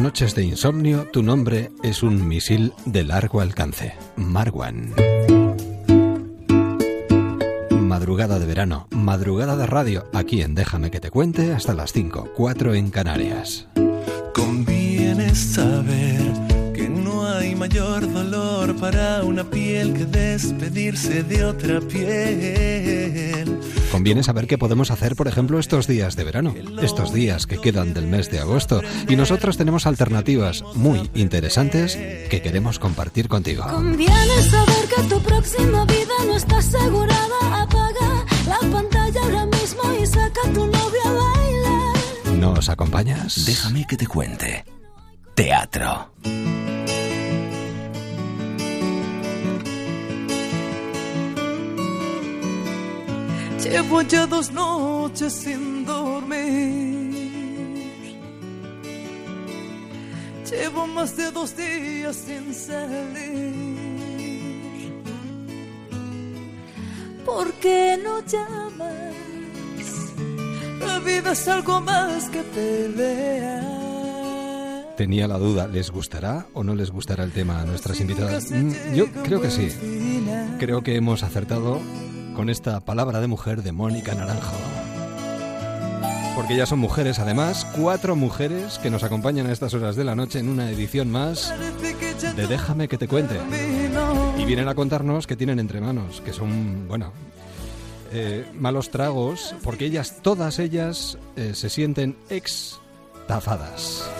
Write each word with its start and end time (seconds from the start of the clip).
Noches 0.00 0.34
de 0.34 0.44
insomnio, 0.44 1.08
tu 1.12 1.22
nombre 1.22 1.70
es 1.82 2.02
un 2.02 2.26
misil 2.26 2.72
de 2.86 3.04
largo 3.04 3.40
alcance. 3.40 3.94
Marwan. 4.16 4.94
Madrugada 7.70 8.38
de 8.38 8.46
verano, 8.46 8.88
madrugada 8.90 9.56
de 9.56 9.66
radio, 9.66 10.04
aquí 10.12 10.42
en 10.42 10.54
Déjame 10.54 10.90
que 10.90 11.00
te 11.00 11.10
cuente 11.10 11.52
hasta 11.52 11.74
las 11.74 11.92
5, 11.92 12.30
4 12.34 12.74
en 12.74 12.90
Canarias. 12.90 13.68
Conviene 14.34 15.34
saber 15.34 16.20
que 16.72 16.88
no 16.88 17.26
hay 17.26 17.54
mayor 17.54 18.10
dolor 18.12 18.76
para 18.76 19.22
una 19.22 19.44
piel 19.44 19.92
que 19.92 20.06
despedirse 20.06 21.22
de 21.24 21.44
otra 21.44 21.80
piel. 21.80 23.29
Conviene 23.90 24.22
saber 24.22 24.46
qué 24.46 24.56
podemos 24.56 24.90
hacer, 24.90 25.16
por 25.16 25.26
ejemplo, 25.26 25.58
estos 25.58 25.86
días 25.86 26.16
de 26.16 26.24
verano, 26.24 26.54
estos 26.80 27.12
días 27.12 27.46
que 27.46 27.58
quedan 27.58 27.92
del 27.92 28.06
mes 28.06 28.30
de 28.30 28.38
agosto, 28.38 28.82
y 29.08 29.16
nosotros 29.16 29.56
tenemos 29.56 29.86
alternativas 29.86 30.62
muy 30.74 31.10
interesantes 31.14 31.96
que 31.96 32.40
queremos 32.42 32.78
compartir 32.78 33.28
contigo. 33.28 33.64
Conviene 33.64 34.42
saber 34.42 34.88
que 34.94 35.02
tu 35.02 35.20
próxima 35.20 35.84
vida 35.86 36.14
no 36.26 36.36
está 36.36 36.58
asegurada. 36.58 37.62
Apaga 37.62 38.26
la 38.46 38.58
pantalla 38.70 39.22
ahora 39.22 39.46
mismo 39.46 39.82
y 40.00 40.06
saca 40.06 40.40
a 40.44 40.52
tu 40.52 40.66
novio 40.66 41.00
a 41.04 41.12
bailar. 41.12 42.38
¿Nos 42.38 42.68
acompañas? 42.68 43.44
Déjame 43.44 43.86
que 43.86 43.96
te 43.96 44.06
cuente. 44.06 44.64
Teatro. 45.34 46.12
Llevo 53.70 54.02
ya 54.02 54.26
dos 54.26 54.50
noches 54.50 55.32
sin 55.32 55.84
dormir. 55.84 57.10
Llevo 60.50 60.86
más 60.88 61.16
de 61.16 61.30
dos 61.30 61.56
días 61.56 62.16
sin 62.16 62.52
salir. 62.52 63.70
¿Por 67.24 67.52
qué 67.54 67.96
no 68.02 68.20
llamas? 68.26 69.14
La 70.80 70.98
vida 70.98 71.30
es 71.32 71.46
algo 71.46 71.80
más 71.80 72.28
que 72.30 72.42
pelea. 72.42 73.66
Tenía 74.96 75.28
la 75.28 75.38
duda, 75.38 75.68
¿les 75.68 75.90
gustará 75.92 76.46
o 76.52 76.64
no 76.64 76.74
les 76.74 76.90
gustará 76.90 77.22
el 77.24 77.30
tema 77.32 77.60
a 77.60 77.64
nuestras 77.64 78.00
invitadas? 78.00 78.50
Mm, 78.50 78.94
Yo 78.94 79.06
creo 79.22 79.40
que 79.40 79.50
sí. 79.50 79.68
Creo 80.58 80.82
que 80.82 80.96
hemos 80.96 81.22
acertado 81.22 81.80
con 82.40 82.48
esta 82.48 82.80
palabra 82.80 83.20
de 83.20 83.26
mujer 83.26 83.62
de 83.62 83.70
Mónica 83.70 84.14
Naranjo. 84.14 84.56
Porque 86.34 86.54
ellas 86.54 86.70
son 86.70 86.78
mujeres, 86.78 87.18
además, 87.18 87.66
cuatro 87.76 88.16
mujeres 88.16 88.78
que 88.78 88.88
nos 88.88 89.02
acompañan 89.02 89.46
a 89.46 89.52
estas 89.52 89.74
horas 89.74 89.94
de 89.94 90.04
la 90.04 90.14
noche 90.14 90.38
en 90.38 90.48
una 90.48 90.70
edición 90.70 91.10
más 91.10 91.52
de 92.34 92.46
Déjame 92.46 92.88
que 92.88 92.96
te 92.96 93.08
cuente. 93.08 93.38
Y 94.38 94.46
vienen 94.46 94.68
a 94.68 94.74
contarnos 94.74 95.26
que 95.26 95.36
tienen 95.36 95.58
entre 95.58 95.82
manos, 95.82 96.22
que 96.22 96.32
son, 96.32 96.88
bueno, 96.88 97.12
eh, 98.10 98.50
malos 98.58 98.88
tragos, 98.88 99.54
porque 99.62 99.84
ellas, 99.84 100.22
todas 100.22 100.60
ellas, 100.60 101.18
eh, 101.36 101.52
se 101.52 101.68
sienten 101.68 102.16
ex-tafadas. 102.30 104.10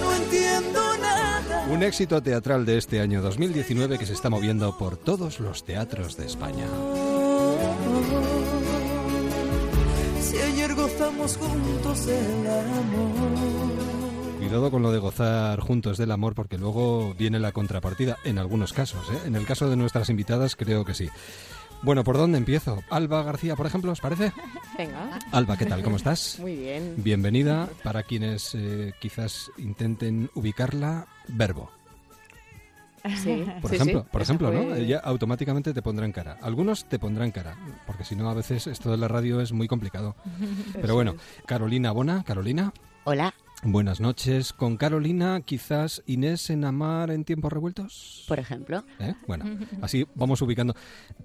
No 0.00 0.14
entiendo 0.14 0.80
nada. 0.96 1.66
Un 1.70 1.82
éxito 1.82 2.22
teatral 2.22 2.64
de 2.64 2.78
este 2.78 3.00
año 3.00 3.20
2019 3.20 3.98
que 3.98 4.06
se 4.06 4.14
está 4.14 4.30
moviendo 4.30 4.78
por 4.78 4.96
todos 4.96 5.40
los 5.40 5.64
teatros 5.64 6.16
de 6.16 6.26
España. 6.26 6.66
Si 10.20 10.36
ayer 10.38 10.74
gozamos 10.74 11.36
juntos 11.36 12.06
el 12.06 12.46
amor. 12.46 13.74
Cuidado 14.38 14.70
con 14.70 14.82
lo 14.82 14.92
de 14.92 14.98
gozar 14.98 15.60
juntos 15.60 15.98
del 15.98 16.10
amor 16.10 16.34
porque 16.34 16.58
luego 16.58 17.14
viene 17.14 17.38
la 17.40 17.52
contrapartida 17.52 18.18
en 18.24 18.38
algunos 18.38 18.72
casos. 18.72 19.08
¿eh? 19.10 19.18
En 19.26 19.36
el 19.36 19.46
caso 19.46 19.68
de 19.68 19.76
nuestras 19.76 20.10
invitadas 20.10 20.54
creo 20.54 20.84
que 20.84 20.94
sí. 20.94 21.08
Bueno, 21.82 22.02
¿por 22.02 22.16
dónde 22.16 22.38
empiezo? 22.38 22.82
Alba 22.88 23.22
García, 23.22 23.56
por 23.56 23.66
ejemplo, 23.66 23.92
¿os 23.92 24.00
parece? 24.00 24.32
Venga. 24.78 25.18
Alba, 25.32 25.56
¿qué 25.56 25.66
tal? 25.66 25.82
¿Cómo 25.82 25.96
estás? 25.96 26.38
Muy 26.40 26.56
bien. 26.56 26.94
Bienvenida. 26.96 27.68
Para 27.82 28.02
quienes 28.02 28.54
eh, 28.54 28.94
quizás 29.00 29.50
intenten 29.58 30.30
ubicarla, 30.34 31.06
verbo. 31.28 31.70
Sí, 33.16 33.44
Por 33.60 33.70
sí, 33.70 33.76
ejemplo, 33.76 34.00
sí. 34.00 34.06
por 34.10 34.22
ejemplo, 34.22 34.50
¿no? 34.50 34.62
fue- 34.70 34.80
Ella 34.80 34.98
automáticamente 35.04 35.74
te 35.74 35.82
pondrá 35.82 36.06
en 36.06 36.12
cara. 36.12 36.38
Algunos 36.40 36.86
te 36.86 36.98
pondrán 36.98 37.30
cara, 37.30 37.56
porque 37.86 38.04
si 38.04 38.16
no 38.16 38.30
a 38.30 38.34
veces 38.34 38.66
esto 38.66 38.90
de 38.90 38.96
la 38.96 39.08
radio 39.08 39.40
es 39.40 39.52
muy 39.52 39.68
complicado. 39.68 40.14
Pero 40.80 40.94
bueno, 40.94 41.14
Carolina 41.46 41.90
Bona, 41.92 42.22
Carolina, 42.24 42.72
Hola, 43.06 43.34
buenas 43.64 44.00
noches. 44.00 44.52
Con 44.52 44.76
Carolina, 44.76 45.40
quizás 45.44 46.02
Inés 46.06 46.50
en 46.50 46.64
Amar 46.64 47.10
en 47.10 47.24
tiempos 47.24 47.52
revueltos. 47.52 48.24
por 48.28 48.38
ejemplo. 48.38 48.84
¿Eh? 49.00 49.14
Bueno, 49.26 49.44
así 49.82 50.06
vamos 50.14 50.40
ubicando. 50.42 50.74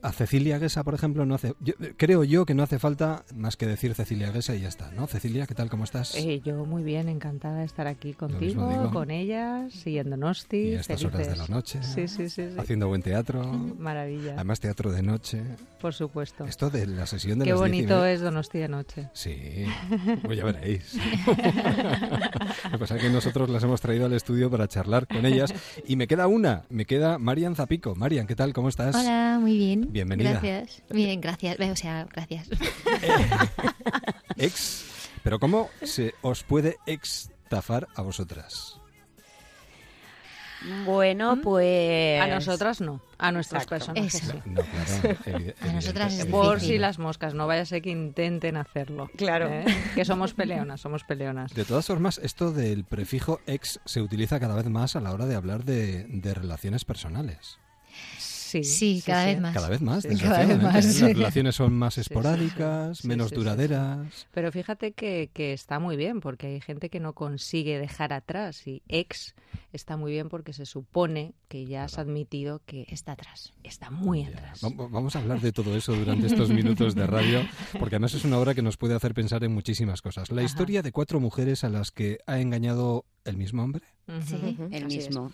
A 0.01 0.11
Cecilia 0.11 0.57
Guesa, 0.59 0.83
por 0.83 0.93
ejemplo, 0.93 1.25
no 1.25 1.35
hace. 1.35 1.53
yo- 1.59 1.73
creo 1.97 2.23
yo 2.23 2.45
que 2.45 2.53
no 2.53 2.63
hace 2.63 2.79
falta 2.79 3.23
más 3.35 3.57
que 3.57 3.67
decir 3.67 3.93
Cecilia 3.95 4.31
Guesa 4.31 4.55
y 4.55 4.61
ya 4.61 4.67
está, 4.69 4.91
¿no? 4.91 5.07
Cecilia, 5.07 5.45
¿qué 5.47 5.55
tal? 5.55 5.69
¿Cómo 5.69 5.83
estás? 5.83 6.15
Eh, 6.15 6.41
yo 6.43 6.65
muy 6.65 6.83
bien, 6.83 7.09
encantada 7.09 7.59
de 7.59 7.65
estar 7.65 7.87
aquí 7.87 8.13
contigo, 8.13 8.89
con 8.93 9.11
ellas, 9.11 9.73
siguiendo 9.73 10.09
Donosti. 10.11 10.57
y 10.57 10.75
a 10.75 10.79
estas 10.81 11.03
horas 11.03 11.19
de 11.19 11.25
la 11.25 11.31
felices. 11.45 11.49
noche. 11.49 11.83
Sí, 11.83 12.07
sí, 12.07 12.29
sí. 12.29 12.49
sí. 12.49 12.55
Haciendo 12.57 12.87
buen 12.87 13.01
teatro. 13.01 13.43
Maravilla, 13.79 14.33
Además, 14.35 14.59
teatro 14.59 14.91
de 14.91 15.03
noche. 15.03 15.41
por 15.81 15.93
supuesto. 15.93 16.45
Esto 16.45 16.69
de 16.69 16.87
la 16.87 17.05
sesión 17.05 17.39
de 17.39 17.45
Qué 17.45 17.51
las 17.51 17.59
diez 17.61 17.69
y 17.69 17.75
bonito 17.81 17.95
media- 17.99 18.11
es 18.13 18.21
Donosti 18.21 18.57
de 18.59 18.67
noche. 18.69 19.09
Sí, 19.13 19.65
pues 20.23 20.37
ya 20.37 20.45
veréis. 20.45 20.97
Lo 22.65 22.71
que 22.71 22.77
pasa 22.77 22.95
es 22.95 23.01
que 23.01 23.09
nosotros 23.09 23.49
las 23.49 23.63
hemos 23.63 23.81
traído 23.81 24.05
al 24.05 24.13
estudio 24.13 24.49
para 24.49 24.67
charlar 24.67 25.07
con 25.07 25.25
ellas. 25.25 25.53
Y 25.87 25.95
me 25.95 26.07
queda 26.07 26.27
una, 26.27 26.63
me 26.69 26.85
queda 26.85 27.17
Marian 27.17 27.55
Zapico. 27.55 27.95
Marian, 27.95 28.27
¿qué 28.27 28.35
tal? 28.35 28.53
¿Cómo 28.53 28.69
estás? 28.69 28.95
Hola, 28.95 29.37
muy 29.39 29.57
bien. 29.57 29.87
Bienvenida. 29.91 30.31
Gracias. 30.31 30.83
Bien, 30.89 31.21
gracias. 31.21 31.59
O 31.59 31.75
sea, 31.75 32.07
gracias. 32.11 32.49
Ex. 34.37 34.85
Pero 35.23 35.39
¿cómo 35.39 35.69
se 35.83 36.13
os 36.21 36.43
puede 36.43 36.77
extafar 36.85 37.87
a 37.95 38.01
vosotras? 38.01 38.78
Bueno, 40.85 41.39
pues... 41.41 42.21
A 42.21 42.27
nosotras 42.27 42.81
no, 42.81 43.01
a 43.17 43.31
nuestras 43.31 43.63
Exacto. 43.63 43.93
personas. 43.93 44.15
Eso. 44.15 44.31
sí. 44.31 44.41
No, 44.45 44.61
claro. 44.61 45.55
A 45.61 45.73
nosotras 45.73 46.13
es. 46.13 46.25
Por 46.25 46.59
si 46.59 46.77
las 46.77 46.99
moscas, 46.99 47.33
no 47.33 47.47
vaya 47.47 47.61
a 47.61 47.65
ser 47.65 47.81
que 47.81 47.89
intenten 47.89 48.57
hacerlo. 48.57 49.09
Claro. 49.15 49.49
¿eh? 49.49 49.65
Que 49.95 50.05
somos 50.05 50.33
peleonas, 50.33 50.81
somos 50.81 51.03
peleonas. 51.03 51.53
De 51.53 51.65
todas 51.65 51.85
formas, 51.85 52.19
esto 52.23 52.51
del 52.51 52.83
prefijo 52.83 53.39
ex 53.47 53.79
se 53.85 54.01
utiliza 54.01 54.39
cada 54.39 54.55
vez 54.55 54.69
más 54.69 54.95
a 54.95 55.01
la 55.01 55.11
hora 55.11 55.25
de 55.25 55.35
hablar 55.35 55.63
de, 55.63 56.05
de 56.07 56.33
relaciones 56.33 56.85
personales. 56.85 57.59
Sí, 58.49 58.63
Sí, 58.63 59.03
cada 59.05 59.25
vez 59.25 59.39
más. 59.41 59.53
Cada 59.53 59.69
vez 59.69 59.81
más, 59.81 60.03
Sí, 60.03 60.15
cada 60.17 60.45
vez 60.45 60.61
más, 60.61 60.73
Las 60.85 60.99
relaciones 61.01 61.55
son 61.55 61.73
más 61.73 61.93
Sí, 61.93 62.01
sí, 62.01 62.07
sí. 62.07 62.13
esporádicas, 62.13 62.97
Sí, 62.99 63.07
menos 63.07 63.27
sí, 63.29 63.29
sí, 63.29 63.35
sí. 63.35 63.39
duraderas. 63.43 64.27
Pero 64.31 64.51
fíjate 64.51 64.91
que, 64.93 65.29
que 65.33 65.53
está 65.53 65.79
muy 65.79 65.97
bien, 65.97 66.19
porque 66.21 66.47
hay 66.47 66.61
gente 66.61 66.89
que 66.89 66.99
no 66.99 67.13
consigue 67.13 67.77
dejar 67.79 68.13
atrás 68.13 68.65
y 68.67 68.81
ex 68.87 69.35
está 69.73 69.97
muy 69.97 70.11
bien 70.11 70.29
porque 70.29 70.53
se 70.53 70.65
supone 70.65 71.33
que 71.47 71.65
ya 71.65 71.83
has 71.83 71.97
admitido 71.99 72.61
que 72.65 72.85
Está 72.89 73.11
atrás. 73.13 73.53
está 73.63 73.89
muy 73.91 74.23
Ya. 74.23 74.29
atrás. 74.29 74.61
Va- 74.63 74.87
Vamos 74.89 75.15
a 75.15 75.19
hablar 75.19 75.41
de 75.41 75.51
todo 75.51 75.75
eso 75.75 75.93
durante 75.95 76.27
estos 76.27 76.49
minutos 76.49 76.95
de 76.95 77.05
radio, 77.07 77.41
porque 77.79 77.95
además 77.95 78.13
es 78.15 78.25
una 78.25 78.37
obra 78.39 78.55
que 78.55 78.61
nos 78.61 78.77
puede 78.77 78.95
hacer 78.95 79.13
pensar 79.13 79.43
en 79.43 79.53
muchísimas 79.53 80.01
cosas. 80.01 80.31
La 80.31 80.41
Ajá. 80.41 80.45
historia 80.45 80.81
de 80.81 80.91
cuatro 80.91 81.19
mujeres 81.19 81.63
a 81.63 81.69
las 81.69 81.91
que 81.91 82.17
ha 82.25 82.39
engañado 82.39 83.05
el 83.25 83.37
mismo 83.37 83.63
hombre. 83.63 83.83
Sí, 84.25 84.57
El 84.71 84.85
así 84.85 84.97
es. 84.99 85.07
mismo. 85.07 85.31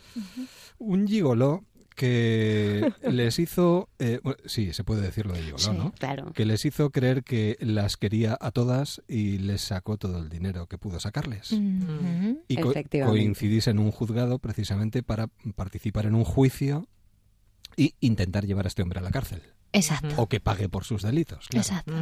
Un 0.80 1.08
gigoló 1.08 1.64
que 1.96 2.94
les 3.10 3.40
hizo... 3.40 3.90
eh, 4.00 4.20
bueno, 4.24 4.38
sí, 4.46 4.74
se 4.74 4.84
puede 4.84 5.02
decirlo 5.02 5.34
de 5.34 5.42
gigoló, 5.42 5.58
Sí. 5.58 5.72
¿no? 5.72 5.92
Claro. 5.94 6.32
Que 6.34 6.46
les 6.46 6.64
hizo 6.66 6.92
creer 6.92 7.24
que 7.24 7.58
las 7.62 7.98
quería 7.98 8.38
a 8.40 8.52
todas 8.52 9.02
y 9.08 9.38
les 9.40 9.62
sacó 9.62 9.98
todo 9.98 10.20
el 10.20 10.30
dinero 10.30 10.68
que 10.68 10.78
pudo 10.78 11.00
sacarles. 11.00 11.52
Y 12.48 12.58
co- 12.58 12.74
coincidís 13.06 13.68
en 13.68 13.80
un 13.80 13.92
juzgado 13.92 14.40
precisamente 14.40 15.02
para 15.02 15.28
participar 15.56 16.06
en 16.06 16.16
un 16.16 16.24
juicio 16.26 16.88
y 17.78 17.96
intentar 18.00 18.46
llevar 18.46 18.66
a 18.66 18.68
este 18.68 18.84
hombre 18.84 19.00
a 19.00 19.04
la 19.04 19.12
cárcel. 19.12 19.42
Exacto. 19.74 20.14
O 20.18 20.28
que 20.28 20.40
pague 20.40 20.70
por 20.70 20.84
sus 20.86 21.02
delitos. 21.02 21.48
claro. 21.50 21.62
Exacto. 21.66 21.94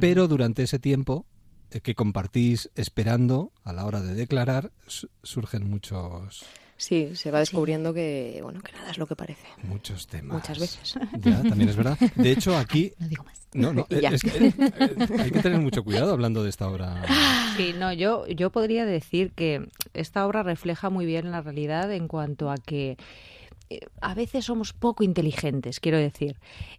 Pero 0.00 0.28
durante 0.28 0.62
ese 0.62 0.78
tiempo 0.78 1.26
eh, 1.70 1.80
que 1.80 1.94
compartís 1.94 2.70
esperando 2.76 3.52
a 3.64 3.72
la 3.72 3.84
hora 3.84 4.00
de 4.00 4.14
declarar, 4.14 4.72
su- 4.86 5.10
surgen 5.22 5.68
muchos 5.68 6.44
Sí, 6.78 7.16
se 7.16 7.30
va 7.32 7.40
descubriendo 7.40 7.92
que, 7.92 8.38
bueno, 8.42 8.60
que 8.62 8.70
nada 8.72 8.90
es 8.92 8.98
lo 8.98 9.06
que 9.06 9.16
parece. 9.16 9.44
muchos 9.64 10.06
temas. 10.06 10.36
Muchas 10.36 10.58
veces. 10.58 10.94
Ya, 11.20 11.42
también 11.42 11.68
es 11.68 11.76
verdad. 11.76 11.98
De 12.14 12.30
hecho, 12.30 12.56
aquí 12.56 12.92
No 13.00 13.08
digo 13.08 13.24
más. 13.24 13.40
no, 13.52 13.72
no, 13.72 13.86
eh, 13.90 14.00
es 14.12 14.22
que, 14.22 14.46
eh, 14.46 14.52
eh, 14.58 14.96
hay 15.18 15.30
que 15.32 15.42
tener 15.42 15.58
mucho 15.60 15.82
cuidado 15.82 16.12
hablando 16.12 16.42
de 16.44 16.50
esta 16.50 16.68
obra. 16.68 17.02
Sí, 17.56 17.74
no, 17.76 17.92
yo, 17.92 18.26
yo 18.28 18.50
podría 18.50 18.86
decir 18.86 19.32
que 19.32 19.68
esta 19.92 20.24
obra 20.24 20.42
refleja 20.44 20.88
muy 20.88 21.04
bien 21.04 21.30
la 21.32 21.40
realidad 21.42 21.92
en 21.92 22.06
cuanto 22.06 22.48
a 22.50 22.56
que 22.56 22.96
eh, 23.70 23.80
a 24.00 24.14
veces 24.14 24.44
somos 24.44 24.72
poco 24.72 25.02
inteligentes, 25.04 25.80
quiero 25.80 25.98
decir, 25.98 26.36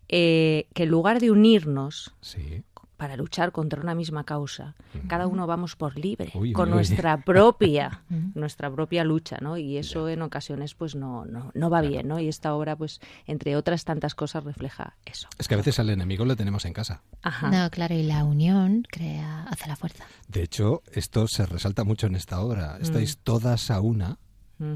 eh, 0.07 0.67
que 0.73 0.83
en 0.83 0.89
lugar 0.89 1.19
de 1.19 1.29
unirnos 1.29 2.13
Sí. 2.21 2.63
Para 2.99 3.15
luchar 3.15 3.53
contra 3.53 3.81
una 3.81 3.95
misma 3.95 4.25
causa, 4.25 4.75
cada 5.07 5.25
uno 5.25 5.47
vamos 5.47 5.77
por 5.77 5.97
libre, 5.97 6.31
Uy, 6.35 6.51
con 6.51 6.67
uy, 6.67 6.71
uy. 6.71 6.75
nuestra 6.75 7.23
propia, 7.23 8.03
nuestra 8.35 8.69
propia 8.69 9.05
lucha, 9.05 9.37
¿no? 9.39 9.55
Y 9.55 9.77
eso 9.77 10.09
en 10.09 10.21
ocasiones 10.21 10.75
pues 10.75 10.95
no, 10.95 11.23
no, 11.23 11.49
no 11.53 11.69
va 11.69 11.79
bien, 11.79 12.09
¿no? 12.09 12.19
Y 12.19 12.27
esta 12.27 12.53
obra, 12.53 12.75
pues, 12.75 12.99
entre 13.25 13.55
otras 13.55 13.85
tantas 13.85 14.15
cosas, 14.15 14.43
refleja 14.43 14.97
eso. 15.05 15.29
Es 15.37 15.47
que 15.47 15.53
a 15.53 15.57
veces 15.57 15.79
al 15.79 15.89
enemigo 15.89 16.25
le 16.25 16.35
tenemos 16.35 16.65
en 16.65 16.73
casa. 16.73 17.01
Ajá. 17.21 17.49
No, 17.49 17.69
claro, 17.69 17.95
y 17.95 18.03
la 18.03 18.25
unión 18.25 18.83
crea, 18.91 19.45
hace 19.45 19.69
la 19.69 19.77
fuerza. 19.77 20.03
De 20.27 20.43
hecho, 20.43 20.83
esto 20.91 21.25
se 21.29 21.45
resalta 21.45 21.85
mucho 21.85 22.07
en 22.07 22.15
esta 22.15 22.41
obra. 22.41 22.79
Estáis 22.81 23.17
todas 23.19 23.71
a 23.71 23.79
una 23.79 24.17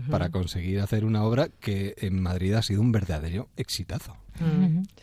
Para 0.10 0.30
conseguir 0.30 0.80
hacer 0.80 1.04
una 1.04 1.24
obra 1.24 1.50
que 1.60 1.96
en 1.98 2.22
Madrid 2.22 2.54
ha 2.54 2.62
sido 2.62 2.82
un 2.82 2.92
verdadero 2.92 3.50
exitazo. 3.58 4.16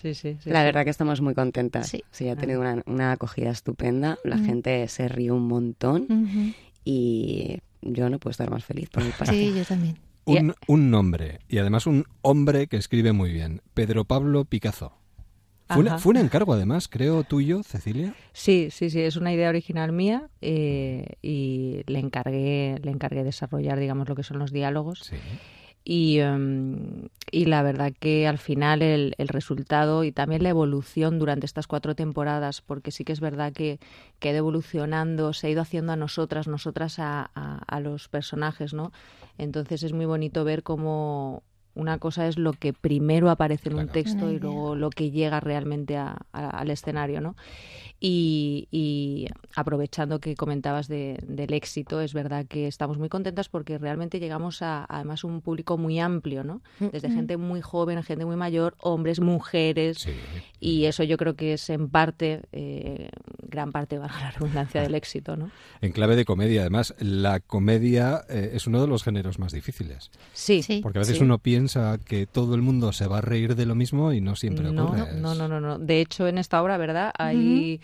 Sí, 0.00 0.14
sí, 0.14 0.38
sí. 0.40 0.50
La 0.50 0.60
sí. 0.60 0.64
verdad 0.64 0.84
que 0.84 0.90
estamos 0.90 1.20
muy 1.20 1.34
contentas. 1.34 1.88
Sí. 1.88 2.02
Sí, 2.10 2.28
ha 2.28 2.36
tenido 2.36 2.60
una, 2.60 2.82
una 2.86 3.12
acogida 3.12 3.50
estupenda. 3.50 4.18
La 4.24 4.38
gente 4.38 4.88
se 4.88 5.08
ríe 5.08 5.30
un 5.30 5.46
montón 5.46 6.54
y 6.84 7.58
yo 7.82 8.08
no 8.10 8.18
puedo 8.18 8.32
estar 8.32 8.50
más 8.50 8.64
feliz 8.64 8.88
por 8.90 9.04
mi 9.04 9.10
parte. 9.10 9.34
Sí, 9.34 9.52
yo 9.56 9.64
también. 9.64 9.98
Un, 10.24 10.54
un 10.68 10.90
nombre, 10.90 11.40
y 11.48 11.58
además 11.58 11.86
un 11.86 12.04
hombre 12.22 12.68
que 12.68 12.76
escribe 12.76 13.12
muy 13.12 13.32
bien, 13.32 13.62
Pedro 13.74 14.04
Pablo 14.04 14.44
Picazo. 14.44 14.99
Fue, 15.74 15.80
una- 15.82 15.90
Ajá. 15.92 15.98
fue 16.00 16.10
un 16.10 16.16
encargo, 16.18 16.52
además, 16.52 16.88
creo, 16.88 17.24
tuyo, 17.24 17.62
Cecilia. 17.62 18.14
Sí, 18.32 18.68
sí, 18.70 18.90
sí, 18.90 19.00
es 19.00 19.16
una 19.16 19.32
idea 19.32 19.48
original 19.48 19.92
mía 19.92 20.28
eh, 20.40 21.06
y 21.22 21.82
le 21.86 21.98
encargué, 21.98 22.78
le 22.82 22.90
encargué 22.90 23.24
desarrollar, 23.24 23.78
digamos, 23.78 24.08
lo 24.08 24.14
que 24.14 24.22
son 24.22 24.38
los 24.38 24.52
diálogos. 24.52 25.00
Sí. 25.04 25.16
Y, 25.82 26.18
em, 26.18 27.08
y 27.32 27.46
la 27.46 27.62
verdad 27.62 27.92
que 27.98 28.26
al 28.28 28.36
final 28.36 28.82
el, 28.82 29.14
el 29.16 29.28
resultado 29.28 30.04
y 30.04 30.12
también 30.12 30.42
la 30.42 30.50
evolución 30.50 31.18
durante 31.18 31.46
estas 31.46 31.66
cuatro 31.66 31.94
temporadas, 31.94 32.60
porque 32.60 32.90
sí 32.90 33.02
que 33.04 33.12
es 33.12 33.20
verdad 33.20 33.52
que, 33.54 33.80
que 34.18 34.28
ha 34.28 34.32
ido 34.32 34.38
evolucionando, 34.40 35.32
se 35.32 35.46
ha 35.46 35.50
ido 35.50 35.62
haciendo 35.62 35.92
a 35.92 35.96
nosotras, 35.96 36.48
nosotras 36.48 36.98
a, 36.98 37.30
a- 37.34 37.62
a 37.66 37.80
los 37.80 38.08
personajes, 38.08 38.74
¿no? 38.74 38.92
Entonces 39.38 39.82
es 39.82 39.94
muy 39.94 40.04
bonito 40.04 40.44
ver 40.44 40.62
cómo 40.62 41.42
una 41.80 41.98
cosa 41.98 42.28
es 42.28 42.38
lo 42.38 42.52
que 42.52 42.72
primero 42.72 43.30
aparece 43.30 43.68
en 43.70 43.74
un 43.76 43.86
Claro. 43.86 43.92
texto 43.92 44.24
Una 44.26 44.32
y 44.34 44.38
luego 44.38 44.74
lo 44.76 44.90
que 44.90 45.10
llega 45.10 45.40
realmente 45.40 45.96
a- 45.96 46.18
a- 46.32 46.50
al 46.50 46.70
escenario, 46.70 47.20
¿no? 47.20 47.34
Y, 48.02 48.66
y 48.70 49.26
aprovechando 49.54 50.20
que 50.20 50.34
comentabas 50.34 50.88
de- 50.88 51.18
del 51.26 51.52
éxito, 51.52 52.00
es 52.00 52.14
verdad 52.14 52.46
que 52.48 52.66
estamos 52.66 52.96
muy 52.98 53.10
contentas 53.10 53.48
porque 53.50 53.76
realmente 53.76 54.18
llegamos 54.20 54.62
a, 54.62 54.86
además 54.88 55.22
un 55.22 55.42
público 55.42 55.76
muy 55.76 55.98
amplio, 56.00 56.42
¿no? 56.42 56.62
Desde 56.78 57.10
gente 57.10 57.36
muy 57.36 57.60
joven, 57.60 58.02
gente 58.02 58.24
muy 58.24 58.36
mayor, 58.36 58.74
hombres, 58.80 59.20
mujeres. 59.20 59.98
Sí. 59.98 60.12
Y 60.60 60.84
eso 60.86 61.02
yo 61.04 61.16
creo 61.18 61.36
que 61.36 61.52
es 61.54 61.68
en 61.70 61.88
parte, 61.90 62.42
eh, 62.52 63.10
gran 63.46 63.70
parte, 63.72 63.98
valga 63.98 64.18
la 64.20 64.30
redundancia, 64.30 64.80
del 64.82 64.94
éxito, 64.94 65.36
¿no? 65.36 65.50
En 65.82 65.92
clave 65.92 66.16
de 66.16 66.24
comedia, 66.24 66.62
además, 66.62 66.94
la 67.00 67.40
comedia 67.40 68.22
eh, 68.30 68.52
es 68.54 68.66
uno 68.66 68.80
de 68.80 68.86
los 68.86 69.02
géneros 69.02 69.38
más 69.38 69.52
difíciles. 69.52 70.10
Sí. 70.32 70.62
Sí. 70.62 70.80
Porque 70.82 70.98
a 70.98 71.00
veces 71.00 71.18
Sí. 71.18 71.22
uno 71.24 71.38
piensa 71.38 71.69
que 72.04 72.26
todo 72.26 72.54
el 72.54 72.62
mundo 72.62 72.92
se 72.92 73.06
va 73.06 73.18
a 73.18 73.20
reír 73.20 73.54
de 73.56 73.66
lo 73.66 73.74
mismo 73.74 74.12
y 74.12 74.20
no 74.20 74.36
siempre 74.36 74.70
no, 74.70 74.84
ocurre. 74.86 75.14
no, 75.20 75.34
no, 75.34 75.48
no, 75.48 75.60
no. 75.60 75.78
De 75.78 76.00
hecho, 76.00 76.26
en 76.28 76.38
esta 76.38 76.62
obra, 76.62 76.76
¿verdad? 76.78 77.12
Hay, 77.18 77.80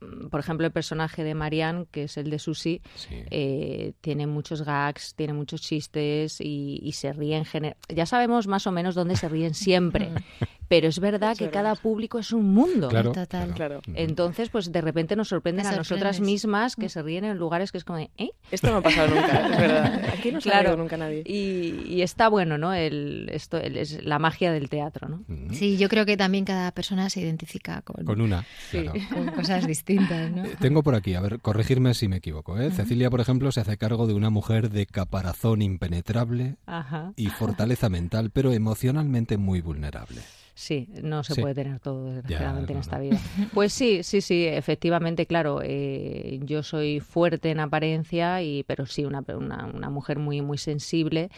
mm, 0.00 0.28
por 0.28 0.40
ejemplo, 0.40 0.66
el 0.66 0.72
personaje 0.72 1.22
de 1.24 1.34
Marianne, 1.34 1.86
que 1.90 2.04
es 2.04 2.16
el 2.16 2.30
de 2.30 2.38
Susi, 2.38 2.80
Sí. 2.94 3.08
eh, 3.30 3.92
tiene 4.00 4.26
muchos 4.26 4.62
gags, 4.62 5.14
tiene 5.14 5.32
muchos 5.32 5.60
chistes 5.62 6.40
y, 6.40 6.80
y 6.82 6.92
se 6.92 7.12
ríen. 7.12 7.44
Ya 7.88 8.06
sabemos 8.06 8.46
más 8.46 8.66
o 8.66 8.72
menos 8.72 8.94
dónde 8.94 9.16
se 9.16 9.28
ríen 9.28 9.54
siempre, 9.54 10.10
pero 10.72 10.88
es 10.88 11.00
verdad 11.00 11.36
que 11.36 11.50
cada 11.50 11.74
público 11.74 12.18
es 12.18 12.32
un 12.32 12.50
mundo. 12.54 12.88
Claro, 12.88 13.12
Total. 13.12 13.52
Claro. 13.52 13.82
Entonces, 13.94 14.48
pues 14.48 14.72
de 14.72 14.80
repente 14.80 15.16
nos 15.16 15.28
sorprenden 15.28 15.66
a 15.66 15.76
nosotras 15.76 16.18
mismas 16.20 16.76
que 16.76 16.88
se 16.88 17.02
ríen 17.02 17.26
en 17.26 17.36
lugares 17.36 17.70
que 17.72 17.76
es 17.76 17.84
como 17.84 17.98
de, 17.98 18.08
¿eh? 18.16 18.30
Esto 18.50 18.70
no 18.70 18.78
ha 18.78 18.80
pasado 18.80 19.08
nunca, 19.14 19.48
es 19.50 19.58
verdad. 19.58 20.02
Aquí 20.18 20.32
no 20.32 20.40
se 20.40 20.48
ha 20.48 20.52
Claro. 20.52 20.68
reído 20.70 20.82
nunca 20.82 20.96
nadie. 20.96 21.24
Y, 21.26 21.84
y 21.92 22.00
está 22.00 22.28
bueno, 22.28 22.56
¿no? 22.56 22.72
El, 22.72 23.28
esto 23.32 23.58
el- 23.58 23.76
es 23.76 24.02
la 24.02 24.18
magia 24.18 24.50
del 24.50 24.70
teatro, 24.70 25.08
¿no? 25.10 25.24
Mm. 25.28 25.52
Sí, 25.52 25.76
yo 25.76 25.90
creo 25.90 26.06
que 26.06 26.16
también 26.16 26.46
cada 26.46 26.70
persona 26.72 27.10
se 27.10 27.20
identifica 27.20 27.82
con, 27.82 28.06
Con 28.06 28.22
una. 28.22 28.46
Sí. 28.70 28.80
claro. 28.80 28.98
con 29.14 29.26
cosas 29.32 29.66
distintas, 29.66 30.30
¿no? 30.30 30.46
Eh, 30.46 30.56
Tengo 30.58 30.82
por 30.82 30.94
aquí, 30.94 31.14
a 31.14 31.20
ver, 31.20 31.38
corregirme 31.40 31.92
si 31.92 32.08
me 32.08 32.16
equivoco. 32.16 32.58
¿eh? 32.58 32.70
Cecilia, 32.70 33.10
por 33.10 33.20
ejemplo, 33.20 33.52
se 33.52 33.60
hace 33.60 33.76
cargo 33.76 34.06
de 34.06 34.14
una 34.14 34.30
mujer 34.30 34.70
de 34.70 34.86
caparazón 34.86 35.60
impenetrable 35.60 36.56
Ajá. 36.64 37.12
y 37.16 37.26
fortaleza 37.26 37.90
mental, 37.90 38.30
pero 38.32 38.52
emocionalmente 38.52 39.36
muy 39.36 39.60
vulnerable. 39.60 40.22
Sí, 40.54 40.88
no 41.02 41.24
se 41.24 41.34
Sí. 41.34 41.40
puede 41.40 41.54
tener 41.54 41.80
todo, 41.80 42.04
desgraciadamente, 42.12 42.74
no, 42.74 42.78
en 42.78 42.80
esta 42.80 42.96
no. 42.98 43.02
vida. 43.04 43.18
Pues 43.54 43.72
sí, 43.72 44.02
sí, 44.02 44.20
sí, 44.20 44.44
efectivamente, 44.46 45.26
claro, 45.26 45.60
eh, 45.62 46.40
yo 46.42 46.62
soy 46.62 47.00
fuerte 47.00 47.50
en 47.50 47.60
apariencia, 47.60 48.42
y 48.42 48.62
pero 48.64 48.84
sí, 48.86 49.04
una, 49.04 49.24
una, 49.34 49.66
una 49.66 49.88
mujer 49.90 50.18
muy, 50.18 50.42
muy 50.42 50.58
sensible. 50.58 51.30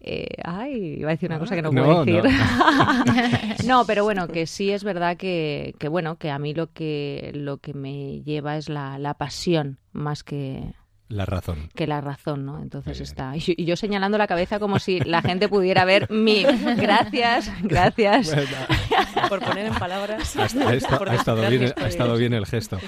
Eh, 0.00 0.26
ay, 0.44 0.96
iba 1.00 1.08
a 1.10 1.12
decir 1.12 1.28
una 1.28 1.40
cosa 1.40 1.56
que 1.56 1.62
no, 1.62 1.72
No, 1.72 2.04
puedo 2.04 2.04
decir. 2.04 2.22
no. 2.24 2.30
No, 3.66 3.84
pero 3.84 4.04
bueno, 4.04 4.28
que 4.28 4.46
sí 4.46 4.70
es 4.70 4.82
verdad 4.84 5.16
que, 5.16 5.74
que 5.78 5.88
bueno, 5.88 6.16
que 6.18 6.30
a 6.30 6.38
mí 6.38 6.54
lo 6.54 6.72
que, 6.72 7.32
lo 7.34 7.58
que 7.58 7.74
me 7.74 8.22
lleva 8.22 8.56
es 8.56 8.68
la, 8.68 8.98
la 8.98 9.14
pasión 9.14 9.78
más 9.92 10.22
que, 10.24 10.72
La 11.08 11.24
razón. 11.24 11.70
que 11.74 11.86
la 11.86 12.00
razón, 12.02 12.44
¿no? 12.44 12.60
Entonces 12.60 13.00
está. 13.00 13.34
Y 13.36 13.40
yo, 13.40 13.52
y 13.56 13.64
yo 13.64 13.76
señalando 13.76 14.18
la 14.18 14.26
cabeza 14.26 14.58
como 14.58 14.78
si 14.78 15.00
la 15.00 15.22
gente 15.22 15.48
pudiera 15.48 15.84
ver 15.86 16.10
mi. 16.10 16.42
Gracias, 16.76 17.50
gracias. 17.62 18.30
Por 19.28 19.40
poner 19.40 19.66
en 19.66 19.74
palabras. 19.74 20.36
Ha, 20.36 20.44
estado 20.74 21.48
bien, 21.48 21.72
ha 21.76 21.88
estado 21.88 22.16
bien 22.16 22.34
el 22.34 22.46
gesto. 22.46 22.78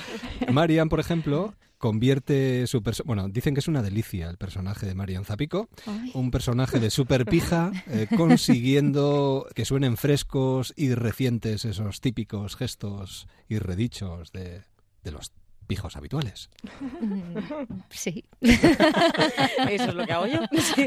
Marian, 0.52 0.88
por 0.88 1.00
ejemplo, 1.00 1.55
convierte 1.78 2.67
su 2.67 2.82
perso- 2.82 3.05
bueno, 3.05 3.28
dicen 3.28 3.55
que 3.55 3.61
es 3.61 3.69
una 3.69 3.82
delicia 3.82 4.28
el 4.28 4.36
personaje 4.36 4.84
de 4.86 4.94
Marian 4.94 5.24
Zapico, 5.24 5.69
Ay. 5.86 6.10
un 6.15 6.31
personaje 6.31 6.79
de 6.79 6.91
super 6.91 7.24
pija, 7.24 7.72
eh, 7.89 8.06
consiguiendo 8.17 9.46
que 9.55 9.65
suenen 9.65 9.96
frescos 9.96 10.74
y 10.77 10.94
recientes 10.94 11.65
esos 11.65 12.00
típicos 12.00 12.56
gestos 12.56 13.27
y 13.48 13.58
redichos 13.58 14.31
de, 14.32 14.60
de 15.03 15.10
los 15.10 15.32
pijos 15.70 15.94
habituales. 15.96 16.50
Sí, 17.91 18.24
Eso 18.41 19.84
es 19.84 19.94
lo 19.94 20.05
que 20.05 20.12
hago 20.12 20.27
yo. 20.27 20.41
Sí. 20.60 20.86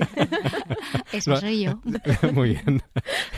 eso 1.13 1.31
No. 1.31 1.37
soy 1.37 1.63
yo. 1.63 1.79
Muy 2.33 2.49
bien. 2.49 2.81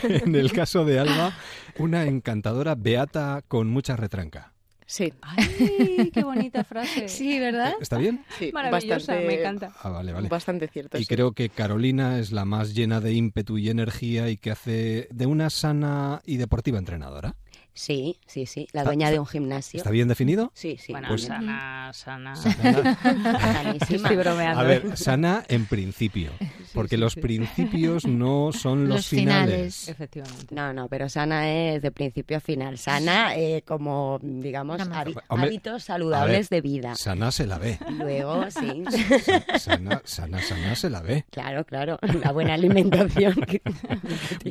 En 0.02 0.34
el 0.34 0.50
caso 0.52 0.84
de 0.84 0.98
Alba, 0.98 1.32
una 1.78 2.04
encantadora 2.04 2.74
beata 2.74 3.42
con 3.46 3.68
mucha 3.68 3.94
retranca. 3.96 4.52
Sí, 4.88 5.12
Ay, 5.20 6.10
qué 6.14 6.22
bonita 6.22 6.62
frase. 6.64 7.08
Sí, 7.08 7.40
¿verdad? 7.40 7.74
¿Está 7.80 7.98
bien? 7.98 8.24
sí, 8.38 8.50
Maravillosa, 8.52 8.94
bastante, 9.14 9.26
me 9.26 9.34
encanta. 9.40 9.72
Ah, 9.82 9.88
vale, 9.90 10.12
vale. 10.12 10.28
Bastante 10.28 10.68
cierto. 10.68 10.96
Y 10.98 11.00
sí. 11.04 11.06
creo 11.12 11.32
que 11.32 11.48
Carolina 11.48 12.20
es 12.20 12.30
la 12.30 12.44
más 12.44 12.72
llena 12.74 13.00
de 13.00 13.12
ímpetu 13.12 13.58
y 13.58 13.68
energía 13.68 14.30
y 14.30 14.36
que 14.36 14.52
hace 14.52 15.08
de 15.10 15.26
una 15.26 15.50
sana 15.50 16.20
y 16.24 16.36
deportiva 16.36 16.78
entrenadora. 16.78 17.34
Sí, 17.76 18.18
sí, 18.26 18.46
sí. 18.46 18.66
La 18.72 18.80
Está- 18.80 18.90
dueña 18.90 19.06
está- 19.06 19.12
de 19.12 19.18
un 19.20 19.26
gimnasio. 19.26 19.76
¿Está 19.78 19.90
bien 19.90 20.08
definido? 20.08 20.50
Sí, 20.54 20.78
sí. 20.80 20.92
Bueno, 20.92 21.08
Pues- 21.08 21.28
bien. 21.28 21.40
sana, 21.42 21.92
sana. 21.92 22.34
Sanísima. 22.96 23.96
Estoy 24.08 24.16
bromeando. 24.16 24.60
A 24.60 24.64
ver, 24.64 24.96
sana 24.96 25.44
en 25.48 25.66
principio, 25.66 26.30
porque 26.72 26.96
sí, 26.96 27.00
los 27.00 27.12
sí. 27.12 27.20
principios 27.20 28.06
no 28.06 28.50
son 28.52 28.88
los, 28.88 28.96
Los 28.96 29.06
finales. 29.08 29.88
Efectivamente. 29.88 30.54
No, 30.54 30.72
no, 30.72 30.88
pero 30.88 31.08
sana 31.10 31.50
es 31.50 31.82
de 31.82 31.90
principio 31.92 32.38
a 32.38 32.40
final. 32.40 32.78
Sana 32.78 33.36
eh, 33.36 33.62
como, 33.66 34.18
digamos, 34.22 34.80
Hombre, 34.80 35.14
hábitos 35.28 35.84
saludables 35.84 36.48
ver, 36.48 36.62
de 36.62 36.68
vida. 36.68 36.94
Sana 36.94 37.30
se 37.30 37.46
la 37.46 37.58
ve. 37.58 37.78
Luego, 37.90 38.50
sí. 38.50 38.84
Sa- 39.20 39.58
Sana, 39.58 40.00
sana, 40.04 40.40
sana 40.40 40.74
se 40.76 40.88
la 40.88 41.02
ve. 41.02 41.26
Claro, 41.30 41.64
claro. 41.66 41.98
La 42.22 42.32
buena 42.32 42.54
alimentación. 42.54 43.34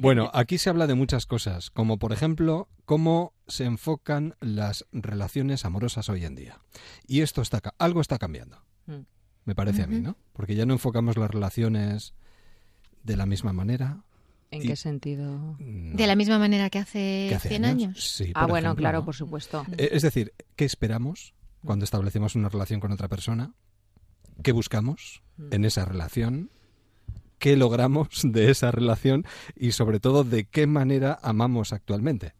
Bueno, 0.02 0.30
aquí 0.34 0.58
se 0.58 0.70
habla 0.70 0.88
de 0.88 0.96
muchas 0.96 1.26
cosas, 1.26 1.70
como 1.72 1.98
por 1.98 2.12
ejemplo 2.14 2.68
cómo 2.86 3.15
se 3.48 3.66
enfocan 3.66 4.36
las 4.40 4.86
relaciones 4.92 5.66
amorosas 5.66 6.10
hoy 6.10 6.26
en 6.26 6.36
día. 6.36 6.60
Y 7.08 7.22
esto 7.22 7.42
está 7.42 7.62
algo 7.78 8.02
está 8.02 8.18
cambiando. 8.18 8.64
Mm. 8.88 9.02
Me 9.46 9.56
parece 9.56 9.84
a 9.84 9.88
mí. 9.88 10.00
¿no? 10.00 10.18
Porque 10.34 10.56
ya 10.56 10.66
no 10.66 10.74
enfocamos 10.74 11.18
las 11.18 11.30
relaciones 11.30 12.14
de 13.04 13.16
la 13.18 13.26
misma 13.26 13.54
manera. 13.54 14.04
¿En 14.52 14.62
Y- 14.64 14.68
qué 14.68 14.76
sentido? 14.76 15.56
no, 15.60 15.96
De 15.98 16.08
la 16.08 16.16
misma 16.16 16.40
manera 16.40 16.70
que 16.70 16.80
hace, 16.80 17.28
que 17.30 17.36
hace 17.36 17.50
100 17.50 17.66
años. 17.66 18.16
Sí, 18.16 18.32
Ah, 18.36 18.46
bueno, 18.48 18.70
ejemplo, 18.70 18.82
claro, 18.82 19.00
¿no? 19.00 19.06
por 19.06 19.16
supuesto. 19.16 19.66
Eh, 19.78 19.90
Es 19.92 20.02
decir, 20.04 20.34
¿qué 20.56 20.66
esperamos 20.66 21.34
cuando 21.64 21.84
establecemos 21.86 22.36
una 22.36 22.50
relación 22.50 22.80
con 22.80 22.92
otra 22.92 23.08
persona, 23.08 23.54
qué 24.44 24.52
buscamos 24.52 25.24
en 25.52 25.66
esa 25.66 25.84
relación, 25.86 26.52
qué 27.40 27.56
logramos 27.58 28.08
de 28.24 28.50
esa 28.52 28.72
relación 28.72 29.26
y 29.56 29.72
sobre 29.72 30.00
todo 30.00 30.24
de 30.24 30.46
qué 30.46 30.68
manera 30.68 31.20
amamos 31.22 31.74
actualmente. 31.74 32.34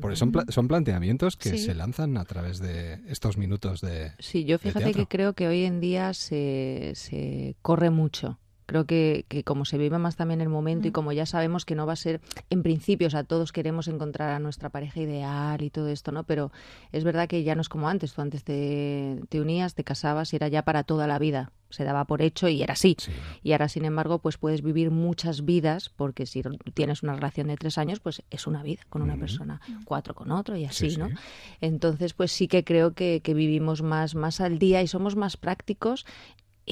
Porque 0.00 0.16
son, 0.16 0.30
pla- 0.32 0.44
son 0.48 0.68
planteamientos 0.68 1.36
que 1.36 1.50
Sí. 1.50 1.58
se 1.58 1.74
lanzan 1.74 2.16
a 2.16 2.24
través 2.24 2.58
de 2.60 3.00
estos 3.08 3.36
minutos 3.36 3.80
de... 3.80 4.12
Sí, 4.18 4.44
yo 4.44 4.58
fíjate 4.58 4.92
que 4.92 5.06
creo 5.06 5.32
que 5.32 5.48
hoy 5.48 5.64
en 5.64 5.80
día 5.80 6.14
se, 6.14 6.92
se 6.94 7.56
corre 7.62 7.90
mucho. 7.90 8.38
Creo 8.70 8.86
que, 8.86 9.24
que 9.28 9.42
como 9.42 9.64
se 9.64 9.78
vive 9.78 9.98
más 9.98 10.14
también 10.14 10.40
el 10.40 10.48
momento 10.48 10.86
y 10.86 10.92
como 10.92 11.10
ya 11.10 11.26
sabemos 11.26 11.64
que 11.64 11.74
no 11.74 11.86
va 11.86 11.94
a 11.94 11.96
ser, 11.96 12.20
en 12.50 12.62
principio, 12.62 13.08
o 13.08 13.10
sea, 13.10 13.24
todos 13.24 13.50
queremos 13.50 13.88
encontrar 13.88 14.30
a 14.30 14.38
nuestra 14.38 14.68
pareja 14.68 15.00
ideal 15.00 15.60
y 15.60 15.70
todo 15.70 15.88
esto, 15.88 16.12
¿no? 16.12 16.22
Pero 16.22 16.52
es 16.92 17.02
verdad 17.02 17.28
que 17.28 17.42
ya 17.42 17.56
no 17.56 17.62
es 17.62 17.68
como 17.68 17.88
antes. 17.88 18.12
Tú 18.14 18.22
antes 18.22 18.44
te, 18.44 19.20
te 19.28 19.40
unías, 19.40 19.74
te 19.74 19.82
casabas 19.82 20.32
y 20.32 20.36
era 20.36 20.46
ya 20.46 20.62
para 20.62 20.84
toda 20.84 21.08
la 21.08 21.18
vida. 21.18 21.50
Se 21.68 21.84
daba 21.84 22.04
por 22.04 22.22
hecho 22.22 22.48
y 22.48 22.62
era 22.62 22.74
así. 22.74 22.96
Sí. 22.98 23.12
Y 23.42 23.52
ahora, 23.52 23.68
sin 23.68 23.84
embargo, 23.84 24.18
pues 24.18 24.38
puedes 24.38 24.62
vivir 24.62 24.90
muchas 24.90 25.44
vidas, 25.44 25.88
porque 25.88 26.26
si 26.26 26.42
tienes 26.74 27.02
una 27.02 27.14
relación 27.14 27.48
de 27.48 27.56
tres 27.56 27.76
años, 27.78 28.00
pues 28.00 28.22
es 28.30 28.46
una 28.46 28.62
vida 28.62 28.82
con 28.88 29.02
una 29.02 29.16
persona, 29.16 29.60
cuatro 29.84 30.14
con 30.14 30.30
otro 30.32 30.56
y 30.56 30.64
así, 30.64 30.90
Sí, 30.90 30.96
¿no? 30.96 31.08
sí. 31.08 31.14
Entonces, 31.60 32.14
pues 32.14 32.32
sí 32.32 32.48
que 32.48 32.64
creo 32.64 32.94
que, 32.94 33.20
que 33.22 33.34
vivimos 33.34 33.82
más, 33.82 34.14
más 34.14 34.40
al 34.40 34.58
día 34.58 34.82
y 34.82 34.86
somos 34.88 35.14
más 35.16 35.36
prácticos 35.36 36.06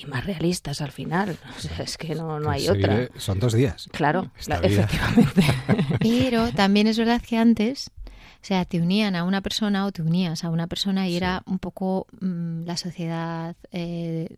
y 0.02 0.06
más 0.06 0.24
realistas 0.26 0.80
al 0.80 0.92
final. 0.92 1.36
O 1.56 1.60
sea, 1.60 1.78
es 1.84 1.96
que 1.98 2.14
no, 2.14 2.38
no 2.40 2.50
Que 2.50 2.56
hay 2.56 2.68
otra. 2.68 3.08
son 3.18 3.38
dos 3.40 3.52
días. 3.52 3.88
Claro, 3.92 4.30
la- 4.46 4.56
efectivamente. 4.56 5.42
Pero 6.00 6.52
también 6.52 6.86
es 6.86 6.98
verdad 6.98 7.20
que 7.20 7.36
antes, 7.36 7.90
o 8.06 8.44
sea, 8.44 8.64
te 8.64 8.80
unían 8.80 9.16
a 9.16 9.24
una 9.24 9.40
persona 9.42 9.86
o 9.86 9.92
te 9.92 10.02
unías 10.02 10.44
a 10.44 10.50
una 10.50 10.66
persona 10.66 11.08
y 11.08 11.16
era 11.16 11.42
un 11.46 11.58
poco 11.58 12.06
mm, 12.20 12.62
la 12.64 12.76
sociedad, 12.76 13.56
eh, 13.72 14.28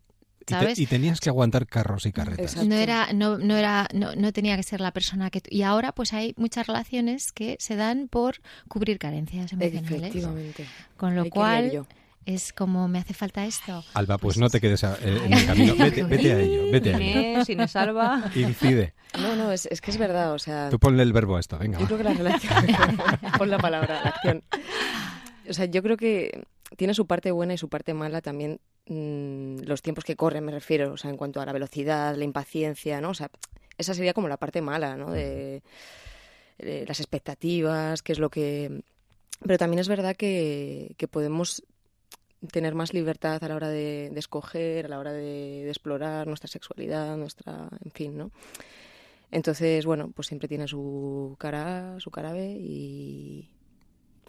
Y, 0.41 0.45
te- 0.45 0.53
¿sabes? 0.55 0.79
y 0.79 0.87
tenías 0.87 1.19
que 1.19 1.29
aguantar 1.29 1.67
carros 1.67 2.05
y 2.07 2.11
carretas. 2.11 2.53
Exacto. 2.53 2.67
No 2.69 2.75
era, 2.75 3.13
no, 3.13 3.37
no 3.37 3.55
era, 3.55 3.87
no, 3.93 4.15
no 4.15 4.33
tenía 4.33 4.57
que 4.57 4.63
ser 4.63 4.81
la 4.81 4.91
persona 4.91 5.29
que 5.29 5.41
tú- 5.41 5.49
y 5.51 5.61
ahora 5.61 5.91
pues 5.91 6.13
hay 6.13 6.33
muchas 6.37 6.65
relaciones 6.67 7.31
que 7.31 7.57
se 7.59 7.75
dan 7.75 8.07
por 8.07 8.37
cubrir 8.67 8.97
carencias 8.97 9.53
emocionales, 9.53 9.93
Efectivamente. 9.99 10.65
con 10.97 11.15
lo 11.15 11.29
cual 11.29 11.71
yo. 11.71 11.85
Es 12.25 12.53
como 12.53 12.87
me 12.87 12.99
hace 12.99 13.13
falta 13.13 13.45
esto. 13.45 13.83
Alba, 13.93 14.17
pues 14.17 14.37
no 14.37 14.49
te 14.49 14.59
quedes 14.61 14.83
a- 14.83 14.95
eh, 15.01 15.21
en 15.25 15.33
el 15.33 15.45
camino. 15.45 15.75
Vete, 15.77 16.03
vete 16.03 16.31
a 16.33 16.39
ello, 16.39 16.71
vete 16.71 16.93
a 16.93 16.97
ello. 16.97 17.19
Inés, 17.21 17.49
Inés 17.49 17.71
Salva. 17.71 18.31
Incide. 18.35 18.93
No, 19.19 19.35
no, 19.35 19.51
es, 19.51 19.65
es 19.65 19.81
que 19.81 19.91
es 19.91 19.97
verdad, 19.97 20.33
o 20.33 20.39
sea, 20.39 20.69
Tú 20.69 20.79
ponle 20.79 21.03
el 21.03 21.11
verbo 21.13 21.35
a 21.35 21.39
esto, 21.39 21.57
venga. 21.57 21.77
yo 21.79 21.83
va. 21.83 21.87
creo 21.87 21.97
que 21.97 22.03
la 22.05 22.13
relación... 22.13 22.67
Pon 23.37 23.49
la 23.49 23.57
palabra, 23.57 24.01
la 24.03 24.09
acción. 24.11 24.43
O 25.49 25.53
sea, 25.53 25.65
yo 25.65 25.83
creo 25.83 25.97
que 25.97 26.43
tiene 26.77 26.93
su 26.93 27.05
parte 27.07 27.31
buena 27.31 27.53
y 27.53 27.57
su 27.57 27.67
parte 27.67 27.93
mala 27.93 28.21
también 28.21 28.59
mm, 28.87 29.63
los 29.65 29.81
tiempos 29.81 30.05
que 30.05 30.15
corren, 30.15 30.45
me 30.45 30.51
refiero, 30.53 30.93
o 30.93 30.97
sea, 30.97 31.09
en 31.09 31.17
cuanto 31.17 31.41
a 31.41 31.45
la 31.45 31.51
velocidad, 31.51 32.15
la 32.15 32.23
impaciencia, 32.23 33.01
¿no? 33.01 33.09
O 33.09 33.13
sea, 33.13 33.29
esa 33.77 33.93
sería 33.93 34.13
como 34.13 34.29
la 34.29 34.37
parte 34.37 34.61
mala, 34.61 34.95
¿no? 34.95 35.11
De, 35.11 35.61
de 36.59 36.85
las 36.87 36.99
expectativas, 36.99 38.01
qué 38.03 38.13
es 38.13 38.19
lo 38.19 38.29
que... 38.29 38.81
Pero 39.43 39.57
también 39.57 39.79
es 39.79 39.87
verdad 39.89 40.15
que, 40.15 40.93
que 40.97 41.07
podemos 41.07 41.63
tener 42.51 42.73
más 42.75 42.93
libertad 42.93 43.43
a 43.43 43.47
la 43.47 43.55
hora 43.55 43.69
de, 43.69 44.09
de 44.11 44.19
escoger, 44.19 44.85
a 44.85 44.89
la 44.89 44.99
hora 44.99 45.11
de, 45.13 45.61
de 45.63 45.69
explorar 45.69 46.25
nuestra 46.27 46.47
sexualidad, 46.47 47.15
nuestra, 47.17 47.67
en 47.85 47.91
fin, 47.91 48.17
¿no? 48.17 48.31
Entonces, 49.31 49.85
bueno, 49.85 50.11
pues 50.15 50.27
siempre 50.27 50.47
tiene 50.49 50.67
su 50.67 51.35
cara 51.39 51.95
A, 51.95 51.99
su 51.99 52.11
cara 52.11 52.33
B 52.33 52.57
y, 52.59 53.49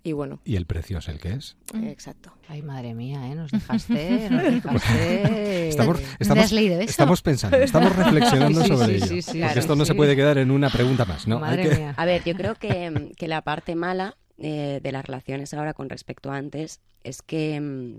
y 0.04 0.12
bueno, 0.12 0.40
Y 0.44 0.54
el 0.56 0.66
precio 0.66 0.98
es 0.98 1.08
el 1.08 1.18
que 1.18 1.32
es. 1.32 1.56
exacto. 1.82 2.32
Ay, 2.48 2.62
madre 2.62 2.94
mía, 2.94 3.26
¿eh? 3.28 3.34
Nos 3.34 3.50
dejaste, 3.50 4.28
nos 4.30 4.42
dejaste. 4.62 5.68
Estamos, 5.70 5.96
¿Dónde 5.96 6.16
estamos, 6.20 6.44
has 6.44 6.52
leído 6.52 6.74
eso? 6.80 6.90
estamos 6.90 7.22
pensando, 7.22 7.56
estamos 7.56 7.96
reflexionando 7.96 8.60
Sí, 8.62 8.66
sí, 8.68 8.76
sobre 8.76 8.86
sí, 8.86 8.94
ello. 8.94 9.06
sí, 9.06 9.22
sí, 9.22 9.26
porque 9.30 9.38
claro, 9.40 9.60
esto 9.60 9.76
no 9.76 9.84
se 9.84 9.94
puede 9.94 10.14
quedar 10.14 10.38
en 10.38 10.50
una 10.52 10.70
pregunta 10.70 11.04
más, 11.04 11.26
¿no? 11.26 11.36
Hay 11.36 11.40
Madre 11.40 11.68
que- 11.68 11.76
mía. 11.76 11.94
A 11.96 12.04
ver, 12.04 12.22
yo 12.24 12.34
creo 12.36 12.54
que, 12.54 13.12
que 13.16 13.26
la 13.26 13.42
parte 13.42 13.74
mala 13.74 14.16
eh, 14.42 14.80
de 14.82 14.92
las 14.92 15.06
relaciones 15.06 15.54
ahora 15.54 15.72
con 15.72 15.88
respecto 15.88 16.30
a 16.30 16.36
antes 16.36 16.80
es 17.04 17.22
que 17.22 17.60
mm, 17.60 17.98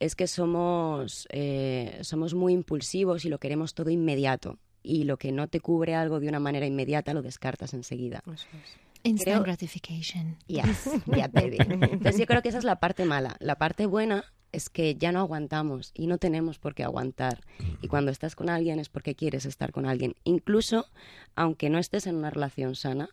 es 0.00 0.14
que 0.14 0.26
somos 0.26 1.26
eh, 1.30 1.98
somos 2.02 2.34
muy 2.34 2.52
impulsivos 2.52 3.24
y 3.24 3.28
lo 3.28 3.38
queremos 3.38 3.74
todo 3.74 3.90
inmediato 3.90 4.58
y 4.82 5.04
lo 5.04 5.16
que 5.16 5.32
no 5.32 5.48
te 5.48 5.60
cubre 5.60 5.94
algo 5.94 6.20
de 6.20 6.28
una 6.28 6.38
manera 6.38 6.66
inmediata 6.66 7.12
lo 7.14 7.22
descartas 7.22 7.74
enseguida. 7.74 8.22
Eso 8.26 8.46
es. 8.62 8.76
Instant 9.02 9.34
creo- 9.36 9.42
gratification. 9.44 10.36
Yes, 10.46 10.88
yeah, 11.06 11.28
baby. 11.28 11.58
Entonces 11.60 12.18
yo 12.18 12.26
creo 12.26 12.42
que 12.42 12.48
esa 12.50 12.58
es 12.58 12.64
la 12.64 12.78
parte 12.80 13.04
mala. 13.04 13.36
La 13.40 13.56
parte 13.56 13.86
buena 13.86 14.24
es 14.52 14.68
que 14.70 14.94
ya 14.94 15.12
no 15.12 15.20
aguantamos 15.20 15.90
y 15.94 16.06
no 16.06 16.18
tenemos 16.18 16.58
por 16.58 16.74
qué 16.74 16.82
aguantar. 16.84 17.40
Y 17.82 17.88
cuando 17.88 18.10
estás 18.10 18.34
con 18.36 18.48
alguien 18.48 18.78
es 18.78 18.88
porque 18.88 19.14
quieres 19.14 19.44
estar 19.46 19.72
con 19.72 19.86
alguien. 19.86 20.14
Incluso 20.24 20.86
aunque 21.34 21.68
no 21.70 21.78
estés 21.78 22.06
en 22.06 22.16
una 22.16 22.30
relación 22.30 22.74
sana, 22.74 23.08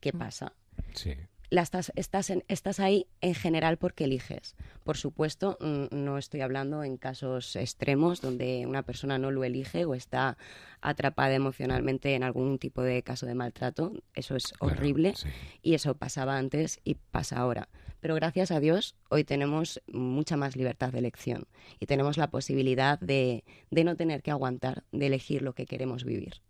¿qué 0.00 0.12
pasa? 0.12 0.52
Sí. 0.94 1.14
La 1.50 1.62
estás, 1.62 1.90
estás, 1.96 2.30
en- 2.30 2.44
estás 2.46 2.78
ahí 2.78 3.06
en 3.20 3.34
general 3.34 3.76
porque 3.76 4.04
eliges. 4.04 4.54
Por 4.84 4.96
supuesto, 4.96 5.58
no 5.60 6.16
estoy 6.16 6.42
hablando 6.42 6.84
en 6.84 6.96
casos 6.96 7.56
extremos 7.56 8.20
donde 8.20 8.64
una 8.66 8.84
persona 8.84 9.18
no 9.18 9.32
lo 9.32 9.42
elige 9.42 9.84
o 9.84 9.94
está 9.94 10.38
atrapada 10.80 11.34
emocionalmente 11.34 12.14
en 12.14 12.22
algún 12.22 12.58
tipo 12.60 12.82
de 12.82 13.02
caso 13.02 13.26
de 13.26 13.34
maltrato. 13.34 13.92
Eso 14.14 14.36
es 14.36 14.52
Claro, 14.52 14.74
horrible 14.76 15.14
sí. 15.16 15.28
y 15.62 15.74
eso 15.74 15.94
pasaba 15.96 16.38
antes 16.38 16.78
y 16.84 16.94
pasa 16.94 17.38
ahora. 17.38 17.68
Pero 17.98 18.14
gracias 18.14 18.52
a 18.52 18.60
Dios 18.60 18.94
hoy 19.08 19.24
tenemos 19.24 19.82
mucha 19.88 20.36
más 20.36 20.54
libertad 20.54 20.92
de 20.92 21.00
elección 21.00 21.48
y 21.80 21.86
tenemos 21.86 22.16
la 22.16 22.30
posibilidad 22.30 22.98
de, 23.00 23.42
de 23.72 23.84
no 23.84 23.96
tener 23.96 24.22
que 24.22 24.30
aguantar, 24.30 24.84
de 24.92 25.06
elegir 25.06 25.42
lo 25.42 25.52
que 25.54 25.66
queremos 25.66 26.04
vivir. 26.04 26.40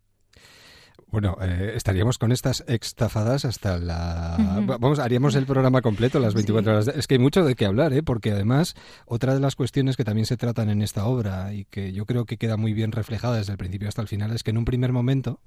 Bueno, 1.08 1.36
eh, 1.40 1.72
estaríamos 1.76 2.18
con 2.18 2.32
estas 2.32 2.64
extafadas 2.68 3.44
hasta 3.44 3.78
la... 3.78 4.36
Vamos, 4.78 4.98
haríamos 4.98 5.34
el 5.34 5.46
programa 5.46 5.82
completo, 5.82 6.18
las 6.20 6.34
24 6.34 6.72
horas. 6.72 6.86
de- 6.86 6.98
Es 6.98 7.06
que 7.06 7.14
hay 7.14 7.18
mucho 7.18 7.44
de 7.44 7.54
qué 7.56 7.66
hablar, 7.66 7.92
¿eh? 7.92 8.02
Porque 8.02 8.30
además, 8.32 8.74
otra 9.06 9.34
de 9.34 9.40
las 9.40 9.56
cuestiones 9.56 9.96
que 9.96 10.04
también 10.04 10.26
se 10.26 10.36
tratan 10.36 10.70
en 10.70 10.82
esta 10.82 11.04
obra 11.06 11.52
y 11.52 11.64
que 11.64 11.92
yo 11.92 12.06
creo 12.06 12.24
que 12.26 12.36
queda 12.36 12.56
muy 12.56 12.72
bien 12.72 12.92
reflejada 12.92 13.36
desde 13.38 13.52
el 13.52 13.58
principio 13.58 13.88
hasta 13.88 14.02
el 14.02 14.08
final 14.08 14.32
es 14.32 14.42
que 14.42 14.50
en 14.50 14.58
un 14.58 14.64
primer 14.64 14.92
momento 14.92 15.40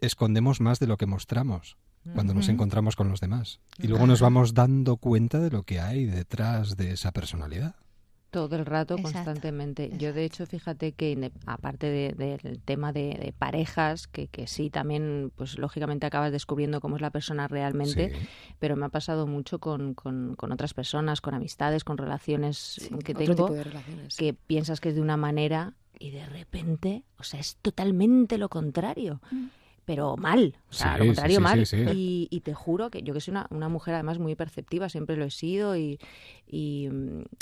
escondemos 0.00 0.60
más 0.60 0.78
de 0.80 0.86
lo 0.86 0.96
que 0.96 1.06
mostramos 1.06 1.76
cuando 2.14 2.34
nos 2.34 2.50
encontramos 2.50 2.96
con 2.96 3.08
los 3.08 3.20
demás. 3.20 3.60
Y 3.78 3.86
luego 3.86 4.06
nos 4.06 4.20
vamos 4.20 4.52
dando 4.52 4.98
cuenta 4.98 5.40
de 5.40 5.50
lo 5.50 5.62
que 5.62 5.80
hay 5.80 6.04
detrás 6.04 6.76
de 6.76 6.90
esa 6.92 7.12
personalidad. 7.12 7.76
Todo 8.34 8.56
el 8.56 8.66
rato, 8.66 8.94
Exacto, 8.94 9.12
constantemente. 9.14 9.90
Yo, 9.96 10.12
de 10.12 10.24
hecho, 10.24 10.44
fíjate 10.44 10.90
que 10.92 11.30
aparte 11.46 11.86
de- 11.86 12.36
del 12.42 12.60
tema 12.60 12.92
de, 12.92 13.16
de 13.18 13.32
parejas, 13.32 14.08
que, 14.08 14.26
que 14.26 14.48
sí, 14.48 14.70
también, 14.70 15.30
pues 15.36 15.56
lógicamente 15.58 16.04
acabas 16.06 16.32
descubriendo 16.32 16.80
cómo 16.80 16.96
es 16.96 17.02
la 17.02 17.10
persona 17.10 17.46
realmente, 17.46 18.10
Sí. 18.10 18.26
pero 18.58 18.74
me 18.76 18.86
ha 18.86 18.88
pasado 18.88 19.28
mucho 19.28 19.60
con, 19.60 19.94
con- 19.94 20.34
con 20.34 20.50
otras 20.50 20.74
personas, 20.74 21.20
con 21.20 21.32
amistades, 21.34 21.84
con 21.84 21.96
relaciones 21.96 22.58
Sí, 22.58 22.88
que 23.04 23.12
otro 23.12 23.24
tengo, 23.24 23.34
tipo 23.46 23.54
de 23.54 23.64
relaciones. 23.64 24.16
que 24.16 24.34
piensas 24.34 24.80
que 24.80 24.88
es 24.88 24.96
de 24.96 25.00
una 25.00 25.16
manera 25.16 25.74
y 26.00 26.10
de 26.10 26.26
repente, 26.26 27.04
o 27.18 27.22
sea, 27.22 27.38
es 27.38 27.56
totalmente 27.62 28.36
lo 28.36 28.48
contrario. 28.48 29.20
Pero 29.86 30.16
mal, 30.16 30.56
o 30.70 30.72
sea, 30.72 30.92
Sí, 30.94 30.98
lo 31.00 31.06
contrario 31.06 31.36
sí, 31.36 31.42
mal. 31.42 31.66
sí, 31.66 31.76
sí. 31.76 31.90
Y, 31.92 32.28
y 32.30 32.40
te 32.40 32.54
juro 32.54 32.90
que 32.90 33.02
yo 33.02 33.12
que 33.12 33.20
soy 33.20 33.32
una, 33.32 33.46
una 33.50 33.68
mujer 33.68 33.94
además 33.94 34.18
muy 34.18 34.34
perceptiva, 34.34 34.88
siempre 34.88 35.16
lo 35.16 35.24
he 35.26 35.30
sido 35.30 35.76
y, 35.76 35.98
y, 36.46 36.88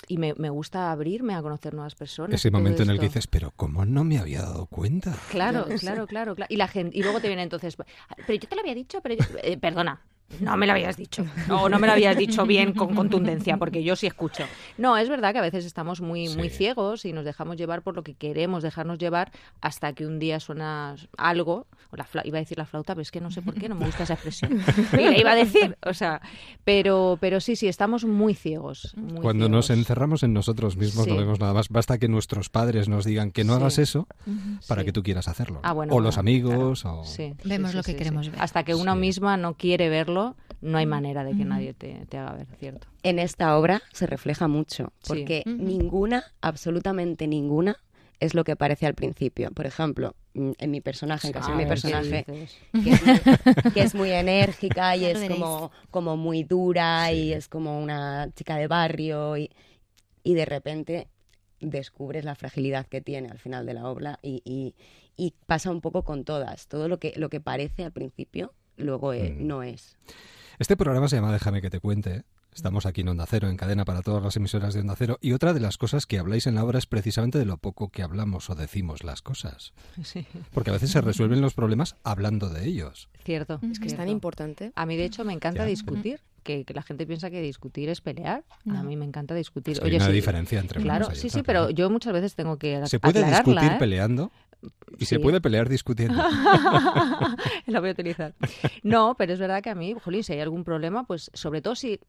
y 0.09 0.19
me, 0.19 0.35
me 0.35 0.51
gusta 0.51 0.91
abrirme 0.91 1.35
a 1.35 1.43
conocer 1.43 1.73
nuevas 1.75 1.95
personas. 1.95 2.35
Ese 2.41 2.51
momento 2.51 2.83
en 2.83 2.91
el 2.91 2.99
que 2.99 3.07
dices, 3.07 3.27
pero 3.29 3.53
¿cómo 3.55 3.85
no 3.85 4.03
me 4.03 4.19
había 4.19 4.43
dado 4.43 4.67
cuenta? 4.67 5.17
Claro, 5.31 5.67
claro, 5.79 6.07
claro, 6.07 6.35
claro. 6.35 6.47
Y 6.53 6.57
la 6.57 6.67
gente, 6.69 6.97
y 6.99 7.03
luego 7.03 7.21
te 7.21 7.29
viene 7.29 7.43
entonces, 7.43 7.77
pero 8.27 8.39
yo 8.41 8.49
te 8.49 8.57
lo 8.57 8.61
había 8.63 8.75
dicho, 8.75 9.01
pero 9.03 9.15
yo- 9.15 9.25
eh, 9.43 9.57
perdona, 9.57 10.03
no 10.41 10.57
me 10.57 10.67
lo 10.67 10.73
habías 10.73 10.97
dicho. 10.97 11.25
No, 11.49 11.69
no 11.69 11.79
me 11.79 11.87
lo 11.87 11.93
habías 11.95 12.17
dicho 12.17 12.45
bien 12.47 12.73
con 12.73 12.95
contundencia, 12.95 13.57
porque 13.57 13.83
yo 13.83 13.97
sí 13.97 14.07
escucho. 14.07 14.45
No, 14.79 14.97
es 14.97 15.09
verdad 15.09 15.33
que 15.33 15.39
a 15.39 15.43
veces 15.43 15.65
estamos 15.65 16.01
muy, 16.01 16.29
muy 16.37 16.49
ciegos 16.49 17.05
y 17.05 17.13
nos 17.13 17.25
dejamos 17.25 17.57
llevar 17.57 17.83
por 17.83 17.95
lo 17.97 18.03
que 18.03 18.15
queremos 18.15 18.63
dejarnos 18.63 18.99
llevar 18.99 19.31
hasta 19.61 19.93
que 19.93 20.07
un 20.07 20.19
día 20.19 20.41
suena 20.41 20.97
algo, 21.17 21.67
o 21.91 21.97
la 21.97 22.05
fla- 22.05 22.23
iba 22.25 22.39
a 22.39 22.41
decir 22.41 22.59
la 22.59 22.67
flauta, 22.67 22.95
pero 22.95 23.03
es 23.03 23.11
que 23.11 23.21
no 23.21 23.31
sé 23.31 23.43
por 23.43 23.55
qué, 23.55 23.69
no 23.69 23.75
me 23.75 23.87
gusta 23.87 24.05
esa 24.05 24.15
expresión. 24.15 24.61
Y 24.93 24.97
la 25.05 25.19
iba 25.19 25.31
a 25.33 25.35
decir, 25.37 25.77
o 25.85 25.95
sea, 25.95 26.21
pero, 26.65 27.19
pero 27.21 27.41
sí, 27.41 27.57
sí, 27.57 27.69
estamos 27.69 28.05
muy 28.05 28.35
ciegos. 28.35 28.93
muy 28.97 29.21
Cuando 29.21 29.49
nos 29.49 29.71
encerramos 29.71 30.23
en 30.23 30.33
nosotros 30.33 30.77
mismos 30.77 31.07
no 31.07 31.17
vemos 31.17 31.41
nada 31.41 31.53
más. 31.55 31.69
Basta 31.69 31.99
que 31.99 32.09
nuestros 32.09 32.49
padres 32.49 32.89
nos 32.89 33.05
digan 33.05 33.31
que 33.33 33.45
no 33.45 33.55
Sí. 33.55 33.61
hagas 33.61 33.79
eso 33.79 34.07
para 34.69 34.83
Sí. 34.83 34.87
que 34.87 34.93
tú 34.93 35.03
quieras 35.03 35.29
hacerlo. 35.29 35.61
Ah, 35.63 35.73
bueno, 35.73 35.93
o 35.93 35.97
bueno, 35.97 36.07
los 36.09 36.19
amigos, 36.19 36.85
o... 36.85 37.05
Sí, 37.05 37.35
Vemos 37.45 37.71
sí, 37.73 37.77
lo 37.77 37.83
que 37.83 37.93
sí, 37.93 37.99
queremos 37.99 38.27
sí. 38.27 38.33
ver. 38.33 38.41
Hasta 38.41 38.65
que 38.65 38.75
uno 38.75 38.95
misma 38.97 39.37
no 39.37 39.55
quiere 39.55 39.89
verlo, 39.89 40.22
no 40.61 40.79
hay 40.79 40.87
manera 40.87 41.25
de 41.25 41.35
que 41.35 41.45
nadie 41.45 41.75
te, 41.75 42.07
te 42.07 42.19
haga 42.19 42.33
ver, 42.35 42.47
¿cierto? 42.59 42.87
En 43.03 43.19
esta 43.19 43.57
obra 43.59 43.83
se 43.93 44.07
refleja 44.07 44.49
mucho, 44.49 44.93
porque 45.07 45.43
ninguna, 45.65 46.25
absolutamente 46.41 47.27
ninguna, 47.27 47.77
es 48.21 48.35
lo 48.35 48.45
que 48.45 48.55
parece 48.55 48.87
al 48.87 48.95
principio. 48.95 49.51
Por 49.51 49.67
ejemplo, 49.67 50.15
mm, 50.35 50.53
en 50.59 50.71
mi 50.71 50.81
personaje, 50.81 51.27
en 51.29 51.33
caso 51.33 51.49
de 51.49 51.55
A 51.55 51.57
mi 51.57 51.65
ver, 51.65 51.69
¿qué 51.69 51.83
personaje, 51.91 52.25
que 52.85 52.91
es, 52.93 53.03
muy, 53.03 53.15
que 53.75 53.83
es 53.83 53.95
muy 53.95 54.11
enérgica 54.13 54.97
y 54.97 55.05
es 55.07 55.19
como, 55.29 55.73
como 55.91 56.17
muy 56.17 56.45
dura 56.45 57.13
y 57.13 57.33
es 57.33 57.49
como 57.49 57.81
una 57.83 58.29
chica 58.35 58.57
de 58.57 58.67
barrio. 58.69 59.37
Y 59.37 59.51
y 60.25 60.35
de 60.35 60.45
repente 60.45 61.09
descubres 61.61 62.25
la 62.25 62.37
fragilidad 62.37 62.87
que 62.87 63.01
tiene 63.01 63.29
al 63.29 63.39
final 63.41 63.67
de 63.67 63.75
la 63.75 63.89
obra 63.89 64.19
y, 64.23 64.41
y- 64.45 64.75
y 65.17 65.35
pasa 65.47 65.71
un 65.73 65.81
poco 65.81 66.05
con 66.05 66.25
todas. 66.25 66.69
Todo 66.69 66.87
lo 66.89 66.99
que, 66.99 67.13
lo 67.17 67.29
que 67.29 67.41
parece 67.41 67.85
al 67.85 67.91
principio, 67.93 68.53
luego 68.77 69.13
eh, 69.13 69.37
Mm. 69.39 69.47
no 69.47 69.63
es. 69.63 69.97
Este 70.59 70.77
programa 70.77 71.09
se 71.09 71.17
llama 71.17 71.33
Déjame 71.33 71.61
que 71.63 71.71
te 71.71 71.81
cuente. 71.81 72.23
Estamos 72.55 72.85
aquí 72.85 73.01
en 73.01 73.09
Onda 73.09 73.25
Cero, 73.27 73.49
en 73.49 73.57
cadena 73.57 73.87
para 73.87 74.03
todas 74.03 74.23
las 74.23 74.37
emisoras 74.37 74.75
de 74.75 74.81
Onda 74.81 74.95
Cero. 74.95 75.17
Y 75.23 75.33
otra 75.33 75.55
de 75.55 75.61
las 75.61 75.79
cosas 75.79 76.05
que 76.05 76.19
habláis 76.19 76.47
en 76.47 76.55
la 76.55 76.63
obra 76.65 76.79
es 76.79 76.85
precisamente 76.87 77.39
de 77.39 77.47
lo 77.47 77.57
poco 77.57 77.89
que 77.89 78.03
hablamos 78.03 78.51
o 78.51 78.55
decimos 78.55 79.05
las 79.05 79.23
cosas. 79.23 79.73
Sí, 80.05 80.27
Porque 80.53 80.69
a 80.69 80.75
veces 80.75 80.91
se 80.91 81.01
resuelven 81.01 81.41
los 81.41 81.55
problemas 81.55 81.97
hablando 82.05 82.51
de 82.51 82.67
ellos. 82.67 83.09
cierto. 83.25 83.59
Es 83.71 83.81
que 83.81 83.87
es 83.87 83.97
tan 83.97 84.11
importante. 84.11 84.73
A 84.75 84.85
mí, 84.85 84.97
de 84.99 85.07
hecho, 85.07 85.25
me 85.25 85.33
encanta 85.33 85.61
Ya. 85.63 85.67
discutir. 85.67 86.21
Que, 86.43 86.65
que 86.65 86.75
la 86.75 86.83
gente 86.83 87.07
piensa 87.07 87.31
que 87.31 87.41
discutir 87.41 87.89
es 87.89 88.01
pelear. 88.01 88.43
A 88.69 88.83
mí 88.83 88.97
me 88.97 89.05
encanta 89.05 89.33
discutir. 89.33 89.75
Es 89.75 89.81
que 89.81 89.87
hay 89.87 89.95
una 89.95 90.07
sí, 90.07 90.13
diferencia 90.13 90.59
entre 90.59 90.83
Claro, 90.83 91.15
sí, 91.15 91.31
sí, 91.31 91.43
pero 91.45 91.71
yo 91.71 91.89
muchas 91.89 92.13
veces 92.13 92.35
tengo 92.35 92.57
que 92.59 92.85
Se 92.89 92.99
puede 92.99 93.25
discutir 93.25 93.71
¿eh? 93.73 93.77
peleando 93.79 94.33
y 94.99 95.07
se 95.07 95.19
puede 95.19 95.41
pelear 95.41 95.69
discutiendo. 95.69 96.15
la 97.67 97.81
voy 97.81 97.89
a 97.91 97.93
utilizar. 97.93 98.35
No, 98.83 99.15
pero 99.17 99.33
es 99.33 99.39
verdad 99.39 99.63
que 99.63 99.71
a 99.71 99.75
mí, 99.75 99.95
Jolín, 100.03 100.25
si 100.25 100.33
hay 100.33 100.41
algún 100.41 100.65
problema, 100.65 101.05
pues 101.05 101.31
sobre 101.35 101.63
todo 101.63 101.75
si 101.75 102.01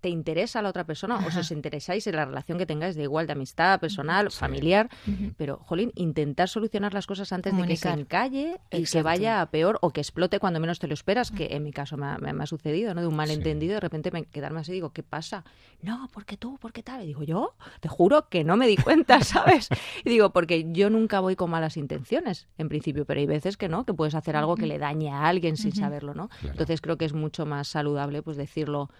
te 0.00 0.08
interesa 0.08 0.62
la 0.62 0.70
otra 0.70 0.84
persona 0.84 1.18
o 1.26 1.30
si 1.30 1.38
os 1.38 1.50
interesáis 1.50 2.06
en 2.06 2.16
la 2.16 2.24
relación 2.24 2.58
que 2.58 2.66
tengáis 2.66 2.96
de 2.96 3.02
igual 3.02 3.26
de 3.26 3.32
amistad, 3.32 3.78
personal, 3.80 4.30
Sí. 4.30 4.38
familiar, 4.38 4.88
pero, 5.36 5.58
Jolín, 5.58 5.92
intentar 5.94 6.48
solucionar 6.48 6.94
las 6.94 7.06
cosas 7.06 7.32
antes 7.32 7.56
de 7.56 7.62
que 7.66 7.76
se 7.76 7.88
encalle 7.90 8.60
y 8.70 8.84
que 8.84 9.02
vaya 9.02 9.40
a 9.40 9.50
peor 9.50 9.78
o 9.82 9.90
que 9.90 10.00
explote 10.00 10.38
cuando 10.38 10.60
menos 10.60 10.78
te 10.78 10.86
lo 10.86 10.94
esperas, 10.94 11.30
que 11.30 11.48
en 11.50 11.62
mi 11.62 11.72
caso 11.72 11.96
me 11.96 12.06
ha, 12.06 12.18
me 12.18 12.46
sucedido, 12.46 12.94
¿no? 12.94 13.00
De 13.02 13.06
un 13.06 13.16
malentendido, 13.16 13.74
de 13.74 13.80
repente 13.80 14.10
me 14.10 14.24
quedarme 14.24 14.60
así, 14.60 14.72
digo, 14.72 14.90
¿qué 14.90 15.02
pasa? 15.02 15.44
No, 15.82 16.08
porque 16.12 16.36
tú, 16.36 16.58
porque 16.60 16.82
tal. 16.82 17.02
Y 17.02 17.06
digo, 17.06 17.22
yo, 17.22 17.54
te 17.80 17.88
juro 17.88 18.28
que 18.28 18.44
no 18.44 18.56
me 18.56 18.66
di 18.66 18.76
cuenta, 18.76 19.20
¿sabes? 19.24 19.68
Y 20.04 20.10
digo, 20.10 20.30
porque 20.30 20.66
yo 20.72 20.90
nunca 20.90 21.20
voy 21.20 21.36
con 21.36 21.50
malas 21.50 21.76
intenciones, 21.76 22.48
en 22.58 22.68
principio, 22.68 23.04
pero 23.04 23.20
hay 23.20 23.26
veces 23.26 23.56
que 23.56 23.68
no, 23.68 23.84
que 23.84 23.94
puedes 23.94 24.14
hacer 24.14 24.36
algo 24.36 24.56
que 24.56 24.66
le 24.66 24.78
dañe 24.78 25.10
a 25.10 25.26
alguien 25.26 25.56
sin 25.56 25.74
saberlo, 25.74 26.14
¿no? 26.14 26.28
Claro. 26.28 26.52
Entonces 26.52 26.80
creo 26.80 26.96
que 26.96 27.04
es 27.04 27.12
mucho 27.12 27.46
más 27.46 27.68
saludable, 27.68 28.22
pues 28.22 28.36
decirlo. 28.36 28.90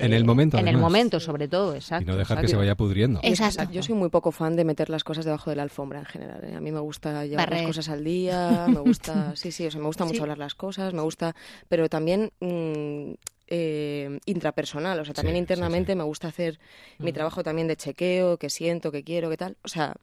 En 0.00 0.12
el 0.12 0.24
momento, 0.24 0.58
En 0.58 0.68
el 0.68 0.76
momento, 0.76 1.20
sobre 1.20 1.48
todo, 1.48 1.74
y 1.74 1.78
exacto. 1.78 2.10
no 2.10 2.16
dejar 2.16 2.40
que 2.40 2.48
se 2.48 2.56
vaya 2.56 2.74
pudriendo. 2.76 3.20
Exacto. 3.22 3.72
Yo 3.72 3.82
soy 3.82 3.94
muy 3.94 4.08
poco 4.10 4.32
fan 4.32 4.56
de 4.56 4.64
meter 4.64 4.90
las 4.90 5.04
cosas 5.04 5.24
debajo 5.24 5.50
de 5.50 5.56
la 5.56 5.62
alfombra 5.62 5.98
en 6.00 6.04
general. 6.06 6.44
¿eh? 6.44 6.54
A 6.56 6.60
mí 6.60 6.72
me 6.72 6.80
gusta 6.80 7.24
llevar 7.26 7.50
las 7.50 7.62
cosas 7.62 7.88
al 7.88 8.04
día, 8.04 8.66
me 8.68 8.80
gusta, 8.80 9.34
sí, 9.36 9.52
sí, 9.52 9.66
o 9.66 9.70
sea, 9.70 9.80
me 9.80 9.86
gusta 9.86 10.04
mucho 10.04 10.16
Sí. 10.16 10.22
hablar 10.22 10.38
las 10.38 10.54
cosas, 10.54 10.94
me 10.94 11.02
gusta, 11.02 11.34
pero 11.68 11.88
también 11.88 12.32
mm, 12.40 13.12
eh, 13.48 14.18
intrapersonal, 14.26 14.98
o 15.00 15.04
sea, 15.04 15.14
también 15.14 15.36
Sí, 15.36 15.40
internamente 15.40 15.92
sí. 15.92 15.96
me 15.96 16.04
gusta 16.04 16.28
hacer 16.28 16.58
mi 16.98 17.12
trabajo 17.12 17.42
también 17.42 17.68
de 17.68 17.76
chequeo, 17.76 18.38
que 18.38 18.50
siento, 18.50 18.90
que 18.90 19.04
quiero, 19.04 19.30
que 19.30 19.36
tal, 19.36 19.56
o 19.62 19.68
sea, 19.68 19.94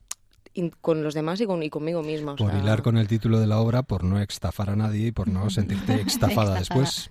con 0.82 1.04
los 1.04 1.14
demás 1.14 1.42
y, 1.42 1.46
con, 1.46 1.64
y 1.64 1.70
conmigo 1.70 2.04
misma. 2.04 2.34
O 2.34 2.36
Por 2.36 2.52
sea, 2.52 2.60
hilar 2.60 2.82
con 2.84 2.98
el 2.98 3.08
título 3.08 3.40
de 3.40 3.48
la 3.48 3.60
obra, 3.60 3.84
por 3.84 4.04
no 4.04 4.20
estafar 4.20 4.70
a 4.70 4.76
nadie 4.76 5.08
y 5.08 5.12
por 5.12 5.28
no 5.28 5.50
sentirte 5.50 5.96
Extafada. 5.96 6.60
después. 6.60 7.10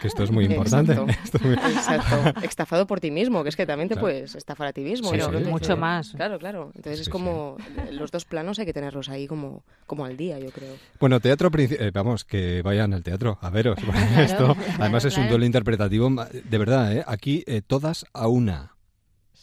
Que 0.00 0.08
esto 0.08 0.22
es 0.24 0.30
muy 0.30 0.46
importante. 0.46 0.92
Exacto. 0.92 1.12
Esto 1.24 1.38
es 1.38 1.44
muy- 1.44 1.52
Exacto, 1.54 2.40
estafado 2.42 2.86
por 2.86 2.98
ti 3.00 3.10
mismo, 3.10 3.42
que 3.42 3.50
es 3.50 3.56
que 3.56 3.66
también 3.66 3.88
te 3.90 3.94
Claro. 3.94 4.06
puedes 4.06 4.34
estafar 4.34 4.68
a 4.68 4.72
ti 4.72 4.80
mismo. 4.80 5.10
Sí, 5.10 5.20
sí. 5.20 5.44
Mucho 5.50 5.76
más. 5.76 6.12
Claro, 6.12 6.38
claro. 6.38 6.72
Entonces 6.74 6.96
Sí, 6.96 7.02
es 7.02 7.08
como 7.10 7.56
los 7.92 8.10
dos 8.10 8.24
planos 8.24 8.58
hay 8.58 8.64
que 8.64 8.72
tenerlos 8.72 9.08
ahí 9.10 9.26
como, 9.26 9.62
como 9.86 10.04
al 10.06 10.16
día, 10.16 10.38
yo 10.38 10.50
creo. 10.50 10.74
Bueno, 10.98 11.20
teatro, 11.20 11.50
eh, 11.58 11.90
vamos, 11.92 12.24
que 12.24 12.62
vayan 12.62 12.94
al 12.94 13.02
teatro, 13.02 13.38
a 13.42 13.50
veros. 13.50 13.78
Claro, 13.78 14.22
esto, 14.22 14.54
claro, 14.54 14.56
además 14.80 15.04
es 15.04 15.16
un 15.18 15.28
duelo 15.28 15.44
interpretativo, 15.44 16.10
de 16.32 16.58
verdad, 16.58 16.92
¿eh? 16.96 17.04
aquí 17.06 17.44
eh, 17.46 17.60
todas 17.64 18.06
a 18.14 18.28
una. 18.28 18.73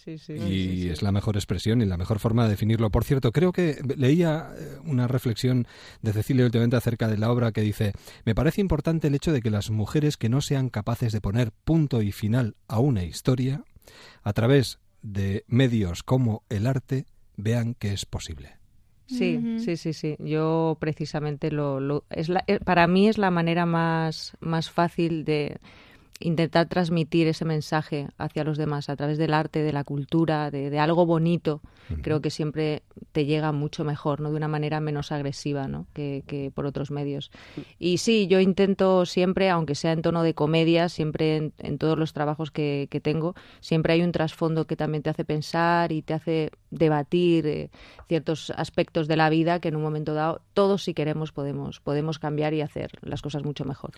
Sí, 0.04 0.18
sí. 0.18 0.34
Y 0.34 0.90
es 0.90 1.02
la 1.02 1.12
mejor 1.12 1.36
expresión 1.38 1.82
y 1.82 1.86
la 1.86 1.98
mejor 1.98 2.20
forma 2.20 2.44
de 2.46 2.50
definirlo. 2.52 2.90
Por 2.90 3.04
cierto, 3.04 3.32
creo 3.32 3.52
que 3.52 3.80
leía 3.98 4.50
eh, 4.58 4.78
una 4.86 5.08
reflexión 5.08 5.68
de 6.02 6.14
Cecilia 6.14 6.46
últimamente 6.46 6.76
acerca 6.76 7.08
de 7.08 7.18
la 7.18 7.32
obra 7.32 7.52
que 7.52 7.62
dice, 7.62 7.94
me 8.26 8.34
parece 8.34 8.62
importante 8.62 9.08
el 9.08 9.16
hecho 9.16 9.32
de 9.32 9.42
que 9.42 9.52
las 9.52 9.70
mujeres 9.70 10.18
que 10.18 10.30
no 10.30 10.42
sean 10.42 10.70
capaces 10.70 11.12
de 11.12 11.22
poner 11.22 11.52
punto 11.52 12.02
y 12.02 12.12
final 12.12 12.56
a 12.68 12.80
una 12.80 13.04
historia, 13.04 13.64
a 14.24 14.34
través 14.34 14.80
de 15.04 15.44
medios 15.48 16.04
como 16.04 16.44
el 16.50 16.66
arte, 16.68 17.06
vean 17.38 17.74
que 17.76 17.94
es 17.94 18.06
posible. 18.06 18.58
Sí, 19.08 19.40
sí, 19.58 19.76
sí, 19.76 19.92
sí. 19.94 20.16
Yo 20.20 20.78
precisamente 20.80 21.52
lo, 21.52 21.80
lo- 21.82 22.06
es 22.10 22.30
la, 22.30 22.44
eh, 22.48 22.60
para 22.64 22.88
mí 22.88 23.10
es 23.10 23.18
la 23.18 23.30
manera 23.30 23.66
más, 23.66 24.38
más 24.40 24.70
fácil 24.72 25.26
de 25.26 25.60
intentar 26.22 26.68
transmitir 26.68 27.28
ese 27.28 27.46
mensaje 27.46 28.08
hacia 28.18 28.44
los 28.44 28.58
demás 28.58 28.90
a 28.90 28.96
través 28.96 29.18
del 29.18 29.34
arte, 29.34 29.62
de 29.64 29.74
la 29.74 29.84
cultura, 29.84 30.52
de, 30.52 30.70
de 30.70 30.80
algo 30.80 31.06
bonito. 31.06 31.62
Creo 32.02 32.22
que 32.22 32.30
siempre 32.30 32.84
te 33.12 33.26
llega 33.26 33.52
mucho 33.52 33.84
mejor, 33.84 34.22
¿no? 34.22 34.30
De 34.32 34.38
una 34.38 34.48
manera 34.48 34.80
menos 34.80 35.12
agresiva, 35.12 35.68
¿no? 35.68 35.88
Que, 35.94 36.24
que 36.26 36.50
por 36.50 36.66
otros 36.66 36.90
medios. 36.90 37.32
Y 37.80 37.98
sí, 37.98 38.28
yo 38.28 38.40
intento 38.40 39.06
siempre, 39.06 39.50
aunque 39.50 39.76
sea 39.76 39.92
en 39.92 40.02
tono 40.02 40.24
de 40.24 40.34
comedia, 40.34 40.88
siempre 40.88 41.36
en, 41.36 41.54
en 41.58 41.78
todos 41.78 42.00
los 42.00 42.14
trabajos 42.14 42.50
que, 42.50 42.88
que 42.90 43.02
tengo, 43.02 43.36
siempre 43.60 43.94
hay 43.94 44.04
un 44.04 44.14
trasfondo 44.14 44.66
que 44.68 44.78
también 44.78 45.04
te 45.04 45.10
hace 45.10 45.26
pensar 45.26 45.92
y 45.92 46.02
te 46.02 46.14
hace 46.14 46.52
debatir 46.70 47.46
eh, 47.46 47.70
ciertos 48.08 48.52
aspectos 48.56 49.08
de 49.08 49.18
la 49.18 49.30
vida 49.30 49.60
que 49.60 49.68
en 49.68 49.76
un 49.76 49.82
momento 49.82 50.14
dado 50.14 50.42
todos 50.54 50.84
si 50.84 50.94
queremos 50.94 51.32
podemos 51.32 51.80
podemos 51.80 52.20
cambiar 52.20 52.54
y 52.54 52.62
hacer 52.62 52.92
las 53.02 53.22
cosas 53.22 53.44
mucho 53.44 53.66
mejor. 53.66 53.92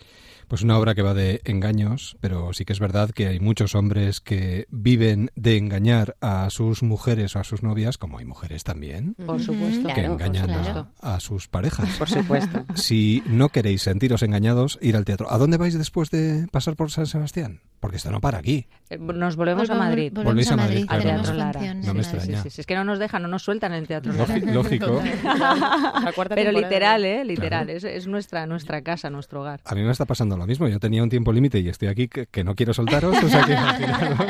Pues 0.48 0.62
una 0.62 0.78
obra 0.78 0.94
que 0.94 1.02
va 1.02 1.14
de 1.14 1.40
engaños, 1.44 2.13
pero 2.20 2.52
sí 2.52 2.64
que 2.64 2.72
es 2.72 2.80
verdad 2.80 3.10
que 3.10 3.26
hay 3.28 3.40
muchos 3.40 3.74
hombres 3.74 4.20
que 4.20 4.66
viven 4.70 5.30
de 5.36 5.56
engañar 5.56 6.16
a 6.20 6.48
sus 6.50 6.82
mujeres 6.82 7.36
o 7.36 7.38
a 7.40 7.44
sus 7.44 7.62
novias, 7.62 7.98
como 7.98 8.18
hay 8.18 8.24
mujeres 8.24 8.64
también, 8.64 9.14
Por 9.14 9.40
supuesto. 9.40 9.88
que 9.88 9.94
Claro, 9.94 10.16
por 10.16 10.26
engañan 10.26 10.50
a, 10.50 10.90
a 11.14 11.20
sus 11.20 11.48
parejas. 11.48 11.88
Por 11.98 12.08
supuesto. 12.08 12.64
Si 12.74 13.22
no 13.26 13.48
queréis 13.48 13.82
sentiros 13.82 14.22
engañados, 14.22 14.78
ir 14.82 14.96
al 14.96 15.04
teatro. 15.04 15.32
¿A 15.32 15.38
dónde 15.38 15.56
vais 15.56 15.74
después 15.76 16.10
de 16.10 16.46
pasar 16.50 16.76
por 16.76 16.90
San 16.90 17.06
Sebastián? 17.06 17.60
Porque 17.84 17.98
esto 17.98 18.10
no 18.10 18.18
para 18.18 18.38
aquí. 18.38 18.66
Eh, 18.88 18.96
Nos 18.96 19.36
volvemos 19.36 19.68
a 19.68 19.74
Madrid. 19.74 20.10
volvemos 20.10 20.24
Volvéis 20.32 20.50
a 20.52 20.56
Madrid, 20.56 20.86
Madrid. 20.86 20.86
claro. 20.88 21.02
Tenemos 21.02 21.26
Teatro 21.26 21.60
Lara. 21.60 21.74
No 21.74 21.92
me 21.92 22.00
extraña. 22.00 22.24
Sí, 22.38 22.42
sí, 22.44 22.50
sí. 22.50 22.60
Es 22.62 22.66
que 22.66 22.74
no 22.74 22.82
nos 22.84 22.98
dejan, 22.98 23.20
no 23.20 23.28
nos 23.28 23.42
sueltan 23.42 23.72
en 23.74 23.80
el 23.80 23.86
teatro. 23.86 24.10
Lara. 24.14 24.36
Lógi- 24.38 24.52
Lógico. 24.54 25.02
La 25.22 26.12
cuarta 26.14 26.34
Pero 26.34 26.50
literal, 26.50 27.04
¿eh? 27.04 27.26
Literal. 27.26 27.68
Es, 27.68 27.84
es 27.84 28.06
nuestra, 28.06 28.46
nuestra 28.46 28.80
casa, 28.80 29.10
nuestro 29.10 29.42
hogar. 29.42 29.60
A 29.66 29.74
mí 29.74 29.82
me 29.82 29.90
está 29.92 30.06
pasando 30.06 30.38
lo 30.38 30.46
mismo. 30.46 30.66
Yo 30.66 30.80
tenía 30.80 31.02
un 31.02 31.10
tiempo 31.10 31.30
límite 31.30 31.58
y 31.60 31.68
estoy 31.68 31.88
aquí 31.88 32.08
que, 32.08 32.24
que 32.26 32.42
no 32.42 32.54
quiero 32.54 32.72
soltaros. 32.72 33.22
O 33.22 33.28
sea 33.28 33.44
que 33.44 33.54
al 33.54 34.26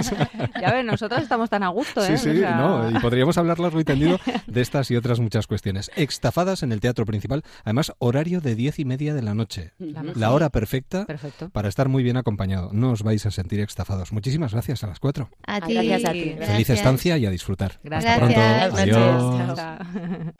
Ya 0.60 0.72
ves, 0.72 0.84
nosotros 0.84 1.22
estamos 1.22 1.48
tan 1.48 1.62
a 1.62 1.68
gusto, 1.68 2.04
¿eh? 2.04 2.16
Sí, 2.18 2.24
sí, 2.24 2.30
O 2.38 2.40
sea, 2.40 2.56
no, 2.56 2.90
y 2.90 2.98
podríamos 3.00 3.38
hablar 3.38 3.60
largo 3.60 3.78
y 3.78 3.84
tendido 3.84 4.18
de 4.48 4.60
estas 4.62 4.90
y 4.90 4.96
otras 4.96 5.20
muchas 5.20 5.46
cuestiones. 5.46 5.92
Extafadas 5.94 6.64
en 6.64 6.72
el 6.72 6.80
teatro 6.80 7.06
principal, 7.06 7.44
además 7.62 7.92
horario 7.98 8.40
de 8.40 8.56
diez 8.56 8.80
y 8.80 8.84
media 8.84 9.14
de 9.14 9.22
la 9.22 9.34
noche. 9.34 9.72
La 9.78 10.32
hora 10.32 10.50
perfecta 10.50 11.04
Perfecto. 11.06 11.50
para 11.50 11.68
estar 11.68 11.88
muy 11.88 12.02
bien 12.02 12.16
acompañado. 12.16 12.70
No 12.72 12.90
os 12.90 13.04
vais 13.04 13.24
a 13.26 13.30
sentir 13.44 13.60
extafados. 13.60 14.10
Muchísimas 14.10 14.52
gracias 14.52 14.82
a 14.84 14.86
las 14.86 14.98
cuatro. 14.98 15.28
A 15.46 15.60
ti. 15.60 15.74
Gracias 15.74 16.04
a 16.06 16.12
ti. 16.12 16.20
Feliz 16.20 16.38
Gracias. 16.38 16.78
estancia 16.78 17.18
y 17.18 17.26
a 17.26 17.30
disfrutar. 17.30 17.78
Gracias. 17.84 18.12
Hasta 18.14 18.24
pronto. 18.24 18.40
Gracias. 18.40 18.96
Adiós. 18.96 20.32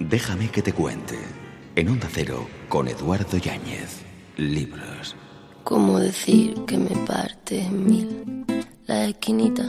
Déjame 0.00 0.48
que 0.50 0.60
te 0.62 0.72
cuente. 0.72 1.16
En 1.76 1.88
Onda 1.88 2.08
Cero, 2.10 2.48
con 2.68 2.88
Eduardo 2.88 3.38
Yáñez. 3.38 4.02
Libros. 4.36 5.14
¿Cómo 5.62 6.00
decir 6.00 6.54
que 6.66 6.76
me 6.76 6.96
parte 7.06 7.60
en 7.62 7.86
mil 7.86 8.44
la 8.86 9.04
esquinita 9.04 9.62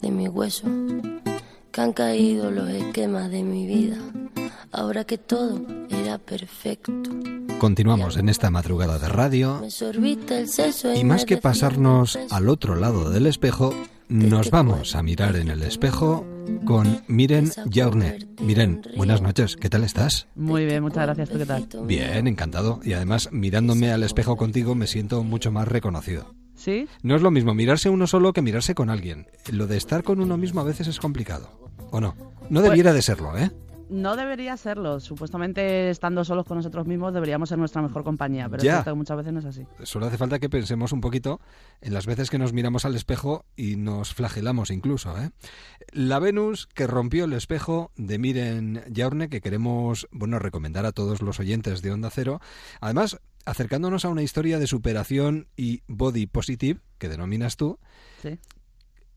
de 0.00 0.10
mi 0.12 0.28
hueso? 0.28 0.68
Que 1.72 1.80
han 1.80 1.92
caído 1.92 2.52
los 2.52 2.70
esquemas 2.70 3.30
de 3.30 3.42
mi 3.42 3.66
vida, 3.66 3.98
ahora 4.72 5.04
que 5.04 5.18
todo 5.18 5.64
era 5.88 6.18
perfecto. 6.18 6.92
Continuamos 7.58 8.16
en 8.16 8.28
esta 8.28 8.50
madrugada 8.50 8.98
de 8.98 9.08
radio 9.08 9.62
y 10.94 11.04
más 11.04 11.24
que 11.24 11.38
pasarnos 11.38 12.18
al 12.30 12.48
otro 12.48 12.74
lado 12.74 13.10
del 13.10 13.26
espejo, 13.26 13.74
nos 14.08 14.50
vamos 14.50 14.94
a 14.94 15.02
mirar 15.02 15.36
en 15.36 15.48
el 15.48 15.62
espejo 15.62 16.26
con 16.64 17.02
Miren 17.08 17.50
Jaurne. 17.72 18.18
Miren, 18.40 18.82
buenas 18.96 19.22
noches, 19.22 19.56
¿qué 19.56 19.68
tal 19.68 19.84
estás? 19.84 20.28
Muy 20.34 20.64
bien, 20.64 20.82
muchas 20.82 21.04
gracias. 21.04 21.28
¿Tú 21.30 21.38
qué 21.38 21.46
tal? 21.46 21.66
Bien, 21.86 22.26
encantado. 22.26 22.80
Y 22.84 22.92
además, 22.92 23.30
mirándome 23.32 23.90
al 23.90 24.02
espejo 24.02 24.36
contigo, 24.36 24.74
me 24.74 24.86
siento 24.86 25.24
mucho 25.24 25.50
más 25.50 25.66
reconocido. 25.66 26.34
¿Sí? 26.54 26.88
No 27.02 27.16
es 27.16 27.22
lo 27.22 27.30
mismo 27.30 27.54
mirarse 27.54 27.90
uno 27.90 28.06
solo 28.06 28.32
que 28.32 28.42
mirarse 28.42 28.74
con 28.74 28.90
alguien. 28.90 29.26
Lo 29.50 29.66
de 29.66 29.76
estar 29.76 30.02
con 30.02 30.20
uno 30.20 30.36
mismo 30.36 30.60
a 30.60 30.64
veces 30.64 30.88
es 30.88 31.00
complicado. 31.00 31.70
¿O 31.90 32.00
no? 32.00 32.14
No 32.48 32.62
debiera 32.62 32.92
de 32.92 33.02
serlo, 33.02 33.36
¿eh? 33.36 33.50
No 33.88 34.16
debería 34.16 34.56
serlo. 34.56 34.98
Supuestamente 34.98 35.90
estando 35.90 36.24
solos 36.24 36.44
con 36.44 36.56
nosotros 36.56 36.86
mismos 36.86 37.14
deberíamos 37.14 37.48
ser 37.48 37.58
nuestra 37.58 37.82
mejor 37.82 38.02
compañía, 38.02 38.48
pero 38.48 38.62
Ya. 38.62 38.70
es 38.70 38.76
cierto 38.78 38.90
que 38.90 38.96
muchas 38.96 39.16
veces 39.16 39.32
no 39.32 39.38
es 39.38 39.44
así. 39.44 39.64
Solo 39.84 40.06
hace 40.06 40.18
falta 40.18 40.40
que 40.40 40.48
pensemos 40.48 40.92
un 40.92 41.00
poquito 41.00 41.40
en 41.80 41.94
las 41.94 42.04
veces 42.06 42.28
que 42.28 42.38
nos 42.38 42.52
miramos 42.52 42.84
al 42.84 42.96
espejo 42.96 43.44
y 43.54 43.76
nos 43.76 44.12
flagelamos 44.12 44.70
incluso, 44.70 45.16
¿eh? 45.16 45.30
La 45.92 46.18
Venus 46.18 46.66
que 46.66 46.86
rompió 46.88 47.26
el 47.26 47.32
espejo 47.32 47.92
de 47.96 48.18
Miren 48.18 48.82
Jaurne, 48.92 49.28
que 49.28 49.40
queremos, 49.40 50.08
bueno, 50.10 50.40
recomendar 50.40 50.84
a 50.84 50.92
todos 50.92 51.22
los 51.22 51.38
oyentes 51.38 51.80
de 51.80 51.92
Onda 51.92 52.10
Cero. 52.10 52.40
Además, 52.80 53.20
acercándonos 53.44 54.04
a 54.04 54.08
una 54.08 54.22
historia 54.22 54.58
de 54.58 54.66
superación 54.66 55.46
y 55.56 55.82
body 55.86 56.26
positive, 56.26 56.80
que 56.98 57.08
denominas 57.08 57.56
tú, 57.56 57.78
Sí. 58.20 58.38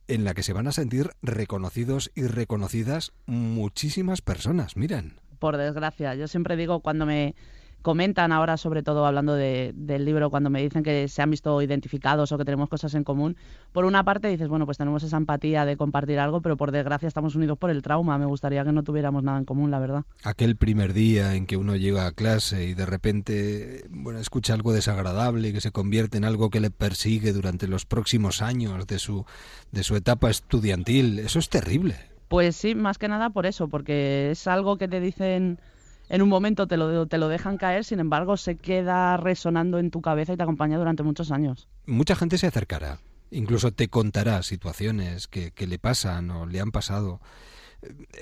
En 0.10 0.26
la 0.26 0.34
que 0.34 0.44
se 0.44 0.54
van 0.54 0.68
a 0.68 0.72
sentir 0.72 1.12
reconocidos 1.22 2.12
y 2.16 2.24
reconocidas 2.24 3.14
muchísimas 3.26 4.22
personas. 4.22 4.76
Miren. 4.76 5.20
Por 5.40 5.56
desgracia, 5.56 6.16
yo 6.16 6.28
siempre 6.28 6.58
digo 6.58 6.82
cuando 6.82 7.06
me 7.06 7.36
comentan 7.82 8.32
ahora, 8.32 8.58
sobre 8.58 8.84
todo 8.84 9.06
hablando 9.06 9.36
de, 9.36 9.72
del 9.76 10.06
libro, 10.06 10.30
cuando 10.30 10.50
me 10.50 10.62
dicen 10.62 10.84
que 10.84 11.08
se 11.08 11.22
han 11.22 11.32
visto 11.32 11.62
identificados 11.62 12.32
o 12.32 12.38
que 12.38 12.46
tenemos 12.46 12.70
cosas 12.70 12.94
en 12.96 13.04
común, 13.04 13.38
por 13.72 13.86
una 13.86 14.04
parte 14.04 14.28
dices, 14.28 14.48
bueno, 14.48 14.66
pues 14.66 14.78
tenemos 14.78 15.04
esa 15.04 15.18
empatía 15.18 15.66
de 15.66 15.78
compartir 15.78 16.20
algo, 16.20 16.42
pero 16.42 16.58
por 16.58 16.72
desgracia 16.72 17.08
estamos 17.08 17.36
unidos 17.36 17.58
por 17.58 17.70
el 17.70 17.82
trauma. 17.82 18.18
Me 18.18 18.26
gustaría 18.26 18.64
que 18.64 18.72
no 18.72 18.84
tuviéramos 18.84 19.24
nada 19.24 19.38
en 19.38 19.46
común, 19.46 19.72
la 19.72 19.80
verdad. 19.80 20.04
Aquel 20.24 20.56
primer 20.56 20.94
día 20.94 21.36
en 21.36 21.46
que 21.46 21.58
uno 21.58 21.76
llega 21.76 22.06
a 22.06 22.12
clase 22.12 22.66
y 22.66 22.74
de 22.74 22.86
repente, 22.86 23.86
bueno, 23.90 24.20
escucha 24.20 24.54
algo 24.54 24.74
desagradable 24.74 25.50
y 25.50 25.54
que 25.54 25.62
se 25.62 25.72
convierte 25.72 26.18
en 26.18 26.26
algo 26.26 26.50
que 26.50 26.60
le 26.60 26.72
persigue 26.72 27.34
durante 27.34 27.68
los 27.68 27.86
próximos 27.86 28.42
años 28.42 28.88
de 28.88 29.00
su, 29.00 29.26
de 29.72 29.84
su 29.84 29.96
etapa 29.96 30.30
estudiantil, 30.30 31.20
eso 31.20 31.40
es 31.40 31.50
terrible. 31.50 31.96
Pues 32.28 32.56
sí, 32.56 32.76
más 32.76 32.98
que 32.98 33.08
nada 33.08 33.32
por 33.32 33.46
eso, 33.46 33.68
porque 33.68 34.32
es 34.32 34.46
algo 34.48 34.78
que 34.78 34.88
te 34.88 35.00
dicen 35.00 35.60
en 36.10 36.22
un 36.24 36.30
momento 36.30 36.68
te 36.68 36.76
lo, 36.76 37.08
te 37.08 37.18
lo 37.18 37.28
dejan 37.28 37.58
caer, 37.58 37.86
sin 37.86 38.00
embargo 38.00 38.36
se 38.36 38.58
queda 38.58 39.16
resonando 39.18 39.78
en 39.78 39.92
tu 39.92 40.02
cabeza 40.02 40.34
y 40.34 40.38
te 40.38 40.44
acompaña 40.44 40.78
durante 40.78 41.04
muchos 41.04 41.32
años. 41.32 41.68
Mucha 41.86 42.16
gente 42.16 42.38
se 42.38 42.48
acercará, 42.48 43.00
incluso 43.32 43.72
te 43.72 43.88
contará 43.88 44.42
situaciones 44.44 45.28
que, 45.28 45.52
que 45.52 45.68
le 45.68 45.80
pasan 45.80 46.32
o 46.32 46.46
le 46.48 46.60
han 46.60 46.72
pasado. 46.72 47.22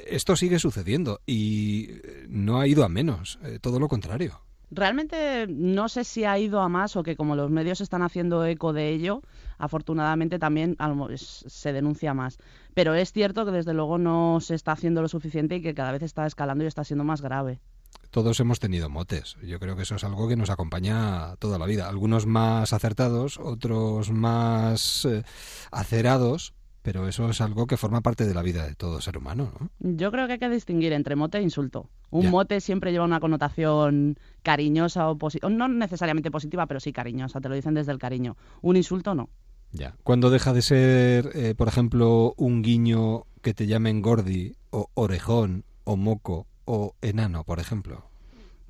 Esto 0.05 0.35
sigue 0.35 0.59
sucediendo 0.59 1.21
y 1.25 1.89
no 2.27 2.59
ha 2.59 2.67
ido 2.67 2.83
a 2.83 2.89
menos, 2.89 3.39
eh, 3.43 3.57
todo 3.59 3.79
lo 3.79 3.87
contrario. 3.87 4.41
Realmente 4.69 5.47
no 5.47 5.87
sé 5.87 6.03
si 6.03 6.25
ha 6.25 6.37
ido 6.37 6.59
a 6.59 6.67
más 6.67 6.97
o 6.97 7.03
que 7.03 7.15
como 7.15 7.37
los 7.37 7.49
medios 7.49 7.79
están 7.79 8.01
haciendo 8.01 8.45
eco 8.45 8.73
de 8.73 8.89
ello, 8.89 9.21
afortunadamente 9.57 10.39
también 10.39 10.75
se 11.15 11.71
denuncia 11.71 12.13
más. 12.13 12.37
Pero 12.73 12.93
es 12.93 13.13
cierto 13.13 13.45
que 13.45 13.51
desde 13.51 13.73
luego 13.73 13.97
no 13.97 14.39
se 14.41 14.55
está 14.55 14.73
haciendo 14.73 15.01
lo 15.01 15.07
suficiente 15.07 15.55
y 15.55 15.61
que 15.61 15.73
cada 15.73 15.93
vez 15.93 16.03
está 16.03 16.27
escalando 16.27 16.65
y 16.65 16.67
está 16.67 16.83
siendo 16.83 17.05
más 17.05 17.21
grave 17.21 17.61
todos 18.09 18.39
hemos 18.39 18.59
tenido 18.59 18.89
motes. 18.89 19.37
Yo 19.43 19.59
creo 19.59 19.75
que 19.75 19.83
eso 19.83 19.95
es 19.95 20.03
algo 20.03 20.27
que 20.27 20.35
nos 20.35 20.49
acompaña 20.49 21.35
toda 21.37 21.59
la 21.59 21.65
vida. 21.65 21.89
Algunos 21.89 22.25
más 22.25 22.73
acertados, 22.73 23.37
otros 23.37 24.11
más 24.11 25.05
eh, 25.05 25.23
acerados, 25.71 26.53
pero 26.81 27.07
eso 27.07 27.29
es 27.29 27.41
algo 27.41 27.67
que 27.67 27.75
forma 27.75 27.99
parte 27.99 28.25
de 28.25 28.33
la 28.33 28.41
vida 28.41 28.65
de 28.65 28.75
todo 28.75 29.01
ser 29.01 29.17
humano, 29.17 29.51
¿no? 29.59 29.69
Yo 29.79 30.09
creo 30.09 30.25
que 30.27 30.33
hay 30.33 30.39
que 30.39 30.49
distinguir 30.49 30.93
entre 30.93 31.17
mote 31.17 31.37
e 31.37 31.41
insulto. 31.41 31.89
Un 32.09 32.29
mote 32.29 32.61
siempre 32.61 32.93
lleva 32.93 33.03
una 33.03 33.19
connotación 33.19 34.17
cariñosa 34.41 35.09
o 35.09 35.17
positiva, 35.17 35.49
no 35.49 35.67
necesariamente 35.67 36.31
positiva, 36.31 36.65
pero 36.65 36.79
sí 36.79 36.93
cariñosa, 36.93 37.41
te 37.41 37.49
lo 37.49 37.55
dicen 37.55 37.73
desde 37.73 37.91
el 37.91 37.99
cariño. 37.99 38.37
Un 38.61 38.77
insulto 38.77 39.15
no. 39.15 39.29
Ya. 39.73 39.95
Cuando 40.03 40.29
deja 40.29 40.53
de 40.53 40.61
ser, 40.61 41.31
eh, 41.33 41.55
por 41.57 41.67
ejemplo, 41.67 42.33
un 42.37 42.61
guiño 42.61 43.25
que 43.41 43.53
te 43.53 43.67
llamen 43.67 44.01
gordi 44.01 44.55
o 44.69 44.89
orejón 44.93 45.65
o 45.83 45.97
moco 45.97 46.47
o 46.67 46.93
enano, 47.01 47.43
por 47.43 47.59
ejemplo? 47.59 48.03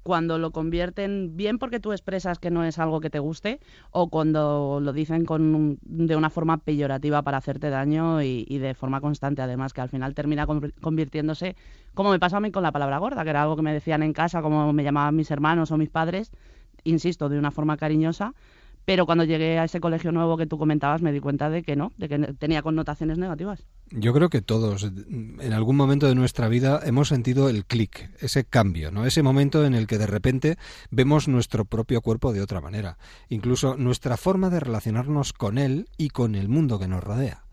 Cuando 0.04 0.38
lo 0.38 0.52
convierten 0.52 1.36
bien 1.36 1.58
porque 1.58 1.82
tú 1.82 1.92
expresas 1.92 2.40
que 2.40 2.50
no 2.50 2.64
es 2.64 2.80
algo 2.80 3.02
que 3.02 3.10
te 3.10 3.20
guste 3.20 3.60
o 3.92 4.08
cuando 4.08 4.80
lo 4.82 4.94
dicen 4.94 5.26
con 5.26 5.80
de 5.82 6.16
una 6.16 6.30
forma 6.30 6.60
peyorativa 6.60 7.24
para 7.24 7.40
hacerte 7.40 7.70
daño 7.70 8.22
y, 8.22 8.58
de 8.58 8.74
forma 8.74 9.02
constante 9.02 9.42
además, 9.42 9.74
que 9.74 9.82
al 9.82 9.90
final 9.90 10.14
termina 10.14 10.48
convirtiéndose, 10.48 11.58
como 11.94 12.12
me 12.12 12.20
pasó 12.20 12.38
a 12.38 12.40
mí 12.40 12.52
con 12.52 12.64
la 12.64 12.72
palabra 12.72 13.00
gorda, 13.00 13.26
que 13.26 13.32
era 13.32 13.42
algo 13.42 13.58
que 13.58 13.64
me 13.64 13.74
decían 13.74 14.02
en 14.02 14.14
casa, 14.14 14.42
como 14.42 14.72
me 14.72 14.86
llamaban 14.86 15.14
mis 15.14 15.30
hermanos 15.30 15.72
o 15.72 15.78
mis 15.78 15.90
padres, 15.90 16.32
insisto, 16.86 17.28
de 17.28 17.38
una 17.38 17.52
forma 17.52 17.76
cariñosa, 17.76 18.34
pero 18.88 19.06
cuando 19.06 19.26
llegué 19.26 19.60
a 19.60 19.66
ese 19.66 19.82
colegio 19.82 20.14
nuevo 20.14 20.38
que 20.38 20.48
tú 20.48 20.58
comentabas 20.58 21.02
me 21.02 21.12
di 21.12 21.20
cuenta 21.20 21.50
de 21.50 21.62
que 21.62 21.76
no, 21.76 21.92
de 21.98 22.08
que 22.08 22.20
tenía 22.40 22.62
connotaciones 22.62 23.18
negativas. 23.18 23.66
Yo 23.92 24.14
creo 24.14 24.30
que 24.30 24.42
todos 24.42 24.84
en 24.86 25.52
algún 25.52 25.76
momento 25.76 26.08
de 26.08 26.16
nuestra 26.16 26.48
vida 26.48 26.80
hemos 26.86 27.10
sentido 27.10 27.50
el 27.50 27.66
clic, 27.66 28.10
ese 28.22 28.46
cambio, 28.46 28.90
¿no? 28.90 29.06
Ese 29.06 29.24
momento 29.24 29.66
en 29.66 29.74
el 29.74 29.88
que 29.88 29.98
de 29.98 30.08
repente 30.08 30.56
vemos 30.90 31.28
nuestro 31.28 31.66
propio 31.66 32.00
cuerpo 32.00 32.32
de 32.32 32.42
otra 32.42 32.62
manera, 32.62 32.98
incluso 33.28 33.76
nuestra 33.76 34.16
forma 34.16 34.50
de 34.50 34.62
relacionarnos 34.62 35.34
con 35.34 35.58
él 35.58 35.90
y 35.98 36.08
con 36.08 36.36
el 36.36 36.48
mundo 36.48 36.80
que 36.80 36.88
nos 36.88 37.04
rodea. 37.04 37.44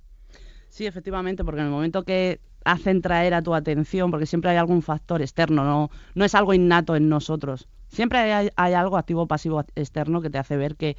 Sí, 0.69 0.87
efectivamente, 0.87 1.45
porque 1.45 1.63
en 1.63 1.67
el 1.67 1.73
momento 1.73 2.05
que 2.05 2.39
hacen 2.65 3.03
traer 3.03 3.35
a 3.35 3.43
tu 3.43 3.57
atención, 3.57 4.13
porque 4.13 4.27
siempre 4.27 4.53
hay 4.53 4.57
algún 4.57 4.83
factor 4.83 5.21
externo, 5.21 5.65
no, 5.65 5.91
no 6.15 6.25
es 6.25 6.37
algo 6.37 6.55
innato 6.55 6.95
en 6.95 7.09
nosotros. 7.09 7.67
Siempre 7.89 8.19
hay, 8.19 8.51
hay 8.57 8.73
algo 8.73 8.97
activo 8.97 9.29
pasivo 9.29 9.65
externo 9.77 10.21
que 10.21 10.31
te 10.31 10.39
hace 10.39 10.57
ver 10.57 10.75
que 10.75 10.97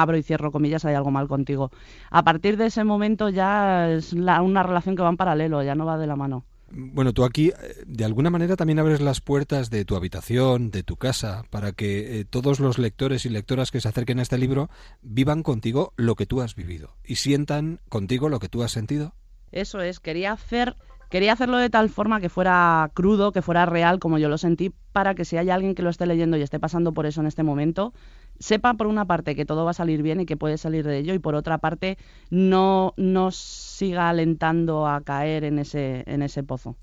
abro 0.00 0.16
y 0.16 0.22
cierro 0.22 0.52
comillas, 0.52 0.84
hay 0.84 0.94
algo 0.94 1.10
mal 1.10 1.28
contigo. 1.28 1.70
A 2.10 2.22
partir 2.24 2.56
de 2.56 2.66
ese 2.66 2.84
momento 2.84 3.28
ya 3.28 3.90
es 3.90 4.12
una 4.12 4.62
relación 4.62 4.96
que 4.96 5.02
va 5.02 5.08
en 5.08 5.16
paralelo, 5.16 5.62
ya 5.62 5.74
no 5.74 5.86
va 5.86 5.98
de 5.98 6.06
la 6.06 6.16
mano. 6.16 6.44
Bueno, 6.68 7.12
tú 7.12 7.24
aquí 7.24 7.48
eh, 7.48 7.84
de 7.86 8.04
alguna 8.04 8.30
manera 8.30 8.56
también 8.56 8.78
abres 8.78 9.00
las 9.00 9.20
puertas 9.20 9.70
de 9.70 9.84
tu 9.84 9.94
habitación, 9.94 10.70
de 10.70 10.82
tu 10.82 10.96
casa, 10.96 11.44
para 11.50 11.72
que 11.72 12.20
eh, 12.20 12.24
todos 12.24 12.58
los 12.58 12.78
lectores 12.78 13.24
y 13.24 13.28
lectoras 13.28 13.70
que 13.70 13.80
se 13.80 13.88
acerquen 13.88 14.18
a 14.18 14.22
este 14.22 14.36
libro 14.36 14.68
vivan 15.00 15.42
contigo 15.42 15.92
lo 15.96 16.16
que 16.16 16.26
tú 16.26 16.40
has 16.40 16.56
vivido 16.56 16.96
y 17.04 17.16
sientan 17.16 17.80
contigo 17.88 18.28
lo 18.28 18.40
que 18.40 18.48
tú 18.48 18.64
has 18.64 18.72
sentido. 18.72 19.14
Eso 19.52 19.80
es, 19.80 20.00
quería 20.00 20.32
hacer 20.32 20.76
Quería 21.08 21.32
hacerlo 21.32 21.58
de 21.58 21.70
tal 21.70 21.88
forma 21.88 22.20
que 22.20 22.28
fuera 22.28 22.90
crudo, 22.92 23.30
que 23.30 23.42
fuera 23.42 23.64
real, 23.64 24.00
como 24.00 24.18
yo 24.18 24.28
lo 24.28 24.38
sentí, 24.38 24.72
para 24.92 25.14
que 25.14 25.24
si 25.24 25.36
hay 25.36 25.50
alguien 25.50 25.74
que 25.76 25.82
lo 25.82 25.90
esté 25.90 26.04
leyendo 26.04 26.36
y 26.36 26.42
esté 26.42 26.58
pasando 26.58 26.92
por 26.92 27.06
eso 27.06 27.20
en 27.20 27.28
este 27.28 27.44
momento, 27.44 27.94
sepa 28.38 28.74
por 28.74 28.86
una 28.86 29.04
parte 29.04 29.34
que 29.34 29.44
todo 29.44 29.64
va 29.64 29.70
a 29.70 29.74
salir 29.74 30.02
bien 30.02 30.20
y 30.20 30.26
que 30.26 30.36
puede 30.36 30.58
salir 30.58 30.86
de 30.86 30.98
ello 30.98 31.14
y 31.14 31.18
por 31.18 31.34
otra 31.34 31.58
parte 31.58 31.98
no, 32.30 32.94
no 32.96 33.30
siga 33.30 34.08
alentando 34.08 34.86
a 34.86 35.00
caer 35.00 35.44
en 35.44 35.58
ese, 35.58 36.04
en 36.06 36.22
ese 36.22 36.42
pozo. 36.42 36.76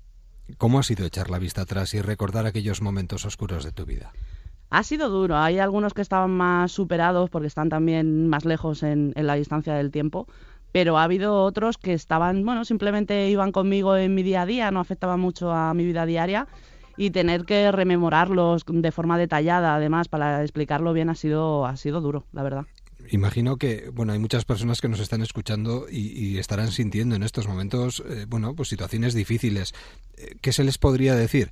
¿Cómo 0.58 0.78
ha 0.78 0.82
sido 0.82 1.06
echar 1.06 1.30
la 1.30 1.38
vista 1.38 1.62
atrás 1.62 1.94
y 1.94 2.02
recordar 2.02 2.46
aquellos 2.46 2.82
momentos 2.82 3.24
oscuros 3.24 3.64
de 3.64 3.72
tu 3.72 3.86
vida? 3.86 4.12
Ha 4.70 4.82
sido 4.82 5.08
duro. 5.08 5.36
Hay 5.36 5.58
algunos 5.58 5.94
que 5.94 6.02
estaban 6.02 6.30
más 6.30 6.72
superados 6.72 7.30
porque 7.30 7.46
están 7.46 7.68
también 7.68 8.28
más 8.28 8.44
lejos 8.44 8.82
en, 8.82 9.12
en 9.16 9.26
la 9.26 9.34
distancia 9.34 9.74
del 9.74 9.90
tiempo, 9.90 10.26
pero 10.72 10.98
ha 10.98 11.04
habido 11.04 11.42
otros 11.42 11.78
que 11.78 11.92
estaban, 11.92 12.44
bueno, 12.44 12.64
simplemente 12.64 13.30
iban 13.30 13.52
conmigo 13.52 13.96
en 13.96 14.14
mi 14.14 14.22
día 14.22 14.42
a 14.42 14.46
día, 14.46 14.70
no 14.70 14.80
afectaban 14.80 15.20
mucho 15.20 15.52
a 15.52 15.72
mi 15.72 15.84
vida 15.84 16.04
diaria 16.04 16.48
y 16.96 17.10
tener 17.10 17.44
que 17.44 17.70
rememorarlos 17.72 18.64
de 18.66 18.92
forma 18.92 19.18
detallada, 19.18 19.74
además, 19.74 20.08
para 20.08 20.42
explicarlo 20.42 20.92
bien, 20.92 21.10
ha 21.10 21.14
sido, 21.14 21.66
ha 21.66 21.76
sido 21.76 22.00
duro, 22.00 22.24
la 22.32 22.42
verdad. 22.42 22.66
Imagino 23.10 23.56
que, 23.56 23.90
bueno, 23.92 24.12
hay 24.12 24.18
muchas 24.18 24.44
personas 24.44 24.80
que 24.80 24.88
nos 24.88 25.00
están 25.00 25.20
escuchando 25.20 25.86
y, 25.90 26.38
estarán 26.38 26.70
sintiendo 26.70 27.14
en 27.14 27.22
estos 27.22 27.46
momentos, 27.46 28.02
eh, 28.08 28.26
bueno, 28.28 28.54
pues 28.54 28.68
situaciones 28.68 29.14
difíciles. 29.14 29.74
Eh, 30.16 30.36
¿Qué 30.40 30.52
se 30.52 30.64
les 30.64 30.78
podría 30.78 31.14
decir? 31.14 31.50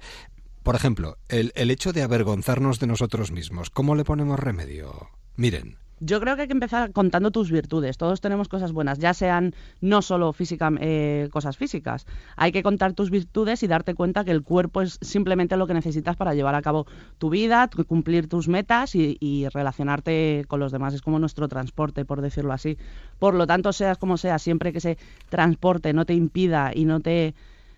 Por 0.62 0.76
ejemplo, 0.76 1.18
el, 1.28 1.52
el 1.54 1.70
hecho 1.70 1.92
de 1.92 2.02
avergonzarnos 2.02 2.78
de 2.78 2.86
nosotros 2.86 3.32
mismos, 3.32 3.68
¿cómo 3.70 3.94
le 3.94 4.04
ponemos 4.04 4.38
remedio? 4.38 5.10
Miren, 5.36 5.76
yo 6.04 6.20
creo 6.20 6.34
que 6.34 6.42
hay 6.42 6.48
que 6.48 6.52
empezar 6.52 6.92
contando 6.92 7.30
tus 7.30 7.50
virtudes. 7.52 7.96
Todos 7.96 8.20
tenemos 8.20 8.48
cosas 8.48 8.72
buenas, 8.72 8.98
ya 8.98 9.14
sean 9.14 9.54
no 9.80 10.02
solo 10.02 10.32
física, 10.32 10.70
eh, 10.80 11.28
cosas 11.30 11.56
físicas. 11.56 12.06
Hay 12.36 12.50
que 12.50 12.64
contar 12.64 12.92
tus 12.92 13.10
virtudes 13.10 13.62
y 13.62 13.68
darte 13.68 13.94
cuenta 13.94 14.24
que 14.24 14.32
el 14.32 14.42
cuerpo 14.42 14.82
es 14.82 14.98
simplemente 15.00 15.56
lo 15.56 15.68
que 15.68 15.74
necesitas 15.74 16.16
para 16.16 16.34
llevar 16.34 16.56
a 16.56 16.62
cabo 16.62 16.86
tu 17.18 17.30
vida, 17.30 17.70
cumplir 17.86 18.28
tus 18.28 18.48
metas 18.48 18.96
y, 18.96 19.16
y 19.20 19.46
relacionarte 19.48 20.44
con 20.48 20.58
los 20.58 20.72
demás. 20.72 20.92
Es 20.92 21.02
como 21.02 21.20
nuestro 21.20 21.46
transporte, 21.46 22.04
por 22.04 22.20
decirlo 22.20 22.52
así. 22.52 22.78
Por 23.20 23.34
lo 23.34 23.46
tanto, 23.46 23.72
seas 23.72 23.96
como 23.96 24.16
seas, 24.16 24.42
siempre 24.42 24.72
que 24.72 24.78
ese 24.78 24.98
transporte 25.28 25.92
no 25.92 26.04
te 26.04 26.14
impida 26.14 26.72
y 26.74 26.84
no 26.84 26.98
te, 26.98 27.36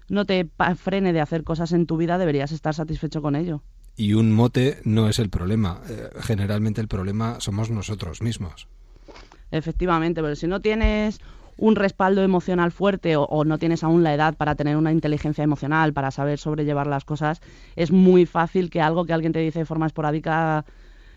no 0.09 0.25
te 0.25 0.49
frene 0.77 1.13
de 1.13 1.21
hacer 1.21 1.45
cosas 1.45 1.73
en 1.73 1.85
tu 1.85 1.99
vida, 1.99 2.17
deberías 2.17 2.53
estar 2.53 2.73
satisfecho 2.73 3.21
con 3.21 3.37
ello 3.37 3.63
y 3.97 4.15
un 4.15 4.33
mote 4.33 4.79
no 4.85 5.09
es 5.09 5.19
el 5.19 5.31
problema. 5.31 5.81
Eh, 5.89 6.11
generalmente 6.21 6.81
el 6.81 6.89
problema 6.89 7.41
somos 7.41 7.71
nosotros 7.71 8.23
mismos. 8.23 8.69
Efectivamente, 9.51 10.21
pero 10.21 10.35
si 10.35 10.47
no 10.47 10.61
tienes 10.61 11.21
un 11.57 11.77
respaldo 11.77 12.23
emocional 12.23 12.73
fuerte 12.73 13.15
o, 13.17 13.45
no 13.45 13.59
tienes 13.59 13.85
aún 13.85 14.03
la 14.03 14.13
edad 14.13 14.35
para 14.35 14.57
tener 14.57 14.77
una 14.77 14.91
inteligencia 14.91 15.45
emocional, 15.45 15.93
para 15.93 16.11
saber 16.11 16.39
sobrellevar 16.39 16.89
las 16.89 17.05
cosas, 17.05 17.41
es 17.77 17.93
muy 17.93 18.27
fácil 18.27 18.71
que 18.71 18.81
algo 18.81 19.05
que 19.05 19.13
alguien 19.13 19.33
te 19.33 19.39
dice 19.39 19.61
de 19.61 19.65
forma 19.65 19.87
esporádica 19.87 20.65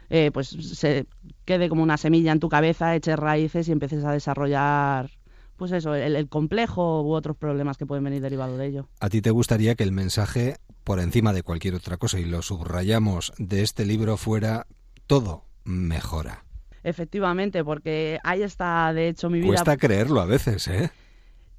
eh, 0.10 0.30
pues 0.32 0.50
se 0.50 1.08
quede 1.46 1.70
como 1.70 1.84
una 1.84 1.98
semilla 1.98 2.32
en 2.32 2.40
tu 2.40 2.50
cabeza, 2.50 2.96
eches 2.96 3.18
raíces 3.18 3.68
y 3.68 3.72
empieces 3.72 4.06
a 4.06 4.12
desarrollar 4.12 5.10
pues 5.58 5.72
eso, 5.72 5.96
el, 5.96 6.16
el, 6.16 6.30
complejo 6.30 7.02
u 7.02 7.14
otros 7.14 7.36
problemas 7.36 7.78
que 7.78 7.88
pueden 7.88 8.04
venir 8.04 8.22
derivados 8.22 8.60
de 8.60 8.68
ello. 8.68 8.88
¿A 9.00 9.10
ti 9.10 9.24
te 9.24 9.32
gustaría 9.32 9.74
que 9.74 9.84
el 9.84 9.92
mensaje 9.92 10.58
por 10.88 11.02
encima 11.02 11.34
de 11.34 11.44
cualquier 11.44 11.76
otra 11.76 11.98
cosa, 11.98 12.18
y 12.18 12.24
lo 12.24 12.42
subrayamos 12.42 13.34
de 13.38 13.62
este 13.62 13.84
libro 13.84 14.16
fuera, 14.16 14.68
todo 15.06 15.44
mejora. 15.66 16.46
Efectivamente, 16.82 17.62
porque 17.66 18.20
ahí 18.24 18.42
está, 18.42 18.94
de 18.94 19.10
hecho, 19.10 19.30
mi 19.30 19.40
vida. 19.40 19.50
Cuesta 19.50 19.76
creerlo 19.76 20.22
a 20.22 20.26
veces, 20.26 20.66
¿eh? 20.70 20.90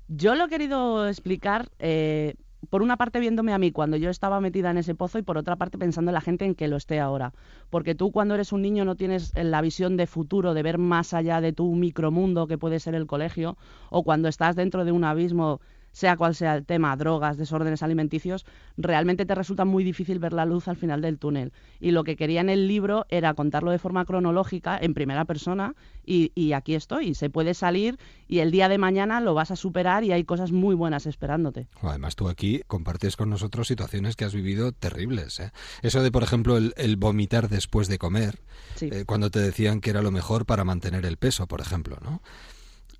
Yo 0.08 0.34
lo 0.34 0.46
he 0.46 0.48
querido 0.48 1.06
explicar 1.06 1.68
eh, 1.78 2.36
por 2.70 2.80
una 2.80 2.96
parte 2.96 3.20
viéndome 3.20 3.52
a 3.52 3.58
mí 3.58 3.70
cuando 3.70 3.98
yo 3.98 4.08
estaba 4.08 4.40
metida 4.40 4.70
en 4.70 4.78
ese 4.78 4.94
pozo 4.94 5.18
y 5.18 5.22
por 5.22 5.36
otra 5.36 5.56
parte 5.56 5.76
pensando 5.76 6.10
en 6.10 6.14
la 6.14 6.22
gente 6.22 6.46
en 6.46 6.54
que 6.54 6.66
lo 6.66 6.78
esté 6.78 6.98
ahora. 6.98 7.34
Porque 7.68 7.94
tú 7.94 8.12
cuando 8.12 8.34
eres 8.34 8.52
un 8.52 8.62
niño 8.62 8.86
no 8.86 8.96
tienes 8.96 9.34
la 9.36 9.60
visión 9.60 9.98
de 9.98 10.06
futuro, 10.06 10.54
de 10.54 10.62
ver 10.62 10.78
más 10.78 11.12
allá 11.12 11.42
de 11.42 11.52
tu 11.52 11.74
micromundo 11.74 12.46
que 12.46 12.56
puede 12.56 12.80
ser 12.80 12.94
el 12.94 13.06
colegio, 13.06 13.58
o 13.90 14.04
cuando 14.04 14.28
estás 14.28 14.56
dentro 14.56 14.86
de 14.86 14.92
un 14.92 15.04
abismo 15.04 15.60
sea 15.92 16.16
cual 16.16 16.35
sea 16.35 16.55
el 16.55 16.64
tema, 16.64 16.96
drogas, 16.96 17.37
desórdenes 17.37 17.83
alimenticios, 17.83 18.46
realmente 18.77 19.27
te 19.27 19.35
resulta 19.35 19.64
muy 19.64 19.85
difícil 19.85 20.18
ver 20.18 20.33
la 20.33 20.46
luz 20.46 20.68
al 20.68 20.77
final 20.77 21.01
del 21.01 21.18
túnel. 21.18 21.53
Y 21.81 21.90
lo 21.90 22.05
que 22.05 22.16
quería 22.16 22.40
en 22.40 22.51
el 22.51 22.68
libro 22.68 23.07
era 23.09 23.35
contarlo 23.35 23.70
de 23.70 23.79
forma 23.79 24.05
cronológica, 24.05 24.79
en 24.81 24.94
primera 24.94 25.24
persona, 25.24 25.74
y, 26.05 26.53
aquí 26.53 26.74
estoy. 26.74 27.14
Se 27.14 27.29
puede 27.29 27.53
salir 27.53 27.98
y 28.27 28.38
el 28.38 28.51
día 28.51 28.68
de 28.68 28.79
mañana 28.79 29.20
lo 29.20 29.35
vas 29.35 29.51
a 29.51 29.57
superar 29.57 30.05
y 30.05 30.12
hay 30.12 30.24
cosas 30.24 30.53
muy 30.53 30.74
buenas 30.74 31.07
esperándote. 31.07 31.68
Además, 31.83 32.16
tú 32.16 32.29
aquí 32.29 32.62
compartes 32.66 33.16
con 33.16 33.29
nosotros 33.29 33.68
situaciones 33.68 34.16
que 34.16 34.24
has 34.24 34.35
vivido 34.35 34.72
terribles. 34.72 35.38
¿eh? 35.40 35.53
Eso 35.83 36.03
de, 36.03 36.11
por 36.11 36.22
ejemplo, 36.22 36.57
el, 36.57 36.96
vomitar 36.96 37.48
después 37.48 37.88
de 37.88 37.98
comer, 37.98 38.40
eh, 38.81 39.05
cuando 39.07 39.31
te 39.31 39.40
decían 39.40 39.81
que 39.81 39.90
era 39.90 40.01
lo 40.01 40.11
mejor 40.11 40.46
para 40.46 40.64
mantener 40.64 41.05
el 41.05 41.18
peso, 41.18 41.46
por 41.46 41.61
ejemplo, 41.61 41.98
¿no? 42.03 42.22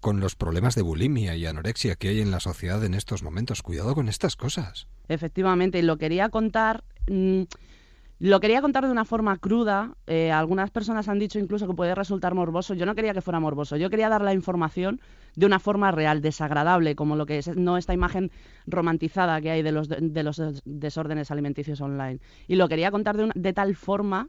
Con 0.00 0.20
los 0.20 0.37
problemas 0.37 0.74
de 0.74 0.82
bulimia 0.82 1.37
y 1.37 1.46
anorexia 1.46 1.96
que 1.96 2.08
hay 2.08 2.20
en 2.20 2.30
la 2.30 2.40
sociedad 2.40 2.84
en 2.84 2.94
estos 2.94 3.22
momentos. 3.22 3.62
Cuidado 3.62 3.94
con 3.94 4.08
estas 4.08 4.37
cosas. 4.37 4.87
Efectivamente, 5.08 5.82
lo 5.82 5.96
quería 5.98 6.28
contar. 6.28 6.84
Mm, 7.08 7.42
lo 8.20 8.40
quería 8.40 8.61
contar 8.61 8.84
de 8.84 8.90
una 8.90 9.04
forma 9.04 9.37
cruda. 9.38 9.94
Eh, 10.06 10.32
algunas 10.32 10.70
personas 10.70 11.08
han 11.08 11.20
dicho 11.20 11.38
incluso 11.38 11.68
que 11.68 11.74
puede 11.74 11.94
resultar 11.94 12.34
morboso. 12.34 12.74
Yo 12.74 12.84
no 12.84 12.96
quería 12.96 13.14
que 13.14 13.20
fuera 13.20 13.38
morboso. 13.38 13.76
Yo 13.76 13.90
quería 13.90 14.08
dar 14.08 14.22
la 14.22 14.34
información 14.34 15.00
de 15.37 15.46
una 15.46 15.61
forma 15.61 15.92
real, 15.92 16.20
desagradable, 16.20 16.96
como 16.96 17.14
lo 17.14 17.26
que 17.26 17.38
es 17.38 17.56
no 17.56 17.76
esta 17.76 17.94
imagen 17.94 18.32
romantizada 18.66 19.40
que 19.40 19.52
hay 19.52 19.62
de 19.62 19.70
los, 19.70 19.88
de, 19.88 20.22
los 20.24 20.42
desórdenes 20.64 21.30
alimenticios 21.30 21.80
online. 21.80 22.18
Y 22.48 22.56
lo 22.56 22.68
quería 22.68 22.90
contar 22.90 23.16
de, 23.16 23.30
de 23.34 23.52
tal 23.52 23.76
forma 23.76 24.28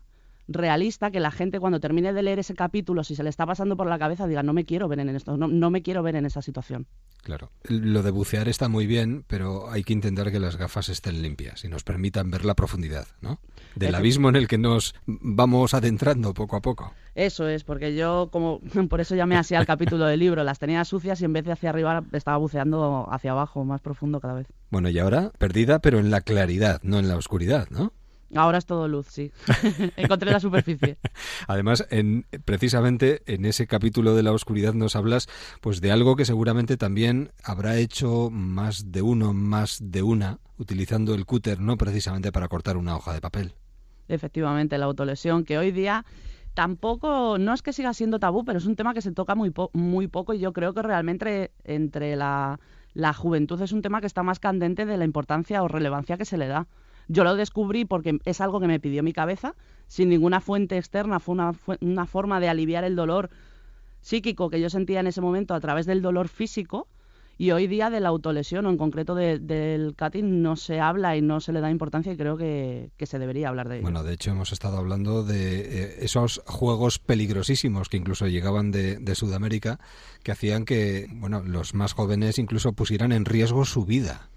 realista 0.49 1.11
que 1.11 1.19
la 1.19 1.31
gente 1.31 1.59
cuando 1.59 1.79
termine 1.79 2.11
de 2.11 2.23
leer 2.23 2.39
ese 2.39 2.55
capítulo, 2.55 3.03
si 3.03 3.15
se 3.15 3.23
le 3.23 3.29
está 3.29 3.45
pasando 3.45 3.77
por 3.77 3.87
la 3.87 3.99
cabeza, 3.99 4.27
diga, 4.27 4.43
no 4.43 4.53
me 4.53 4.65
quiero 4.65 4.87
ver 4.87 4.99
en 4.99 5.09
esto, 5.09 5.37
no, 5.37 5.47
no 5.47 5.69
me 5.69 5.81
quiero 5.81 6.03
ver 6.03 6.15
en 6.15 6.25
esa 6.25 6.41
situación. 6.41 6.87
Claro, 7.23 7.51
lo 7.63 8.01
de 8.01 8.11
bucear 8.11 8.47
está 8.47 8.69
muy 8.69 8.87
bien, 8.87 9.23
pero 9.27 9.69
hay 9.69 9.83
que 9.83 9.93
intentar 9.93 10.31
que 10.31 10.39
las 10.39 10.57
gafas 10.57 10.89
estén 10.89 11.21
limpias 11.21 11.63
y 11.63 11.67
nos 11.67 11.83
permitan 11.83 12.31
ver 12.31 12.45
la 12.45 12.55
profundidad, 12.55 13.07
¿no? 13.21 13.39
Del 13.75 13.93
abismo 13.93 14.29
en 14.29 14.35
el 14.35 14.47
que 14.47 14.57
nos 14.57 14.95
vamos 15.05 15.73
adentrando 15.73 16.33
poco 16.33 16.55
a 16.55 16.61
poco. 16.61 16.93
Eso 17.15 17.47
es, 17.47 17.63
porque 17.63 17.95
yo, 17.95 18.29
como 18.31 18.61
por 18.89 19.01
eso 19.01 19.15
llamé 19.15 19.35
así 19.35 19.53
al 19.53 19.65
capítulo 19.65 20.05
del 20.05 20.19
libro, 20.19 20.43
las 20.43 20.59
tenía 20.59 20.83
sucias 20.85 21.21
y 21.21 21.25
en 21.25 21.33
vez 21.33 21.45
de 21.45 21.51
hacia 21.51 21.69
arriba 21.69 22.03
estaba 22.13 22.37
buceando 22.37 23.07
hacia 23.11 23.31
abajo, 23.31 23.63
más 23.65 23.81
profundo 23.81 24.19
cada 24.19 24.33
vez. 24.33 24.47
Bueno, 24.71 24.89
y 24.89 24.97
ahora 24.97 25.31
perdida, 25.37 25.79
pero 25.79 25.99
en 25.99 26.11
la 26.11 26.21
claridad, 26.21 26.79
no 26.83 26.99
en 26.99 27.07
la 27.07 27.17
oscuridad, 27.17 27.67
¿no? 27.69 27.93
Ahora 28.35 28.57
es 28.59 28.65
todo 28.65 28.87
luz, 28.87 29.07
sí. 29.09 29.31
Encontré 29.95 30.31
la 30.31 30.39
superficie. 30.39 30.97
Además, 31.47 31.87
en, 31.89 32.25
precisamente 32.45 33.21
en 33.25 33.45
ese 33.45 33.67
capítulo 33.67 34.15
de 34.15 34.23
la 34.23 34.31
oscuridad 34.31 34.73
nos 34.73 34.95
hablas 34.95 35.27
pues 35.61 35.81
de 35.81 35.91
algo 35.91 36.15
que 36.15 36.25
seguramente 36.25 36.77
también 36.77 37.31
habrá 37.43 37.77
hecho 37.77 38.29
más 38.31 38.91
de 38.91 39.01
uno, 39.01 39.33
más 39.33 39.79
de 39.81 40.03
una, 40.03 40.39
utilizando 40.57 41.15
el 41.15 41.25
cúter, 41.25 41.59
no 41.59 41.77
precisamente 41.77 42.31
para 42.31 42.47
cortar 42.47 42.77
una 42.77 42.95
hoja 42.95 43.13
de 43.13 43.21
papel. 43.21 43.53
Efectivamente, 44.07 44.77
la 44.77 44.85
autolesión, 44.85 45.43
que 45.43 45.57
hoy 45.57 45.71
día 45.71 46.05
tampoco, 46.53 47.37
no 47.37 47.53
es 47.53 47.61
que 47.61 47.73
siga 47.73 47.93
siendo 47.93 48.19
tabú, 48.19 48.43
pero 48.43 48.57
es 48.57 48.65
un 48.65 48.75
tema 48.75 48.93
que 48.93 49.01
se 49.01 49.11
toca 49.11 49.35
muy, 49.35 49.53
muy 49.73 50.07
poco 50.07 50.33
y 50.33 50.39
yo 50.39 50.51
creo 50.51 50.73
que 50.73 50.81
realmente 50.81 51.51
entre 51.63 52.15
la, 52.15 52.59
la 52.93 53.13
juventud 53.13 53.61
es 53.61 53.71
un 53.71 53.81
tema 53.81 54.01
que 54.01 54.07
está 54.07 54.23
más 54.23 54.39
candente 54.39 54.85
de 54.85 54.97
la 54.97 55.05
importancia 55.05 55.63
o 55.63 55.67
relevancia 55.67 56.17
que 56.17 56.25
se 56.25 56.37
le 56.37 56.47
da. 56.47 56.67
Yo 57.11 57.23
lo 57.23 57.35
descubrí 57.35 57.85
porque 57.85 58.19
es 58.23 58.39
algo 58.39 58.59
que 58.59 58.67
me 58.67 58.79
pidió 58.79 59.01
mi 59.01 59.13
cabeza, 59.13 59.55
sin 59.87 60.09
ninguna 60.09 60.41
fuente 60.41 60.77
externa, 60.77 61.19
fue 61.19 61.33
una, 61.33 61.53
una 61.81 62.05
forma 62.05 62.39
de 62.39 62.49
aliviar 62.49 62.83
el 62.83 62.95
dolor 62.95 63.31
psíquico 63.99 64.51
que 64.51 64.61
yo 64.61 64.69
sentía 64.69 64.99
en 64.99 65.07
ese 65.07 65.19
momento 65.19 65.55
a 65.55 65.59
través 65.59 65.87
del 65.87 66.03
dolor 66.03 66.27
físico. 66.27 66.87
Y 67.39 67.51
hoy 67.51 67.67
día 67.67 67.89
de 67.89 68.01
la 68.01 68.09
autolesión 68.09 68.65
o 68.65 68.69
en 68.69 68.77
concreto 68.77 69.15
del 69.15 69.95
cutting 69.97 70.41
no 70.41 70.57
se 70.57 70.81
habla 70.81 71.15
y 71.15 71.21
no 71.21 71.39
se 71.39 71.53
le 71.53 71.61
da 71.61 71.71
importancia 71.71 72.11
y 72.11 72.17
creo 72.17 72.35
que, 72.35 72.91
se 73.01 73.17
debería 73.17 73.47
hablar 73.47 73.69
de 73.69 73.75
ello. 73.75 73.83
Bueno, 73.83 74.03
de 74.03 74.13
hecho 74.13 74.31
hemos 74.31 74.51
estado 74.51 74.77
hablando 74.77 75.23
de 75.23 75.61
eh, 75.61 75.95
esos 76.01 76.41
juegos 76.45 76.99
peligrosísimos 76.99 77.87
que 77.87 77.95
incluso 77.95 78.27
llegaban 78.27 78.71
de, 78.71 78.97
de, 78.97 79.15
Sudamérica 79.15 79.79
que 80.21 80.33
hacían 80.33 80.65
que 80.65 81.07
bueno, 81.13 81.41
los 81.41 81.73
más 81.73 81.93
jóvenes 81.93 82.39
incluso 82.39 82.73
pusieran 82.73 83.13
en 83.13 83.23
riesgo 83.23 83.63
su 83.63 83.85
vida. 83.85 84.29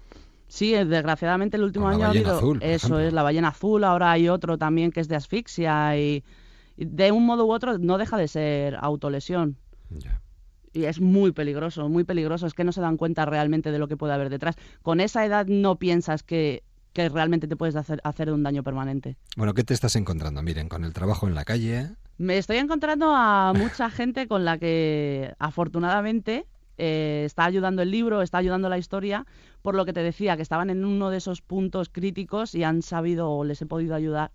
Sí, 0.53 0.75
eh, 0.75 0.85
desgraciadamente 0.85 1.57
el 1.57 1.63
último 1.63 1.87
año 1.87 2.05
ha 2.05 2.09
habido 2.09 2.53
eso 2.61 2.99
es 2.99 3.11
la 3.11 3.23
ballena 3.23 3.47
azul, 3.47 3.83
ahora 3.83 4.11
hay 4.11 4.29
otro 4.29 4.59
también 4.59 4.91
que 4.91 4.99
es 4.99 5.07
de 5.07 5.15
asfixia 5.15 5.97
y, 5.97 6.23
de 6.77 7.11
un 7.11 7.25
modo 7.25 7.47
u 7.47 7.51
otro 7.51 7.79
no 7.79 7.97
deja 7.97 8.17
de 8.17 8.27
ser 8.27 8.77
autolesión. 8.79 9.57
Y 10.71 10.83
es 10.83 11.01
muy 11.01 11.31
peligroso, 11.31 11.89
muy 11.89 12.03
peligroso, 12.03 12.45
es 12.45 12.53
que 12.53 12.63
no 12.63 12.71
se 12.71 12.81
dan 12.81 12.97
cuenta 12.97 13.25
realmente 13.25 13.71
de 13.71 13.79
lo 13.79 13.87
que 13.87 13.97
puede 13.97 14.13
haber 14.13 14.29
detrás. 14.29 14.55
Con 14.83 14.99
esa 14.99 15.25
edad 15.25 15.47
no 15.47 15.79
piensas 15.79 16.21
que, 16.21 16.61
que 16.93 17.09
realmente 17.09 17.47
te 17.47 17.55
puedes 17.55 17.75
hacer, 17.75 17.99
hacer 18.03 18.31
un 18.31 18.43
daño 18.43 18.61
permanente. 18.61 19.17
Bueno, 19.35 19.55
¿qué 19.55 19.63
te 19.63 19.73
estás 19.73 19.95
encontrando? 19.95 20.43
Miren, 20.43 20.69
con 20.69 20.83
el 20.83 20.93
trabajo 20.93 21.27
en 21.27 21.33
la 21.33 21.45
calle. 21.45 21.89
Me 22.19 22.37
estoy 22.37 22.57
encontrando 22.57 23.11
a 23.15 23.53
mucha 23.55 23.89
gente 23.89 24.27
con 24.27 24.45
la 24.45 24.59
que 24.59 25.33
afortunadamente 25.39 26.45
eh, 26.77 27.23
está 27.25 27.45
ayudando 27.45 27.81
el 27.81 27.91
libro, 27.91 28.21
está 28.21 28.37
ayudando 28.37 28.69
la 28.69 28.77
historia, 28.77 29.25
por 29.61 29.75
lo 29.75 29.85
que 29.85 29.93
te 29.93 30.01
decía, 30.01 30.35
que 30.35 30.41
estaban 30.41 30.69
en 30.69 30.85
uno 30.85 31.09
de 31.09 31.17
esos 31.17 31.41
puntos 31.41 31.89
críticos 31.89 32.55
y 32.55 32.63
han 32.63 32.81
sabido 32.81 33.29
o 33.31 33.43
les 33.43 33.61
he 33.61 33.65
podido 33.65 33.95
ayudar 33.95 34.31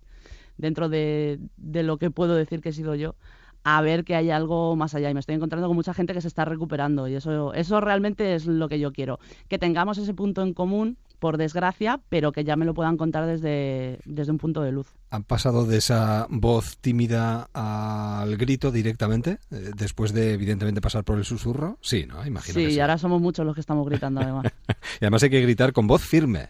dentro 0.57 0.89
de, 0.89 1.39
de 1.57 1.83
lo 1.83 1.97
que 1.97 2.11
puedo 2.11 2.35
decir 2.35 2.61
que 2.61 2.69
he 2.69 2.73
sido 2.73 2.95
yo 2.95 3.15
a 3.63 3.81
ver 3.81 4.03
que 4.03 4.15
hay 4.15 4.29
algo 4.29 4.75
más 4.75 4.95
allá 4.95 5.09
y 5.09 5.13
me 5.13 5.19
estoy 5.19 5.35
encontrando 5.35 5.67
con 5.67 5.75
mucha 5.75 5.93
gente 5.93 6.13
que 6.13 6.21
se 6.21 6.27
está 6.27 6.45
recuperando 6.45 7.07
y 7.07 7.15
eso 7.15 7.53
eso 7.53 7.81
realmente 7.81 8.35
es 8.35 8.45
lo 8.45 8.69
que 8.69 8.79
yo 8.79 8.91
quiero 8.91 9.19
que 9.47 9.59
tengamos 9.59 9.97
ese 9.97 10.13
punto 10.13 10.41
en 10.41 10.53
común 10.53 10.97
por 11.19 11.37
desgracia, 11.37 11.99
pero 12.09 12.31
que 12.31 12.43
ya 12.43 12.55
me 12.55 12.65
lo 12.65 12.73
puedan 12.73 12.97
contar 12.97 13.27
desde, 13.27 13.99
desde 14.05 14.31
un 14.31 14.37
punto 14.37 14.61
de 14.61 14.71
luz. 14.71 14.87
¿Han 15.11 15.23
pasado 15.23 15.65
de 15.65 15.77
esa 15.77 16.27
voz 16.29 16.77
tímida 16.77 17.49
al 17.53 18.37
grito 18.37 18.71
directamente, 18.71 19.39
eh, 19.51 19.71
después 19.75 20.13
de 20.13 20.33
evidentemente 20.33 20.81
pasar 20.81 21.03
por 21.03 21.17
el 21.17 21.25
susurro? 21.25 21.77
Sí, 21.81 22.05
¿no? 22.07 22.25
Imagino. 22.25 22.53
Sí, 22.53 22.67
y 22.73 22.79
ahora 22.79 22.97
somos 22.97 23.21
muchos 23.21 23.45
los 23.45 23.53
que 23.53 23.61
estamos 23.61 23.85
gritando 23.87 24.21
además. 24.21 24.45
y 25.01 25.05
además 25.05 25.23
hay 25.23 25.29
que 25.29 25.41
gritar 25.41 25.73
con 25.73 25.87
voz 25.87 26.01
firme 26.01 26.49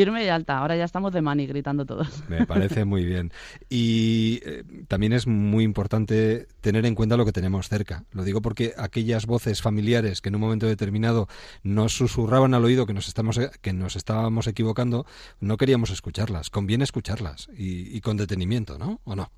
firme 0.00 0.24
y 0.24 0.28
alta. 0.28 0.56
Ahora 0.56 0.76
ya 0.76 0.84
estamos 0.84 1.12
de 1.12 1.20
mani 1.20 1.46
gritando 1.46 1.84
todos. 1.84 2.08
Me 2.28 2.46
parece 2.46 2.86
muy 2.86 3.04
bien. 3.04 3.32
Y 3.68 4.40
eh, 4.46 4.64
también 4.88 5.12
es 5.12 5.26
muy 5.26 5.62
importante 5.62 6.48
tener 6.62 6.86
en 6.86 6.94
cuenta 6.94 7.18
lo 7.18 7.26
que 7.26 7.32
tenemos 7.32 7.68
cerca. 7.68 8.04
Lo 8.12 8.24
digo 8.24 8.40
porque 8.40 8.72
aquellas 8.78 9.26
voces 9.26 9.60
familiares 9.60 10.22
que 10.22 10.30
en 10.30 10.36
un 10.36 10.40
momento 10.40 10.66
determinado 10.66 11.28
nos 11.62 11.92
susurraban 11.92 12.54
al 12.54 12.64
oído 12.64 12.86
que 12.86 12.94
nos, 12.94 13.08
estamos, 13.08 13.36
eh, 13.36 13.50
que 13.60 13.74
nos 13.74 13.94
estábamos 13.94 14.46
equivocando, 14.46 15.04
no 15.38 15.58
queríamos 15.58 15.90
escucharlas. 15.90 16.48
Conviene 16.48 16.84
escucharlas 16.84 17.50
y, 17.54 18.00
con 18.00 18.16
detenimiento, 18.16 18.78
¿no? 18.78 19.02
¿O 19.04 19.14
no? 19.14 19.30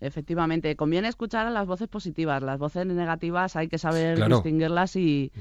Efectivamente, 0.00 0.76
conviene 0.76 1.08
escuchar 1.08 1.46
a 1.46 1.50
las 1.50 1.66
voces 1.66 1.88
positivas. 1.88 2.42
Las 2.42 2.58
voces 2.58 2.86
negativas 2.86 3.56
hay 3.56 3.68
que 3.68 3.78
saber 3.78 4.28
distinguirlas 4.28 4.96
y 4.96 5.32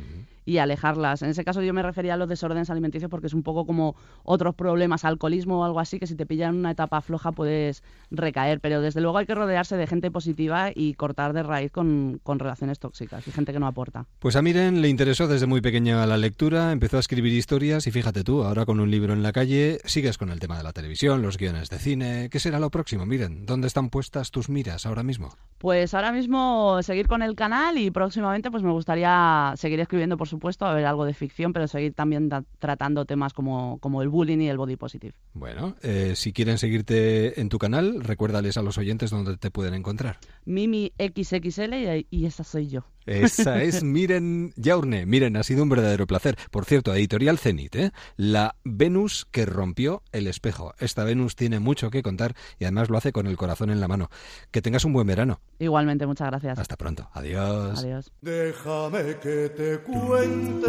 y 0.45 0.59
alejarlas. 0.59 1.21
En 1.23 1.29
ese 1.29 1.43
caso 1.43 1.61
yo 1.61 1.73
me 1.73 1.81
refería 1.81 2.13
a 2.13 2.17
los 2.17 2.29
desórdenes 2.29 2.69
alimenticios 2.69 3.09
porque 3.09 3.27
es 3.27 3.33
un 3.33 3.43
poco 3.43 3.65
como 3.65 3.95
otros 4.23 4.55
problemas, 4.55 5.03
alcoholismo 5.03 5.59
o 5.59 5.63
algo 5.63 5.79
así, 5.79 5.99
que 5.99 6.07
si 6.07 6.15
te 6.15 6.25
pillan 6.25 6.53
en 6.53 6.59
una 6.59 6.71
etapa 6.71 7.01
floja 7.01 7.31
puedes 7.31 7.83
recaer. 8.11 8.59
Pero 8.59 8.81
desde 8.81 9.01
luego 9.01 9.17
hay 9.17 9.25
que 9.25 9.35
rodearse 9.35 9.75
de 9.75 9.87
gente 9.87 10.11
positiva 10.11 10.71
y 10.73 10.93
cortar 10.93 11.33
de 11.33 11.43
raíz 11.43 11.71
con, 11.71 12.21
relaciones 12.23 12.79
tóxicas 12.79 13.27
y 13.27 13.31
gente 13.31 13.53
que 13.53 13.59
no 13.59 13.67
aporta. 13.67 14.05
Pues 14.19 14.35
a 14.35 14.41
Miren 14.41 14.81
le 14.81 14.89
interesó 14.89 15.27
desde 15.27 15.47
muy 15.47 15.61
pequeña 15.61 16.05
la 16.05 16.17
lectura, 16.17 16.71
empezó 16.71 16.97
a 16.97 16.99
escribir 16.99 17.33
historias 17.33 17.87
y 17.87 17.91
fíjate 17.91 18.23
tú, 18.23 18.43
ahora 18.43 18.65
con 18.65 18.79
un 18.79 18.91
libro 18.91 19.13
en 19.13 19.23
la 19.23 19.31
calle, 19.31 19.79
sigues 19.85 20.17
con 20.17 20.29
el 20.29 20.39
tema 20.39 20.57
de 20.57 20.63
la 20.63 20.73
televisión, 20.73 21.21
los 21.21 21.37
guiones 21.37 21.69
de 21.69 21.79
cine. 21.79 22.29
¿Qué 22.29 22.39
será 22.39 22.59
lo 22.59 22.69
próximo? 22.69 23.05
Miren, 23.05 23.45
¿dónde 23.45 23.67
están 23.67 23.89
puestas 23.89 24.31
tus 24.31 24.44
miras 24.49 24.85
ahora 24.85 25.03
mismo? 25.03 25.35
Pues 25.57 25.93
ahora 25.93 26.11
mismo 26.11 26.81
seguir 26.83 27.07
con 27.07 27.21
el 27.21 27.33
canal 27.35 27.77
y 27.77 27.89
próximamente 27.89 28.51
pues 28.51 28.61
me 28.61 28.71
gustaría 28.71 29.53
seguir 29.55 29.79
escribiendo 29.79 30.17
por 30.17 30.27
supuesto, 30.27 30.65
a 30.65 30.73
ver 30.73 30.85
algo 30.85 31.05
de 31.05 31.13
ficción, 31.13 31.53
pero 31.53 31.67
seguir 31.67 31.93
también 31.93 32.29
tratando 32.59 33.05
temas 33.05 33.33
como, 33.33 33.79
como 33.79 34.01
el 34.01 34.09
bullying 34.09 34.39
y 34.39 34.49
el 34.49 34.57
body 34.57 34.75
positive. 34.75 35.13
Bueno, 35.33 35.75
eh, 35.81 36.13
si 36.15 36.33
quieren 36.33 36.57
seguirte 36.57 37.39
en 37.39 37.49
tu 37.49 37.57
canal, 37.57 38.03
recuérdales 38.03 38.57
a 38.57 38.61
los 38.61 38.77
oyentes 38.77 39.09
dónde 39.11 39.37
te 39.37 39.49
pueden 39.49 39.73
encontrar. 39.73 40.19
Mimi 40.43 40.91
XXL 40.99 41.73
y, 41.73 42.07
y 42.09 42.25
esa 42.25 42.43
soy 42.43 42.67
yo. 42.67 42.83
Esa 43.05 43.61
es 43.61 43.83
Miren 43.83 44.53
Yaurne. 44.55 45.05
Miren, 45.05 45.37
ha 45.37 45.43
sido 45.43 45.63
un 45.63 45.69
verdadero 45.69 46.07
placer. 46.07 46.37
Por 46.51 46.65
cierto, 46.65 46.93
editorial 46.93 47.37
Zenit, 47.37 47.75
¿eh? 47.75 47.91
La 48.17 48.55
Venus 48.63 49.27
que 49.31 49.45
rompió 49.45 50.01
el 50.11 50.27
espejo. 50.27 50.73
Esta 50.79 51.03
Venus 51.03 51.35
tiene 51.35 51.59
mucho 51.59 51.89
que 51.91 52.01
contar 52.01 52.35
y 52.59 52.65
además 52.65 52.89
lo 52.89 52.97
hace 52.97 53.11
con 53.11 53.27
el 53.27 53.37
corazón 53.37 53.69
en 53.69 53.79
la 53.79 53.87
mano. 53.87 54.09
Que 54.51 54.61
tengas 54.61 54.85
un 54.85 54.93
buen 54.93 55.07
verano. 55.07 55.39
Igualmente, 55.59 56.05
muchas 56.05 56.27
gracias. 56.29 56.57
Hasta 56.59 56.77
pronto. 56.77 57.09
Adiós. 57.13 57.79
Adiós. 57.79 58.11
Déjame 58.21 59.17
que 59.21 59.49
te 59.49 59.79
cuente, 59.79 60.67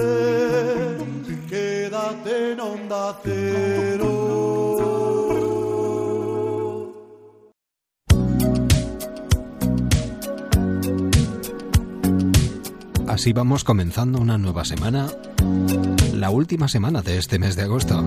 quédate 1.48 2.52
en 2.52 2.60
onda 2.60 3.18
cero. 3.22 4.66
Así 13.16 13.32
vamos 13.32 13.64
comenzando 13.64 14.20
una 14.20 14.36
nueva 14.36 14.66
semana, 14.66 15.06
la 16.12 16.28
última 16.28 16.68
semana 16.68 17.00
de 17.00 17.16
este 17.16 17.38
mes 17.38 17.56
de 17.56 17.62
agosto. 17.62 18.06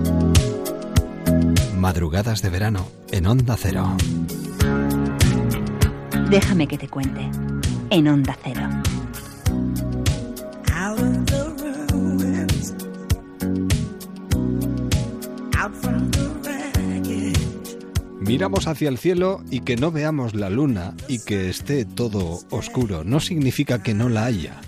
Madrugadas 1.76 2.42
de 2.42 2.48
verano 2.48 2.86
en 3.10 3.26
Onda 3.26 3.56
Cero. 3.58 3.96
Déjame 6.30 6.68
que 6.68 6.78
te 6.78 6.86
cuente. 6.86 7.28
En 7.90 8.06
Onda 8.06 8.38
Cero. 8.44 8.68
Miramos 18.20 18.68
hacia 18.68 18.88
el 18.88 18.98
cielo 18.98 19.42
y 19.50 19.62
que 19.62 19.74
no 19.74 19.90
veamos 19.90 20.36
la 20.36 20.50
luna 20.50 20.94
y 21.08 21.18
que 21.18 21.50
esté 21.50 21.84
todo 21.84 22.38
oscuro 22.50 23.02
no 23.02 23.18
significa 23.18 23.82
que 23.82 23.92
no 23.92 24.08
la 24.08 24.26
haya. 24.26 24.60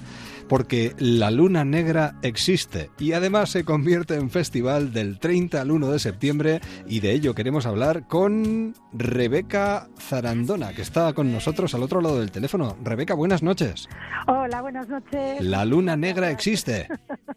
Porque 0.52 0.94
la 0.98 1.30
luna 1.30 1.64
negra 1.64 2.16
existe 2.20 2.90
y 2.98 3.14
además 3.14 3.48
se 3.48 3.64
convierte 3.64 4.16
en 4.16 4.28
festival 4.28 4.92
del 4.92 5.18
30 5.18 5.58
al 5.58 5.70
1 5.70 5.90
de 5.90 5.98
septiembre 5.98 6.60
y 6.86 7.00
de 7.00 7.12
ello 7.12 7.34
queremos 7.34 7.64
hablar 7.64 8.06
con 8.06 8.74
Rebeca 8.92 9.88
Zarandona, 9.98 10.74
que 10.74 10.82
está 10.82 11.14
con 11.14 11.32
nosotros 11.32 11.74
al 11.74 11.82
otro 11.82 12.02
lado 12.02 12.20
del 12.20 12.30
teléfono. 12.30 12.76
Rebeca, 12.84 13.14
buenas 13.14 13.42
noches. 13.42 13.88
Hola, 14.26 14.60
buenas 14.60 14.90
noches. 14.90 15.40
La 15.40 15.64
luna 15.64 15.96
negra 15.96 16.30
existe. 16.30 16.86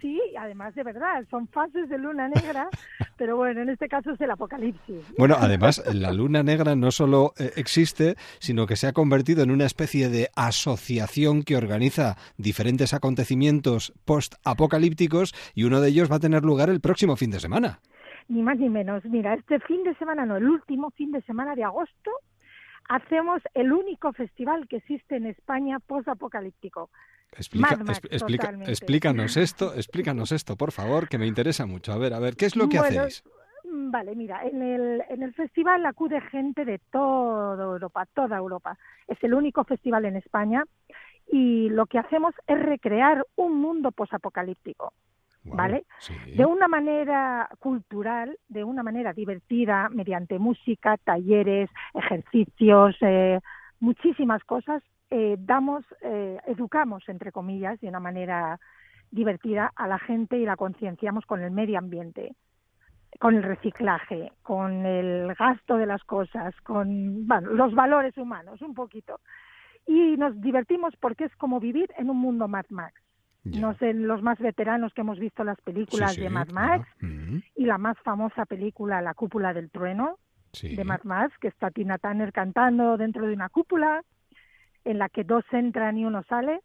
Sí, 0.00 0.20
además 0.38 0.76
de 0.76 0.84
verdad, 0.84 1.24
son 1.28 1.48
fases 1.48 1.88
de 1.88 1.98
luna 1.98 2.28
negra, 2.28 2.68
pero 3.18 3.36
bueno, 3.36 3.60
en 3.60 3.68
este 3.68 3.88
caso 3.88 4.12
es 4.12 4.20
el 4.20 4.30
apocalipsis. 4.30 5.04
Bueno, 5.18 5.36
además, 5.38 5.82
la 5.92 6.12
luna 6.12 6.42
negra 6.42 6.76
no 6.76 6.90
solo 6.90 7.34
eh, 7.36 7.50
existe, 7.56 8.14
sino 8.38 8.66
que 8.66 8.76
se 8.76 8.86
ha 8.86 8.92
convertido 8.92 9.42
en 9.42 9.50
una 9.50 9.66
especie 9.66 10.08
de 10.08 10.28
asociación 10.36 11.42
que 11.42 11.56
organiza 11.56 12.16
diferentes 12.36 12.94
acontecimientos 12.94 13.92
post-apocalípticos 14.04 15.34
y 15.54 15.64
uno 15.64 15.80
de 15.80 15.88
ellos 15.88 16.10
va 16.10 16.16
a 16.16 16.20
tener 16.20 16.44
lugar 16.44 16.70
el 16.70 16.80
próximo 16.80 17.16
fin 17.16 17.30
de 17.30 17.40
semana. 17.40 17.80
Ni 18.28 18.42
más 18.42 18.58
ni 18.58 18.68
menos. 18.68 19.04
Mira, 19.04 19.34
este 19.34 19.58
fin 19.60 19.82
de 19.82 19.94
semana, 19.96 20.24
no, 20.24 20.36
el 20.36 20.48
último 20.48 20.90
fin 20.90 21.10
de 21.10 21.22
semana 21.22 21.54
de 21.54 21.64
agosto, 21.64 22.10
hacemos 22.88 23.42
el 23.54 23.72
único 23.72 24.12
festival 24.12 24.68
que 24.68 24.76
existe 24.76 25.16
en 25.16 25.26
España 25.26 25.78
post-apocalíptico. 25.80 26.90
Explica- 27.36 27.76
Mad 27.76 27.84
Max, 27.84 27.98
es- 28.04 28.12
explica- 28.12 28.42
totalmente. 28.44 28.70
explícanos 28.72 29.36
esto, 29.36 29.74
explícanos 29.74 30.32
esto, 30.32 30.56
por 30.56 30.72
favor, 30.72 31.08
que 31.08 31.18
me 31.18 31.26
interesa 31.26 31.66
mucho. 31.66 31.92
A 31.92 31.98
ver, 31.98 32.14
a 32.14 32.18
ver, 32.18 32.36
¿qué 32.36 32.46
es 32.46 32.56
lo 32.56 32.68
que 32.68 32.78
Bueno, 32.78 33.02
hacéis? 33.02 33.22
mm, 33.64 33.90
Vale, 33.90 34.14
mira, 34.16 34.44
en 34.46 34.62
el, 34.62 35.02
en 35.08 35.22
el 35.22 35.34
festival 35.34 35.84
acude 35.86 36.20
gente 36.22 36.64
de 36.64 36.78
toda 36.90 37.62
Europa, 37.64 38.06
toda 38.14 38.36
Europa. 38.36 38.78
Es 39.06 39.18
el 39.22 39.34
único 39.34 39.64
festival 39.64 40.04
en 40.06 40.16
España 40.16 40.64
y 41.30 41.68
lo 41.68 41.86
que 41.86 41.98
hacemos 41.98 42.34
es 42.46 42.58
recrear 42.58 43.24
un 43.36 43.60
mundo 43.60 43.92
posapocalíptico, 43.92 44.92
¿vale? 45.44 45.84
Sí. 45.98 46.14
De 46.34 46.44
una 46.46 46.66
manera 46.68 47.48
cultural, 47.58 48.38
de 48.48 48.64
una 48.64 48.82
manera 48.82 49.12
divertida, 49.12 49.88
mediante 49.90 50.38
música, 50.38 50.96
talleres, 50.98 51.68
ejercicios, 51.94 52.96
eh, 53.02 53.40
muchísimas 53.80 54.42
cosas, 54.44 54.82
eh, 55.10 55.36
damos, 55.38 55.84
eh, 56.02 56.38
educamos, 56.46 57.08
entre 57.08 57.32
comillas, 57.32 57.80
de 57.80 57.88
una 57.88 58.00
manera 58.00 58.60
divertida 59.10 59.72
a 59.74 59.88
la 59.88 59.98
gente 59.98 60.38
y 60.38 60.44
la 60.44 60.56
concienciamos 60.56 61.24
con 61.24 61.40
el 61.40 61.50
medio 61.50 61.78
ambiente, 61.78 62.34
con 63.18 63.34
el 63.34 63.42
reciclaje, 63.42 64.32
con 64.42 64.84
el 64.84 65.34
gasto 65.34 65.76
de 65.78 65.86
las 65.86 66.04
cosas, 66.04 66.54
con 66.62 67.26
bueno, 67.26 67.52
los 67.52 67.74
valores 67.74 68.16
humanos, 68.18 68.60
un 68.60 68.74
poquito. 68.74 69.20
Y 69.86 70.16
nos 70.18 70.38
divertimos 70.40 70.94
porque 71.00 71.24
es 71.24 71.36
como 71.36 71.60
vivir 71.60 71.90
en 71.96 72.10
un 72.10 72.18
mundo 72.18 72.48
Mad 72.48 72.66
Max. 72.68 73.00
No 73.44 73.74
sé, 73.76 73.94
los 73.94 74.20
más 74.20 74.38
veteranos 74.38 74.92
que 74.92 75.00
hemos 75.00 75.18
visto 75.18 75.42
las 75.42 75.58
películas 75.62 76.14
Sí, 76.14 76.20
de 76.20 76.28
Mad 76.28 76.48
claro. 76.48 76.84
Max 76.84 76.88
y 77.54 77.64
la 77.64 77.78
más 77.78 77.96
famosa 78.00 78.44
película 78.44 79.00
La 79.00 79.14
cúpula 79.14 79.54
del 79.54 79.70
trueno 79.70 80.18
sí. 80.52 80.76
de 80.76 80.84
Mad 80.84 81.04
Max, 81.04 81.32
que 81.40 81.48
está 81.48 81.70
Tina 81.70 81.96
Turner 81.96 82.30
cantando 82.32 82.98
dentro 82.98 83.26
de 83.26 83.32
una 83.32 83.48
cúpula 83.48 84.02
en 84.90 84.98
la 84.98 85.08
que 85.08 85.24
dos 85.24 85.44
entran 85.52 85.98
y 85.98 86.04
uno 86.04 86.22
sale. 86.24 86.60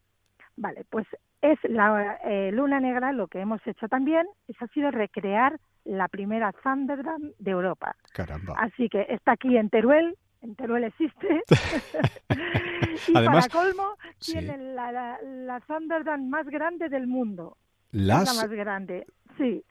Vale, 0.55 0.85
pues 0.89 1.05
es 1.41 1.59
la 1.63 2.19
eh, 2.23 2.51
Luna 2.53 2.79
Negra 2.79 3.11
lo 3.11 3.27
que 3.27 3.39
hemos 3.41 3.59
hecho 3.67 3.87
también, 3.87 4.25
es 4.47 4.55
ha 4.61 4.67
sido 4.67 4.91
recrear 4.91 5.59
la 5.83 6.07
primera 6.07 6.53
Thunderdome 6.63 7.31
de 7.39 7.51
Europa. 7.51 7.95
Caramba. 8.13 8.53
Así 8.57 8.87
que 8.87 9.05
está 9.09 9.33
aquí 9.33 9.57
en 9.57 9.69
Teruel, 9.69 10.15
en 10.41 10.55
Teruel 10.55 10.85
existe. 10.85 11.43
y 13.07 13.17
Además, 13.17 13.47
para 13.49 13.63
colmo, 13.65 13.95
sí. 14.19 14.33
tienen 14.33 14.75
la, 14.75 14.91
la, 14.91 15.21
la 15.21 15.59
Thunderdome 15.61 16.29
más 16.29 16.45
grande 16.47 16.87
del 16.89 17.07
mundo. 17.07 17.57
Es 17.91 18.01
la 18.01 18.23
más 18.23 18.49
grande, 18.49 19.05
sí. 19.37 19.63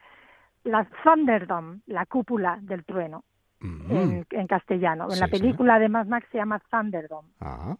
La 0.63 0.87
Thunderdome, 1.03 1.79
la 1.87 2.05
cúpula 2.05 2.57
del 2.61 2.85
trueno, 2.85 3.23
Mm, 3.59 3.91
en, 3.95 4.25
en 4.29 4.47
castellano. 4.47 5.05
En 5.05 5.11
Sí, 5.11 5.19
la 5.21 5.27
sí. 5.27 5.31
película 5.39 5.79
de 5.79 5.87
Mad 5.87 6.07
Max 6.07 6.27
se 6.33 6.37
llama 6.37 6.59
Thunderdome. 6.69 7.29
ah. 7.39 7.77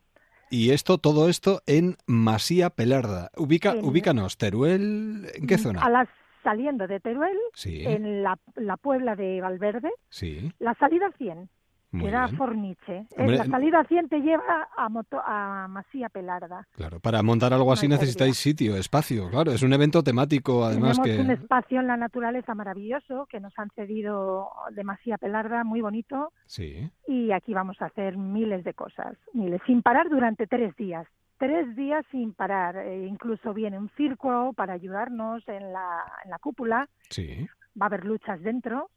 Y 0.53 0.69
esto, 0.69 0.99
todo 0.99 1.29
esto 1.29 1.61
en 1.65 1.95
Masía 2.05 2.69
Pelarda. 2.69 3.31
Ubica, 3.35 3.71
En- 3.71 3.83
ubícanos, 3.85 4.37
Teruel, 4.37 5.25
¿en 5.33 5.47
qué 5.47 5.57
zona? 5.57 5.81
A 5.81 5.89
las, 5.89 6.07
saliendo 6.43 6.85
de 6.85 6.99
Teruel, 6.99 7.35
Sí. 7.55 7.83
en 7.83 8.21
la, 8.21 8.37
la 8.55 8.77
Puebla 8.77 9.15
de 9.15 9.41
Valverde, 9.41 9.89
Sí, 10.09 10.51
la 10.59 10.75
salida 10.75 11.09
100, 11.17 11.49
muy 11.93 12.11
da 12.11 12.25
bien. 12.25 12.37
Forniche. 12.37 12.97
Es 13.11 13.17
Hombre, 13.19 13.37
la 13.37 13.45
salida 13.45 13.83
100 13.83 14.09
te 14.09 14.19
lleva 14.19 14.67
a, 14.75 14.89
moto, 14.89 15.21
a 15.25 15.67
Masía 15.69 16.09
Pelarda. 16.09 16.67
Claro, 16.75 16.99
para 16.99 17.21
montar 17.23 17.53
algo 17.53 17.71
así 17.71 17.87
No 17.87 17.95
necesitáis 17.95 18.37
sitio, 18.37 18.75
espacio, 18.75 19.29
claro. 19.29 19.51
Es 19.51 19.63
un 19.63 19.73
evento 19.73 20.03
temático, 20.03 20.65
además 20.65 20.99
Tenemos 21.01 21.21
un 21.21 21.27
que... 21.35 21.41
espacio 21.41 21.79
en 21.79 21.87
la 21.87 21.97
naturaleza 21.97 22.53
maravilloso 22.55 23.27
que 23.29 23.39
nos 23.39 23.53
han 23.57 23.69
cedido 23.75 24.49
de 24.71 24.83
Masía 24.83 25.17
Pelarda, 25.17 25.63
muy 25.63 25.81
bonito, 25.81 26.31
Sí, 26.45 26.89
y 27.07 27.31
aquí 27.31 27.53
vamos 27.53 27.81
a 27.81 27.85
hacer 27.85 28.17
miles 28.17 28.63
de 28.63 28.73
cosas, 28.73 29.17
miles, 29.33 29.61
sin 29.65 29.81
parar 29.81 30.09
durante 30.09 30.47
tres 30.47 30.75
días. 30.75 31.07
Tres 31.37 31.75
días 31.75 32.05
sin 32.11 32.33
parar. 32.33 32.77
Eh, 32.77 33.05
incluso 33.07 33.53
viene 33.53 33.77
un 33.77 33.89
circo 33.97 34.53
para 34.53 34.73
ayudarnos 34.73 35.45
en 35.47 35.73
la, 35.73 36.03
en 36.23 36.29
la 36.29 36.39
cúpula. 36.39 36.87
sí. 37.09 37.47
Va 37.75 37.85
a 37.85 37.87
haber 37.87 38.05
luchas 38.05 38.39
dentro 38.43 38.91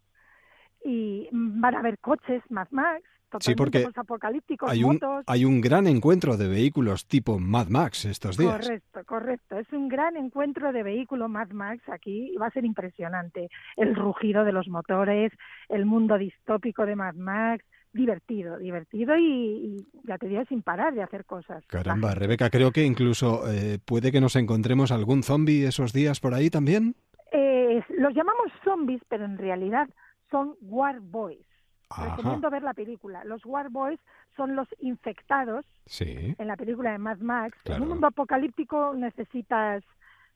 y 0.86 1.28
van 1.32 1.74
a 1.74 1.80
haber 1.80 1.98
coches 1.98 2.42
Mad 2.48 2.68
Max, 2.70 3.02
Sí, 3.40 3.54
porque 3.54 3.80
totalmente 3.80 4.00
apocalípticos, 4.00 4.70
Hay 4.70 4.84
un, 4.84 4.94
motos. 4.94 5.24
hay 5.26 5.44
un 5.44 5.60
gran 5.60 5.86
encuentro 5.88 6.36
de 6.36 6.48
vehículos 6.48 7.06
tipo 7.06 7.38
Mad 7.38 7.66
Max 7.68 8.04
estos 8.04 8.36
días. 8.38 8.60
Correcto, 8.60 9.00
correcto. 9.04 9.58
Es 9.58 9.70
un 9.72 9.88
gran 9.88 10.16
encuentro 10.16 10.72
de 10.72 10.82
vehículo 10.84 11.28
Mad 11.28 11.50
Max 11.50 11.82
aquí 11.88 12.30
y 12.32 12.36
va 12.36 12.46
a 12.46 12.50
ser 12.50 12.64
impresionante. 12.64 13.48
El 13.76 13.94
rugido 13.96 14.44
de 14.44 14.52
los 14.52 14.68
motores, 14.68 15.32
el 15.68 15.84
mundo 15.86 16.16
distópico 16.16 16.86
de 16.86 16.96
Mad 16.96 17.14
Max, 17.16 17.64
divertido, 17.92 18.58
divertido 18.58 19.16
y, 19.18 19.24
y 19.24 19.86
ya 20.04 20.18
te 20.18 20.28
digo, 20.28 20.44
sin 20.48 20.62
parar 20.62 20.94
de 20.94 21.02
hacer 21.02 21.24
cosas. 21.24 21.64
Caramba, 21.66 22.14
Rebeca, 22.14 22.48
creo 22.48 22.70
que 22.70 22.84
incluso 22.84 23.42
eh, 23.50 23.78
puede 23.84 24.12
que 24.12 24.20
nos 24.20 24.36
encontremos 24.36 24.92
algún 24.92 25.22
zombie 25.24 25.66
esos 25.66 25.92
días 25.92 26.20
por 26.20 26.32
ahí 26.32 26.48
también. 26.48 26.94
Eh, 27.32 27.82
los 27.98 28.14
llamamos 28.14 28.52
zombies, 28.64 29.02
pero 29.08 29.24
en 29.24 29.36
realidad 29.36 29.88
son 30.30 30.54
War 30.60 31.00
Boys. 31.00 31.46
Ajá. 31.90 32.16
Recomiendo 32.16 32.50
ver 32.50 32.62
la 32.62 32.74
película. 32.74 33.22
Los 33.24 33.44
War 33.46 33.68
Boys 33.70 34.00
son 34.36 34.56
los 34.56 34.66
infectados 34.80 35.64
Sí. 35.86 36.34
en 36.36 36.46
la 36.48 36.56
película 36.56 36.90
de 36.92 36.98
Mad 36.98 37.18
Max. 37.18 37.56
Claro. 37.64 37.76
En 37.78 37.82
un 37.84 37.88
mundo 37.90 38.08
apocalíptico 38.08 38.92
necesitas 38.94 39.82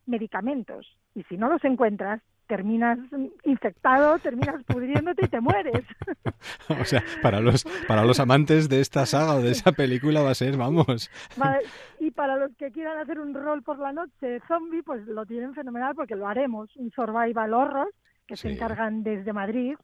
medicamentos 0.07 0.87
y 1.15 1.23
si 1.25 1.37
no 1.37 1.49
los 1.49 1.63
encuentras, 1.65 2.21
terminas 2.47 2.99
infectado, 3.45 4.19
terminas 4.19 4.63
pudriéndote 4.65 5.25
y 5.27 5.29
te 5.29 5.41
mueres. 5.41 5.85
O 6.81 6.85
sea, 6.85 7.03
para 7.21 7.41
los, 7.41 7.65
para 7.87 8.05
los 8.05 8.19
amantes 8.21 8.69
de 8.69 8.81
esta 8.81 9.05
saga 9.05 9.35
o 9.35 9.43
de 9.43 9.51
esa 9.51 9.73
película 9.73 10.23
va 10.23 10.31
a 10.31 10.35
ser, 10.35 10.57
vamos. 10.57 11.11
Vale, 11.37 11.61
Y 11.99 12.11
para 12.13 12.37
los 12.37 12.57
que 12.57 12.71
quieran 12.71 12.97
hacer 12.99 13.21
un 13.21 13.35
rol 13.35 13.63
por 13.63 13.79
la 13.79 13.93
noche 13.93 14.41
zombie, 14.49 14.83
pues 14.83 15.07
lo 15.07 15.27
tienen 15.27 15.53
fenomenal 15.55 15.95
porque 15.95 16.17
lo 16.17 16.27
haremos. 16.27 16.75
Un 16.77 16.91
survival 16.93 17.53
horror 17.55 17.93
que 18.31 18.37
se 18.37 18.53
encargan 18.53 19.03
desde 19.03 19.33
Madrid. 19.33 19.75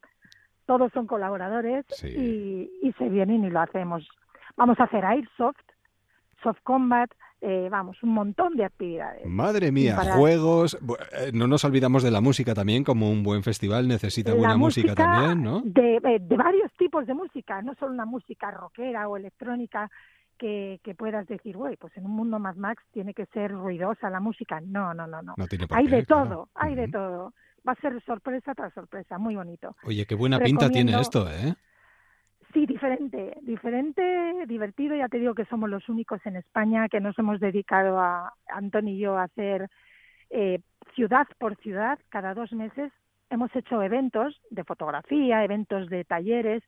Todos 0.66 0.92
son 0.92 1.06
colaboradores 1.06 1.84
Sí. 1.90 2.08
y, 2.08 2.88
y 2.88 2.92
se 2.92 3.08
vienen 3.08 3.44
y 3.44 3.50
lo 3.50 3.60
hacemos. 3.60 4.08
Vamos 4.56 4.78
a 4.80 4.84
hacer 4.84 5.04
airsoft, 5.04 5.58
soft 6.42 6.58
combat, 6.62 7.10
eh, 7.40 7.68
vamos, 7.70 8.02
un 8.02 8.10
montón 8.10 8.56
de 8.56 8.64
actividades. 8.64 9.26
Madre 9.26 9.70
mía, 9.70 9.96
para- 9.96 10.14
juegos. 10.16 10.74
eh, 10.74 11.30
No 11.34 11.46
nos 11.46 11.64
olvidamos 11.64 12.02
de 12.02 12.10
la 12.10 12.20
música 12.20 12.54
también, 12.54 12.82
como 12.84 13.10
un 13.10 13.22
buen 13.22 13.42
festival 13.42 13.86
necesita 13.88 14.30
La 14.30 14.36
buena 14.38 14.56
música, 14.56 14.94
también, 14.94 15.42
¿no? 15.42 15.60
De, 15.64 15.96
eh, 15.96 16.18
de 16.20 16.36
varios 16.36 16.72
tipos 16.78 17.06
de 17.06 17.14
música, 17.14 17.62
no 17.62 17.74
solo 17.74 17.92
una 17.92 18.06
música 18.06 18.50
rockera 18.50 19.08
o 19.08 19.16
electrónica 19.16 19.90
que, 20.38 20.80
que 20.82 20.94
puedas 20.94 21.26
decir, 21.26 21.56
güey, 21.56 21.76
pues 21.76 21.96
en 21.96 22.04
un 22.06 22.12
mundo 22.12 22.38
más 22.38 22.56
Max 22.56 22.82
tiene 22.92 23.14
que 23.14 23.26
ser 23.26 23.52
ruidosa 23.52 24.10
la 24.10 24.20
música. 24.20 24.60
No, 24.60 24.92
no, 24.94 25.06
no, 25.06 25.22
no. 25.22 25.34
No 25.36 25.46
tiene 25.46 25.66
por 25.66 25.76
hay 25.78 25.86
qué, 25.86 25.96
de 25.96 26.04
claro. 26.06 26.28
todo, 26.28 26.48
hay 26.54 26.74
de 26.74 26.88
todo. 26.88 27.32
Va 27.66 27.72
a 27.72 27.80
ser 27.80 28.00
sorpresa 28.04 28.54
tras 28.54 28.72
sorpresa, 28.74 29.18
muy 29.18 29.34
bonito. 29.34 29.76
Oye, 29.84 30.06
qué 30.06 30.14
buena 30.14 30.38
pinta 30.38 30.70
tiene 30.70 31.00
esto, 31.00 31.28
¿eh? 31.28 31.54
Sí, 32.52 32.64
diferente, 32.64 33.36
diferente, 33.42 34.46
divertido. 34.46 34.96
Ya 34.96 35.08
te 35.08 35.18
digo 35.18 35.34
que 35.34 35.44
somos 35.46 35.68
los 35.68 35.88
únicos 35.88 36.24
en 36.24 36.36
España 36.36 36.88
que 36.88 37.00
nos 37.00 37.18
hemos 37.18 37.40
dedicado 37.40 37.98
a, 37.98 38.32
Antón 38.48 38.88
y 38.88 38.98
yo, 38.98 39.18
a 39.18 39.24
hacer 39.24 39.68
eh, 40.30 40.60
ciudad 40.94 41.26
por 41.38 41.56
ciudad, 41.56 41.98
cada 42.08 42.34
dos 42.34 42.52
meses. 42.52 42.92
Hemos 43.30 43.54
hecho 43.54 43.82
eventos 43.82 44.40
de 44.50 44.64
fotografía, 44.64 45.44
eventos 45.44 45.90
de 45.90 46.04
talleres, 46.04 46.62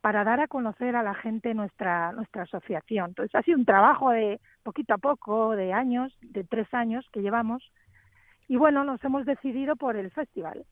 para 0.00 0.24
dar 0.24 0.40
a 0.40 0.48
conocer 0.48 0.96
a 0.96 1.02
la 1.02 1.14
gente 1.14 1.54
nuestra, 1.54 2.12
nuestra 2.12 2.42
asociación. 2.42 3.10
Entonces, 3.10 3.34
ha 3.34 3.42
sido 3.42 3.58
un 3.58 3.64
trabajo 3.64 4.10
de 4.10 4.40
poquito 4.62 4.94
a 4.94 4.98
poco, 4.98 5.54
de 5.54 5.72
años, 5.72 6.12
de 6.20 6.44
tres 6.44 6.72
años 6.72 7.06
que 7.12 7.22
llevamos. 7.22 7.70
Y 8.50 8.56
bueno, 8.56 8.82
nos 8.82 9.02
hemos 9.04 9.24
decidido 9.24 9.76
por 9.76 9.94
el 9.94 10.10
festival 10.10 10.66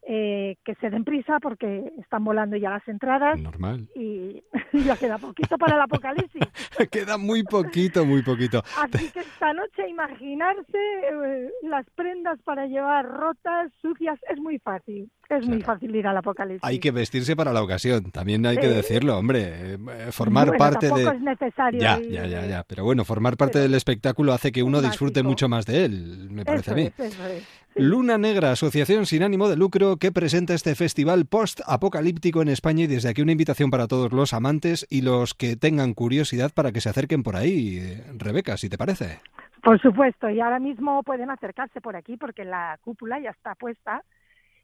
Eh, 0.06 0.56
que 0.64 0.74
se 0.76 0.90
den 0.90 1.04
prisa 1.04 1.38
porque 1.40 1.92
están 1.98 2.24
volando 2.24 2.56
ya 2.56 2.70
las 2.70 2.86
entradas 2.88 3.40
Normal. 3.40 3.88
y 3.94 4.42
ya 4.84 4.96
queda 4.96 5.18
poquito 5.18 5.56
para 5.56 5.76
el 5.76 5.80
apocalipsis. 5.82 6.42
Queda 6.90 7.16
muy 7.18 7.42
poquito, 7.44 8.04
muy 8.04 8.22
poquito. 8.22 8.62
Así 8.78 9.08
que 9.10 9.20
esta 9.20 9.52
noche 9.52 9.88
imaginarse 9.88 10.78
eh, 10.78 11.50
las 11.62 11.86
prendas 11.94 12.38
para 12.44 12.66
llevar 12.66 13.06
rotas, 13.06 13.70
sucias, 13.80 14.18
es 14.30 14.38
muy 14.38 14.58
fácil. 14.58 15.10
Es 15.30 15.46
muy 15.46 15.62
fácil 15.62 15.94
ir 15.96 16.06
al 16.06 16.16
apocalipsis. 16.18 16.62
Hay 16.62 16.78
que 16.78 16.90
vestirse 16.90 17.34
para 17.34 17.52
la 17.52 17.62
ocasión, 17.62 18.10
también 18.10 18.44
hay 18.44 18.58
que 18.58 18.66
Eh, 18.66 18.74
decirlo, 18.74 19.16
hombre. 19.18 19.74
eh, 19.74 19.78
formar 20.10 20.48
Bueno, 20.48 20.58
parte 20.58 20.88
de... 20.88 21.02
es 21.02 21.20
necesario 21.22 21.80
Ya, 21.80 21.98
ya, 21.98 22.26
ya, 22.26 22.46
ya. 22.46 22.62
Pero 22.64 22.84
bueno, 22.84 23.04
formar 23.06 23.36
parte 23.38 23.58
del 23.58 23.72
espectáculo 23.74 24.32
hace 24.34 24.52
que 24.52 24.62
uno 24.62 24.82
disfrute 24.82 25.22
mucho 25.22 25.48
más 25.48 25.64
de 25.64 25.86
él, 25.86 26.28
me 26.30 26.44
parece 26.44 26.70
a 26.72 26.74
mí. 26.74 26.82
es, 26.82 27.00
eso 27.00 27.26
es. 27.26 27.42
Luna 27.76 28.18
Negra, 28.18 28.52
asociación 28.52 29.04
sin 29.04 29.24
ánimo 29.24 29.48
de 29.48 29.56
lucro 29.56 29.96
que 29.96 30.12
presenta 30.12 30.54
este 30.54 30.76
festival 30.76 31.26
post-apocalíptico 31.26 32.40
en 32.40 32.48
España 32.48 32.84
y 32.84 32.86
desde 32.86 33.08
aquí 33.08 33.20
una 33.20 33.32
invitación 33.32 33.72
para 33.72 33.88
todos 33.88 34.12
los 34.12 34.32
amantes 34.32 34.86
y 34.90 35.02
los 35.02 35.34
que 35.34 35.56
tengan 35.56 35.92
curiosidad 35.92 36.52
para 36.54 36.70
que 36.70 36.80
se 36.80 36.90
acerquen 36.90 37.24
por 37.24 37.34
ahí. 37.34 37.78
Eh, 37.78 38.04
Rebeca, 38.16 38.56
si 38.56 38.68
te 38.68 38.78
parece. 38.78 39.18
Por 39.60 39.80
supuesto, 39.80 40.30
y 40.30 40.38
ahora 40.38 40.60
mismo 40.60 41.02
pueden 41.02 41.30
acercarse 41.30 41.80
por 41.80 41.96
aquí 41.96 42.16
porque 42.16 42.44
la 42.44 42.78
cúpula 42.80 43.18
ya 43.18 43.30
está 43.30 43.56
puesta 43.56 44.04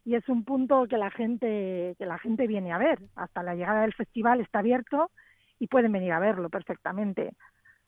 y 0.05 0.15
es 0.15 0.29
un 0.29 0.45
punto 0.45 0.87
que 0.89 0.97
la 0.97 1.11
gente 1.11 1.97
que 1.99 2.07
la 2.07 2.19
gente 2.19 2.47
viene 2.47 2.71
a 2.71 2.79
ver. 2.79 3.01
Hasta 3.17 3.43
la 3.43 3.57
llegada 3.57 3.83
del 3.83 3.93
festival 3.93 4.41
está 4.41 4.61
abierto 4.61 5.11
y 5.59 5.67
pueden 5.67 5.91
venir 5.91 6.13
a 6.13 6.21
verlo 6.21 6.49
perfectamente. 6.49 7.33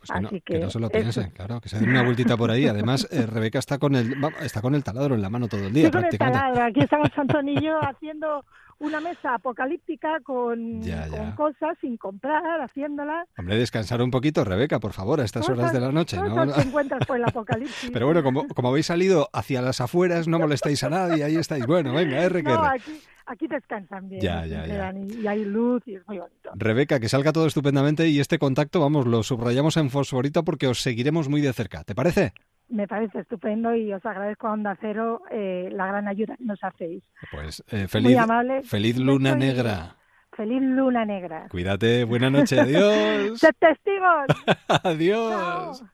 Pues 0.05 0.11
que, 0.11 0.21
no, 0.21 0.29
Así 0.29 0.41
que 0.41 0.59
no 0.59 0.69
se 0.71 0.81
lo 0.81 0.87
eso. 0.89 0.99
piensen, 0.99 1.31
claro, 1.31 1.61
que 1.61 1.69
se 1.69 1.79
den 1.79 1.91
una 1.91 2.03
vueltita 2.03 2.37
por 2.37 2.51
ahí. 2.51 2.67
Además, 2.67 3.07
eh, 3.13 3.25
Rebeca 3.25 3.61
está 3.61 3.79
con 3.79 3.95
el 3.95 4.17
está 4.41 4.61
con 4.61 4.75
el 4.75 4.83
taladro 4.83 5.15
en 5.15 5.23
la 5.23 5.31
mano 5.31 5.47
todo 5.47 5.65
el 5.65 5.73
día, 5.73 5.87
Estoy 5.87 6.03
con 6.03 6.11
el 6.13 6.19
taladro. 6.19 6.65
Aquí 6.65 6.81
estamos 6.81 7.09
Antón 7.17 7.49
y 7.49 7.61
yo 7.61 7.79
haciendo 7.81 8.45
una 8.83 9.01
mesa 9.01 9.35
apocalíptica 9.35 10.21
con, 10.23 10.83
Ya, 10.83 11.09
con 11.09 11.19
ya. 11.19 11.35
cosas 11.35 11.79
sin 11.81 11.97
comprar, 11.97 12.61
haciéndola. 12.61 13.25
Hombre, 13.39 13.57
descansar 13.57 14.03
un 14.03 14.11
poquito, 14.11 14.45
Rebeca, 14.45 14.79
por 14.81 14.93
favor, 14.93 15.21
a 15.21 15.25
estas 15.25 15.49
horas 15.49 15.73
de 15.73 15.81
la 15.81 15.91
noche, 15.93 16.17
¿no? 16.17 16.53
Que 16.53 16.61
encuentras 16.63 17.07
por 17.07 17.17
el 17.17 17.25
apocalipsis. 17.25 17.91
Pero 17.93 18.07
bueno, 18.07 18.23
como, 18.23 18.47
como 18.49 18.69
habéis 18.69 18.87
salido 18.87 19.29
hacia 19.33 19.63
las 19.63 19.81
afueras, 19.81 20.29
no 20.29 20.39
molestáis 20.39 20.83
a 20.85 20.91
nadie, 20.91 21.25
ahí 21.25 21.37
estáis. 21.37 21.67
Bueno, 21.67 21.93
venga, 21.95 22.19
R 22.23 22.43
que 22.43 22.49
no, 22.49 22.65
aquí, 22.65 23.01
aquí 23.27 23.47
descansan 23.47 24.09
bien. 24.09 24.21
Ya, 24.21 24.45
ya, 24.47 24.67
ya. 24.67 24.93
y 24.93 25.27
hay 25.27 25.45
luz 25.45 25.83
y 25.87 25.95
es 25.95 26.07
muy 26.09 26.19
bonito. 26.19 26.51
Rebeca, 26.55 27.01
que 27.01 27.09
salga 27.09 27.33
todo 27.33 27.47
estupendamente 27.47 28.09
y 28.09 28.21
este 28.21 28.39
contacto, 28.39 28.81
vamos, 28.81 29.07
lo 29.07 29.23
subrayamos 29.23 29.77
en 29.77 29.91
fosforito 29.91 30.45
porque 30.45 30.67
os 30.67 30.81
seguiremos 30.83 31.29
muy 31.29 31.41
de 31.41 31.53
cerca. 31.53 31.85
¿Te 31.85 31.95
parece? 31.95 32.33
Me 32.69 32.89
parece 32.89 33.21
estupendo 33.21 33.75
y 33.75 33.93
os 33.93 34.05
agradezco 34.07 34.47
a 34.49 34.53
Onda 34.53 34.77
Cero 34.81 35.23
eh, 35.31 35.69
la 35.73 35.87
gran 35.87 36.09
ayuda 36.09 36.37
que 36.37 36.45
nos 36.45 36.63
hacéis. 36.63 37.05
Pues 37.31 37.63
eh, 37.71 37.79
Muy 37.81 37.89
feliz, 37.89 38.19
amable. 38.19 38.63
feliz 38.63 38.99
Un 38.99 39.07
luna 39.07 39.35
negra. 39.35 39.97
Feliz 40.35 40.63
luna 40.63 41.05
negra. 41.05 41.49
Cuídate, 41.51 42.05
buena 42.05 42.31
noche, 42.31 42.59
adiós. 42.59 43.39
¡Sed 43.41 43.55
testigos! 43.59 44.27
adiós. 44.85 45.85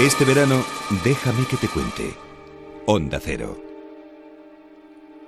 Este 0.00 0.24
verano, 0.24 0.62
déjame 1.04 1.46
que 1.48 1.56
te 1.56 1.68
cuente. 1.68 2.12
Onda 2.86 3.18
Cero. 3.20 3.65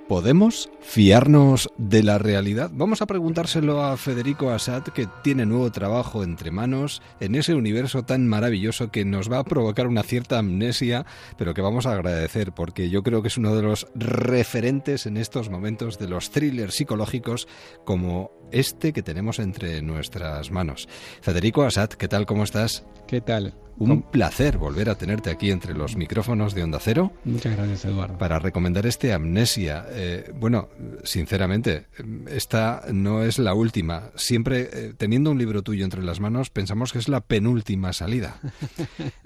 ¿Podemos 0.09 0.71
fiarnos 0.81 1.69
de 1.77 2.01
la 2.01 2.17
realidad? 2.17 2.71
Vamos 2.73 3.03
a 3.03 3.05
preguntárselo 3.05 3.83
a 3.83 3.95
Federico 3.95 4.49
Assad, 4.49 4.81
que 4.85 5.07
tiene 5.23 5.45
nuevo 5.45 5.71
trabajo 5.71 6.23
entre 6.23 6.49
manos 6.49 7.03
en 7.19 7.35
ese 7.35 7.53
universo 7.53 8.01
tan 8.01 8.27
maravilloso 8.27 8.89
que 8.89 9.05
nos 9.05 9.31
va 9.31 9.37
a 9.37 9.43
provocar 9.43 9.85
una 9.85 10.01
cierta 10.01 10.39
amnesia, 10.39 11.05
pero 11.37 11.53
que 11.53 11.61
vamos 11.61 11.85
a 11.85 11.91
agradecer 11.91 12.53
porque 12.53 12.89
yo 12.89 13.03
creo 13.03 13.21
que 13.21 13.27
es 13.27 13.37
uno 13.37 13.55
de 13.55 13.61
los 13.61 13.85
referentes 13.93 15.05
en 15.05 15.15
estos 15.15 15.51
momentos 15.51 15.99
de 15.99 16.09
los 16.09 16.31
thrillers 16.31 16.73
psicológicos 16.73 17.47
como 17.85 18.31
este 18.51 18.93
que 18.93 19.03
tenemos 19.03 19.39
entre 19.39 19.81
nuestras 19.81 20.51
manos. 20.51 20.87
Federico 21.21 21.63
Assad, 21.63 21.89
¿qué 21.89 22.07
tal? 22.07 22.25
¿Cómo 22.25 22.43
estás? 22.43 22.85
¿Qué 23.07 23.21
tal? 23.21 23.55
Un 23.81 24.01
placer 24.01 24.57
volver 24.57 24.89
a 24.89 24.95
tenerte 24.95 25.29
aquí 25.29 25.51
entre 25.51 25.73
los 25.73 25.95
micrófonos 25.95 26.53
de 26.53 26.63
Onda 26.63 26.79
Cero 26.81 27.13
Muchas 27.23 27.55
gracias, 27.55 27.85
Eduardo. 27.85 28.17
para 28.17 28.37
recomendar 28.37 28.85
este 28.85 29.13
Amnesia. 29.13 29.85
Eh, 29.91 30.33
bueno, 30.35 30.67
sinceramente, 31.05 31.85
esta 32.27 32.83
no 32.91 33.23
es 33.23 33.39
la 33.39 33.53
última. 33.53 34.11
Siempre, 34.15 34.69
eh, 34.73 34.93
teniendo 34.97 35.31
un 35.31 35.37
libro 35.37 35.61
tuyo 35.63 35.85
entre 35.85 36.03
las 36.03 36.19
manos, 36.19 36.49
pensamos 36.49 36.91
que 36.91 36.99
es 36.99 37.07
la 37.07 37.21
penúltima 37.21 37.93
salida. 37.93 38.39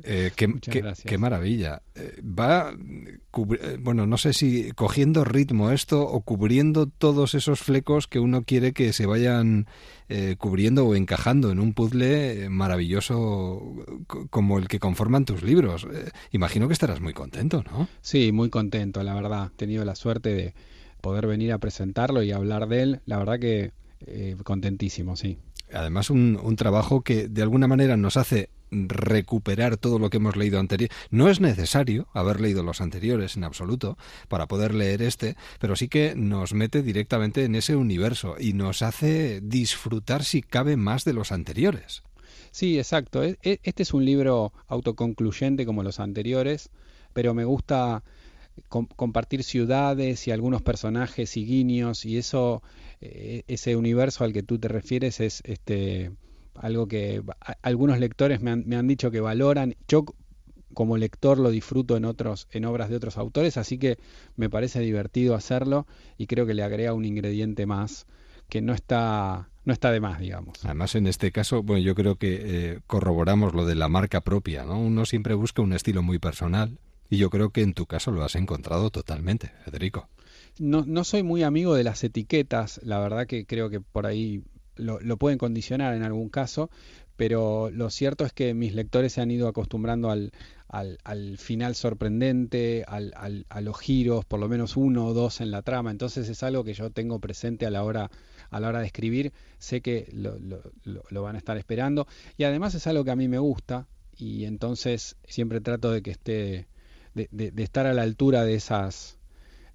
Eh, 0.05 0.31
qué, 0.35 0.53
qué- 0.59 0.83
qué 1.05 1.17
maravilla. 1.17 1.81
Eh, 1.95 2.21
va, 2.21 2.73
bueno, 3.79 4.05
no 4.05 4.17
sé 4.17 4.33
si 4.33 4.71
cogiendo 4.73 5.23
ritmo 5.23 5.71
esto 5.71 6.01
o 6.05 6.21
cubriendo 6.21 6.87
todos 6.87 7.33
esos 7.35 7.61
flecos 7.61 8.07
que 8.07 8.19
uno 8.19 8.43
quiere 8.43 8.73
que 8.73 8.91
se 8.91 9.05
vayan 9.13 9.67
eh, 10.09 10.35
cubriendo 10.37 10.85
o 10.87 10.95
encajando 10.95 11.51
en 11.51 11.59
un 11.59 11.73
puzzle 11.73 12.45
eh, 12.45 12.49
maravilloso 12.49 13.85
co- 14.07 14.27
como 14.29 14.57
el 14.59 14.67
que 14.67 14.79
conforman 14.79 15.25
tus 15.25 15.43
libros. 15.43 15.85
Eh, 15.91 16.09
imagino 16.31 16.67
que 16.67 16.73
estarás 16.73 16.99
muy 17.01 17.13
contento, 17.13 17.63
¿no? 17.63 17.87
Sí, 18.01 18.31
muy 18.31 18.49
contento, 18.49 19.03
la 19.03 19.13
verdad. 19.13 19.51
He 19.53 19.57
tenido 19.57 19.85
la 19.85 19.95
suerte 19.95 20.29
de 20.33 20.53
poder 21.01 21.27
venir 21.27 21.51
a 21.53 21.57
presentarlo 21.59 22.23
y 22.23 22.31
hablar 22.31 22.67
de 22.67 22.81
él. 22.81 22.99
La 23.05 23.17
verdad 23.17 23.39
que 23.39 23.71
eh, 24.05 24.35
contentísimo, 24.43 25.15
sí. 25.15 25.37
Además, 25.71 26.09
un, 26.09 26.39
un 26.41 26.55
trabajo 26.55 27.01
que 27.01 27.27
de 27.27 27.41
alguna 27.41 27.67
manera 27.67 27.97
nos 27.97 28.17
hace 28.17 28.49
recuperar 28.87 29.77
todo 29.77 29.99
lo 29.99 30.09
que 30.09 30.17
hemos 30.17 30.35
leído 30.35 30.59
anterior. 30.59 30.89
No 31.09 31.29
es 31.29 31.39
necesario 31.39 32.07
haber 32.13 32.39
leído 32.41 32.63
los 32.63 32.81
anteriores 32.81 33.37
en 33.37 33.43
absoluto 33.43 33.97
para 34.27 34.47
poder 34.47 34.73
leer 34.73 35.01
este, 35.01 35.35
pero 35.59 35.75
sí 35.75 35.87
que 35.87 36.15
nos 36.15 36.53
mete 36.53 36.81
directamente 36.81 37.43
en 37.45 37.55
ese 37.55 37.75
universo 37.75 38.35
y 38.39 38.53
nos 38.53 38.81
hace 38.81 39.41
disfrutar 39.41 40.23
si 40.23 40.41
cabe 40.41 40.77
más 40.77 41.05
de 41.05 41.13
los 41.13 41.31
anteriores. 41.31 42.03
Sí, 42.51 42.77
exacto. 42.77 43.23
E- 43.23 43.37
e- 43.43 43.59
Este 43.63 43.83
es 43.83 43.93
un 43.93 44.05
libro 44.05 44.53
autoconcluyente 44.67 45.65
como 45.65 45.83
los 45.83 45.99
anteriores, 45.99 46.69
pero 47.13 47.33
me 47.33 47.45
gusta 47.45 48.03
com- 48.69 48.87
compartir 48.95 49.43
ciudades 49.43 50.27
y 50.27 50.31
algunos 50.31 50.61
personajes 50.61 51.35
y 51.37 51.45
guiños 51.45 52.05
y 52.05 52.17
eso, 52.17 52.61
eh, 53.01 53.43
ese 53.47 53.75
universo 53.75 54.23
al 54.23 54.33
que 54.33 54.43
tú 54.43 54.59
te 54.59 54.67
refieres 54.67 55.19
es 55.19 55.41
este 55.45 56.11
algo 56.55 56.87
que 56.87 57.21
a- 57.41 57.55
algunos 57.61 57.99
lectores 57.99 58.41
me 58.41 58.51
han, 58.51 58.63
me 58.65 58.75
han 58.75 58.87
dicho 58.87 59.11
que 59.11 59.19
valoran. 59.19 59.75
Yo 59.87 60.05
como 60.73 60.97
lector 60.97 61.37
lo 61.37 61.51
disfruto 61.51 61.97
en 61.97 62.05
otros, 62.05 62.47
en 62.51 62.65
obras 62.65 62.89
de 62.89 62.95
otros 62.95 63.17
autores, 63.17 63.57
así 63.57 63.77
que 63.77 63.97
me 64.35 64.49
parece 64.49 64.79
divertido 64.79 65.35
hacerlo 65.35 65.85
y 66.17 66.25
creo 66.27 66.45
que 66.47 66.53
le 66.55 66.63
agrega 66.63 66.93
un 66.93 67.05
ingrediente 67.05 67.65
más 67.65 68.07
que 68.49 68.61
no 68.61 68.73
está 68.73 69.49
no 69.65 69.71
está 69.71 69.91
de 69.91 70.01
más, 70.01 70.19
digamos. 70.19 70.57
Además, 70.65 70.93
en 70.95 71.07
este 71.07 71.31
caso, 71.31 71.63
bueno, 71.63 71.81
yo 71.81 71.95
creo 71.95 72.17
que 72.17 72.41
eh, 72.73 72.79
corroboramos 72.85 73.53
lo 73.53 73.65
de 73.65 73.75
la 73.75 73.87
marca 73.87 74.19
propia, 74.19 74.65
¿no? 74.65 74.77
Uno 74.77 75.05
siempre 75.05 75.35
busca 75.35 75.61
un 75.61 75.71
estilo 75.71 76.03
muy 76.03 76.19
personal 76.19 76.79
y 77.09 77.15
yo 77.17 77.29
creo 77.29 77.51
que 77.51 77.61
en 77.61 77.73
tu 77.73 77.85
caso 77.85 78.11
lo 78.11 78.23
has 78.25 78.35
encontrado 78.35 78.89
totalmente, 78.89 79.51
Federico. 79.63 80.09
No, 80.59 80.83
no 80.85 81.03
soy 81.05 81.23
muy 81.23 81.43
amigo 81.43 81.75
de 81.75 81.83
las 81.85 82.03
etiquetas, 82.03 82.81
la 82.83 82.99
verdad 82.99 83.25
que 83.25 83.45
creo 83.45 83.69
que 83.69 83.79
por 83.79 84.05
ahí 84.05 84.43
lo, 84.75 84.99
lo 84.99 85.17
pueden 85.17 85.37
condicionar 85.37 85.93
en 85.93 86.03
algún 86.03 86.29
caso, 86.29 86.69
pero 87.15 87.69
lo 87.69 87.89
cierto 87.89 88.25
es 88.25 88.33
que 88.33 88.53
mis 88.53 88.73
lectores 88.73 89.13
se 89.13 89.21
han 89.21 89.31
ido 89.31 89.47
acostumbrando 89.47 90.09
al, 90.09 90.31
al, 90.67 90.97
al 91.03 91.37
final 91.37 91.75
sorprendente, 91.75 92.83
al, 92.87 93.13
al, 93.15 93.45
a 93.49 93.61
los 93.61 93.79
giros, 93.79 94.25
por 94.25 94.39
lo 94.39 94.49
menos 94.49 94.75
uno 94.75 95.05
o 95.05 95.13
dos 95.13 95.39
en 95.41 95.51
la 95.51 95.61
trama, 95.61 95.91
entonces 95.91 96.27
es 96.29 96.41
algo 96.43 96.63
que 96.63 96.73
yo 96.73 96.89
tengo 96.89 97.19
presente 97.19 97.65
a 97.65 97.69
la 97.69 97.83
hora 97.83 98.09
a 98.49 98.59
la 98.59 98.69
hora 98.69 98.79
de 98.81 98.85
escribir, 98.85 99.33
sé 99.57 99.81
que 99.81 100.07
lo, 100.13 100.37
lo, 100.37 100.61
lo, 101.09 101.21
van 101.23 101.35
a 101.35 101.39
estar 101.39 101.57
esperando. 101.57 102.07
Y 102.37 102.43
además 102.43 102.75
es 102.75 102.85
algo 102.85 103.03
que 103.03 103.09
a 103.09 103.15
mí 103.15 103.27
me 103.27 103.39
gusta 103.39 103.87
y 104.15 104.45
entonces 104.45 105.15
siempre 105.27 105.59
trato 105.59 105.91
de 105.91 106.03
que 106.03 106.11
esté 106.11 106.67
de, 107.15 107.29
de, 107.31 107.49
de 107.49 107.63
estar 107.63 107.87
a 107.87 107.93
la 107.93 108.03
altura 108.03 108.43
de 108.43 108.53
esas 108.53 109.17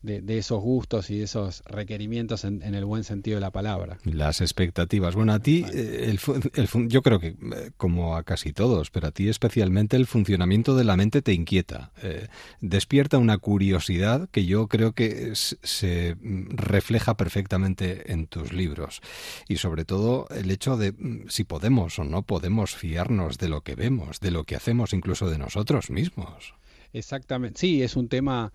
de, 0.02 0.20
de, 0.20 0.38
esos 0.38 0.60
gustos 0.60 1.10
y 1.10 1.18
de 1.18 1.24
esos 1.24 1.62
requerimientos 1.66 2.44
en, 2.44 2.62
en, 2.62 2.74
el 2.74 2.84
buen 2.84 3.04
sentido 3.04 3.36
de 3.36 3.40
la 3.40 3.50
palabra. 3.50 3.98
Las 4.04 4.40
expectativas. 4.40 5.14
Bueno, 5.14 5.32
a 5.32 5.40
ti, 5.40 5.64
eh, 5.72 6.10
el, 6.10 6.20
el, 6.54 6.88
yo 6.88 7.02
creo 7.02 7.18
que 7.18 7.28
eh, 7.28 7.70
como 7.76 8.16
a 8.16 8.22
casi 8.22 8.52
todos, 8.52 8.90
pero 8.90 9.08
a 9.08 9.10
ti 9.10 9.28
especialmente 9.28 9.96
el 9.96 10.06
funcionamiento 10.06 10.76
de 10.76 10.84
la 10.84 10.96
mente 10.96 11.22
te 11.22 11.32
inquieta. 11.32 11.90
Eh, 12.02 12.28
despierta 12.60 13.18
una 13.18 13.38
curiosidad 13.38 14.28
que 14.30 14.46
yo 14.46 14.68
creo 14.68 14.92
que 14.92 15.32
se 15.34 16.16
refleja 16.50 17.16
perfectamente 17.16 18.12
en 18.12 18.26
tus 18.26 18.52
libros. 18.52 19.00
Y 19.48 19.56
sobre 19.56 19.84
todo 19.84 20.28
el 20.30 20.50
hecho 20.50 20.76
de 20.76 20.92
mm, 20.92 21.28
si 21.28 21.44
podemos 21.44 21.98
o 21.98 22.04
no 22.04 22.22
podemos 22.22 22.74
fiarnos 22.74 23.38
de 23.38 23.48
lo 23.48 23.62
que 23.62 23.74
vemos, 23.74 24.20
de 24.20 24.30
lo 24.30 24.44
que 24.44 24.56
hacemos, 24.56 24.92
incluso 24.92 25.28
de 25.28 25.38
nosotros 25.38 25.90
mismos. 25.90 26.54
Exactamente, 26.92 27.60
sí, 27.60 27.82
es 27.82 27.96
un 27.96 28.08
tema, 28.08 28.52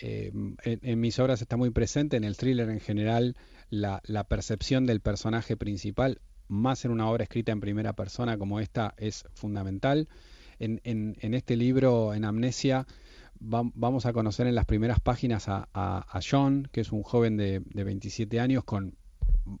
eh, 0.00 0.32
en, 0.64 1.00
mis 1.00 1.18
obras 1.18 1.40
está 1.40 1.56
muy 1.56 1.70
presente, 1.70 2.16
en 2.16 2.24
el 2.24 2.36
thriller 2.36 2.68
en 2.68 2.80
general, 2.80 3.36
la, 3.70 4.00
percepción 4.28 4.86
del 4.86 5.00
personaje 5.00 5.56
principal, 5.56 6.20
más 6.48 6.84
en 6.84 6.90
una 6.90 7.08
obra 7.08 7.24
escrita 7.24 7.52
en 7.52 7.60
primera 7.60 7.94
persona 7.94 8.38
como 8.38 8.60
esta, 8.60 8.94
es 8.96 9.24
fundamental. 9.34 10.08
En, 10.58 10.80
en, 10.84 11.16
en 11.20 11.34
este 11.34 11.54
libro, 11.56 12.14
en 12.14 12.24
Amnesia, 12.24 12.86
va, 13.40 13.62
vamos 13.74 14.06
a 14.06 14.12
conocer 14.12 14.46
en 14.46 14.54
las 14.54 14.64
primeras 14.64 15.00
páginas 15.00 15.44
a 15.48 16.20
John, 16.28 16.68
que 16.72 16.80
es 16.80 16.92
un 16.92 17.02
joven 17.02 17.36
de, 17.36 17.62
de 17.64 17.84
27 17.84 18.40
años 18.40 18.64
con 18.64 18.96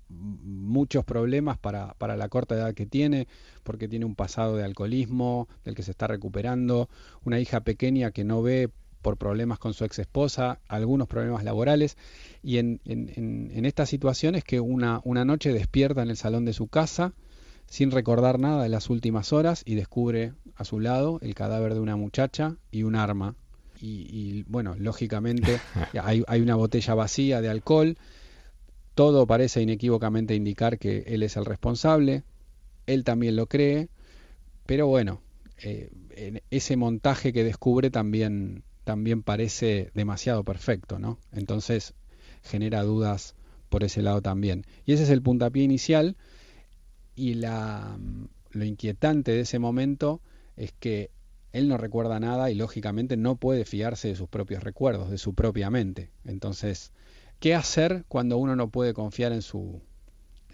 muchos 0.08 1.04
problemas 1.04 1.58
para, 1.58 1.94
para, 1.94 2.16
la 2.16 2.28
corta 2.28 2.54
edad 2.54 2.74
que 2.74 2.86
tiene, 2.86 3.28
porque 3.62 3.88
tiene 3.88 4.04
un 4.04 4.14
pasado 4.14 4.56
de 4.56 4.64
alcoholismo 4.64 5.48
del 5.64 5.74
que 5.74 5.82
se 5.82 5.92
está 5.92 6.06
recuperando, 6.06 6.88
una 7.24 7.40
hija 7.40 7.60
pequeña 7.60 8.10
que 8.10 8.24
no 8.24 8.42
ve 8.42 8.70
por 9.02 9.16
problemas 9.16 9.58
con 9.58 9.72
su 9.72 9.84
ex 9.84 10.00
esposa, 10.00 10.58
algunos 10.66 11.06
problemas 11.06 11.44
laborales, 11.44 11.96
y 12.42 12.58
en, 12.58 12.80
en, 12.84 13.50
en 13.54 13.64
esta 13.64 13.86
situación 13.86 14.34
es 14.34 14.42
que 14.42 14.60
una, 14.60 15.00
una 15.04 15.24
noche 15.24 15.52
despierta 15.52 16.02
en 16.02 16.10
el 16.10 16.16
salón 16.16 16.44
de 16.44 16.52
su 16.52 16.66
casa 16.66 17.12
sin 17.68 17.90
recordar 17.90 18.38
nada 18.38 18.62
de 18.62 18.68
las 18.68 18.90
últimas 18.90 19.32
horas 19.32 19.62
y 19.64 19.74
descubre 19.74 20.32
a 20.56 20.64
su 20.64 20.80
lado 20.80 21.18
el 21.22 21.34
cadáver 21.34 21.74
de 21.74 21.80
una 21.80 21.96
muchacha 21.96 22.56
y 22.70 22.84
un 22.84 22.96
arma. 22.96 23.34
Y, 23.80 24.06
y 24.10 24.44
bueno, 24.48 24.74
lógicamente 24.78 25.60
hay, 26.02 26.22
hay 26.26 26.40
una 26.40 26.54
botella 26.54 26.94
vacía 26.94 27.40
de 27.40 27.48
alcohol, 27.48 27.98
todo 28.96 29.26
parece 29.26 29.60
inequívocamente 29.60 30.34
indicar 30.34 30.78
que 30.78 31.04
él 31.06 31.22
es 31.22 31.36
el 31.36 31.44
responsable, 31.44 32.24
él 32.86 33.04
también 33.04 33.36
lo 33.36 33.46
cree, 33.46 33.90
pero 34.64 34.86
bueno, 34.86 35.20
eh, 35.58 35.90
ese 36.50 36.76
montaje 36.78 37.34
que 37.34 37.44
descubre 37.44 37.90
también, 37.90 38.64
también 38.84 39.22
parece 39.22 39.90
demasiado 39.92 40.44
perfecto, 40.44 40.98
¿no? 40.98 41.18
Entonces 41.30 41.92
genera 42.42 42.84
dudas 42.84 43.34
por 43.68 43.84
ese 43.84 44.00
lado 44.00 44.22
también. 44.22 44.64
Y 44.86 44.94
ese 44.94 45.02
es 45.02 45.10
el 45.10 45.20
puntapié 45.20 45.62
inicial 45.62 46.16
y 47.14 47.34
la, 47.34 47.98
lo 48.52 48.64
inquietante 48.64 49.32
de 49.32 49.40
ese 49.40 49.58
momento 49.58 50.22
es 50.56 50.72
que 50.72 51.10
él 51.52 51.68
no 51.68 51.76
recuerda 51.76 52.18
nada 52.18 52.50
y 52.50 52.54
lógicamente 52.54 53.18
no 53.18 53.36
puede 53.36 53.66
fiarse 53.66 54.08
de 54.08 54.16
sus 54.16 54.30
propios 54.30 54.62
recuerdos, 54.62 55.10
de 55.10 55.18
su 55.18 55.34
propia 55.34 55.68
mente. 55.68 56.08
Entonces, 56.24 56.92
qué 57.40 57.54
hacer 57.54 58.04
cuando 58.08 58.36
uno 58.36 58.56
no 58.56 58.68
puede 58.68 58.94
confiar 58.94 59.32
en 59.32 59.42
su, 59.42 59.82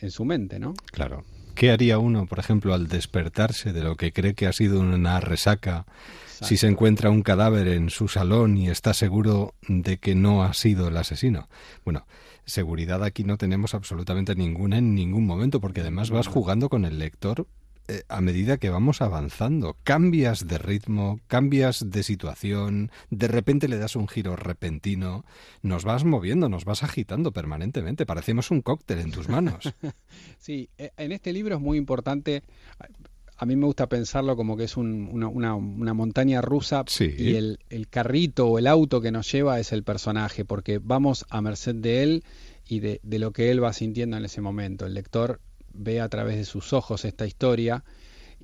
en 0.01 0.11
su 0.11 0.25
mente, 0.25 0.59
¿no? 0.59 0.75
Claro. 0.93 1.25
¿Qué 1.55 1.71
haría 1.71 1.99
uno, 1.99 2.27
por 2.27 2.39
ejemplo, 2.39 2.73
al 2.73 2.89
despertarse 2.89 3.73
de 3.73 3.83
lo 3.83 3.97
que 3.97 4.13
cree 4.13 4.35
que 4.35 4.47
ha 4.47 4.53
sido 4.53 4.81
una 4.81 5.21
resaca, 5.21 5.85
Exacto. 6.25 6.47
si 6.47 6.57
se 6.57 6.67
encuentra 6.67 7.11
un 7.11 7.23
cadáver 7.23 7.69
en 7.69 7.91
su 7.91 8.09
salón 8.09 8.57
y 8.57 8.71
está 8.71 8.95
seguro 8.95 9.55
de 9.69 9.99
que 9.99 10.15
no 10.15 10.43
ha 10.43 10.55
sido 10.55 10.89
el 10.89 10.97
asesino? 10.97 11.49
Bueno, 11.85 12.07
seguridad 12.47 13.05
aquí 13.05 13.25
no 13.25 13.37
tenemos 13.37 13.75
absolutamente 13.75 14.35
ninguna 14.35 14.79
en 14.79 14.95
ningún 14.95 15.27
momento, 15.27 15.61
porque 15.61 15.83
además 15.83 16.11
vas 16.11 16.27
jugando 16.27 16.71
con 16.71 16.87
el 16.87 16.99
lector 16.99 17.47
eh, 17.89 18.03
a 18.09 18.21
medida 18.21 18.59
que 18.59 18.71
vamos 18.71 19.03
avanzando. 19.03 19.77
Cambias 19.85 20.47
de 20.47 20.59
ritmo, 20.59 21.21
cambias 21.27 21.91
de 21.91 22.03
situación, 22.03 22.91
de 23.11 23.29
repente 23.29 23.69
le 23.69 23.79
das 23.79 23.97
un 23.97 24.09
giro 24.09 24.37
repentino, 24.37 25.25
nos 25.63 25.85
vas 25.85 26.05
moviendo, 26.05 26.49
nos 26.49 26.65
vas 26.65 26.83
agitando 26.83 27.33
permanentemente, 27.33 28.07
parecemos 28.07 28.51
un 28.51 28.63
cóctel 28.63 29.01
en 29.01 29.11
tus 29.11 29.29
manos. 29.29 29.75
sí, 30.39 30.71
e, 30.79 30.93
en 30.97 31.13
este 31.13 31.33
libro 31.33 31.57
es 31.57 31.61
muy 31.61 31.77
importante 31.77 32.43
a 33.43 33.45
mí 33.45 33.57
me 33.57 33.67
gusta 33.67 33.89
pensarlo 33.89 34.37
como 34.37 34.57
que 34.57 34.65
es 34.65 34.77
un, 34.77 35.09
una, 35.11 35.27
una, 35.27 35.57
una, 35.57 35.95
montaña 35.95 36.41
rusa 36.41 36.85
sí. 36.87 37.13
y 37.19 37.35
el, 37.35 37.59
el, 37.71 37.89
carrito 37.89 38.47
o 38.47 38.59
el 38.61 38.69
auto 38.69 39.01
que 39.01 39.11
nos 39.11 39.33
lleva 39.33 39.59
es 39.59 39.73
el 39.73 39.83
personaje, 39.83 40.45
porque 40.45 40.79
vamos 40.79 41.27
a 41.29 41.41
merced 41.41 41.75
de 41.75 42.05
él 42.05 42.25
y 42.69 42.79
de, 42.79 43.01
de, 43.03 43.19
lo 43.19 43.33
que 43.33 43.51
él 43.51 43.61
va 43.61 43.73
sintiendo 43.73 44.17
en 44.17 44.25
ese 44.25 44.41
momento. 44.41 44.87
El 44.87 44.95
lector 44.95 45.41
ve 45.75 46.01
a 46.01 46.09
través 46.09 46.37
de 46.37 46.45
sus 46.45 46.73
ojos 46.73 47.05
esta 47.05 47.27
historia. 47.27 47.85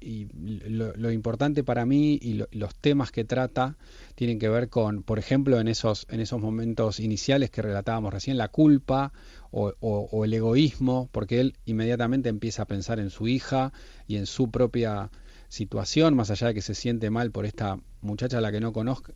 Y 0.00 0.28
lo, 0.32 1.10
importante 1.10 1.64
para 1.64 1.84
mí 1.84 2.20
y 2.22 2.34
lo, 2.34 2.46
los 2.52 2.72
temas 2.76 3.10
que 3.10 3.24
trata 3.24 3.76
tienen 4.14 4.38
que 4.38 4.48
ver 4.48 4.68
con, 4.68 5.02
por 5.02 5.18
ejemplo, 5.18 5.58
en 5.58 5.66
esos, 5.66 6.06
en 6.08 6.20
esos 6.20 6.40
momentos 6.40 7.00
iniciales 7.00 7.50
que 7.50 7.62
relatábamos 7.62 8.12
recién, 8.12 8.38
la 8.38 8.46
culpa 8.46 9.12
o, 9.50 10.24
el 10.24 10.34
egoísmo, 10.34 11.08
porque 11.10 11.40
él 11.40 11.56
inmediatamente 11.64 12.28
empieza 12.28 12.62
a 12.62 12.66
pensar 12.66 13.00
en 13.00 13.10
su 13.10 13.26
hija 13.26 13.72
y 14.06 14.16
en 14.16 14.26
su 14.26 14.50
propia 14.50 15.10
situación, 15.48 16.14
más 16.14 16.30
allá 16.30 16.48
de 16.48 16.54
que 16.54 16.62
se 16.62 16.74
siente 16.74 17.10
mal 17.10 17.30
por 17.30 17.46
esta 17.46 17.78
muchacha 18.00 18.38
a 18.38 18.40
la 18.40 18.52
que 18.52 18.60
no 18.60 18.72
conozco, 18.72 19.12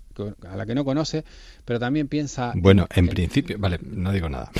a 0.48 0.56
la 0.56 0.66
que 0.66 0.74
no 0.74 0.84
conoce, 0.84 1.24
pero 1.64 1.78
también 1.78 2.08
piensa 2.08 2.52
Bueno, 2.56 2.86
en, 2.94 3.06
en 3.06 3.10
principio, 3.10 3.58
vale, 3.58 3.78
no 3.82 4.12
digo 4.12 4.28
nada. 4.28 4.50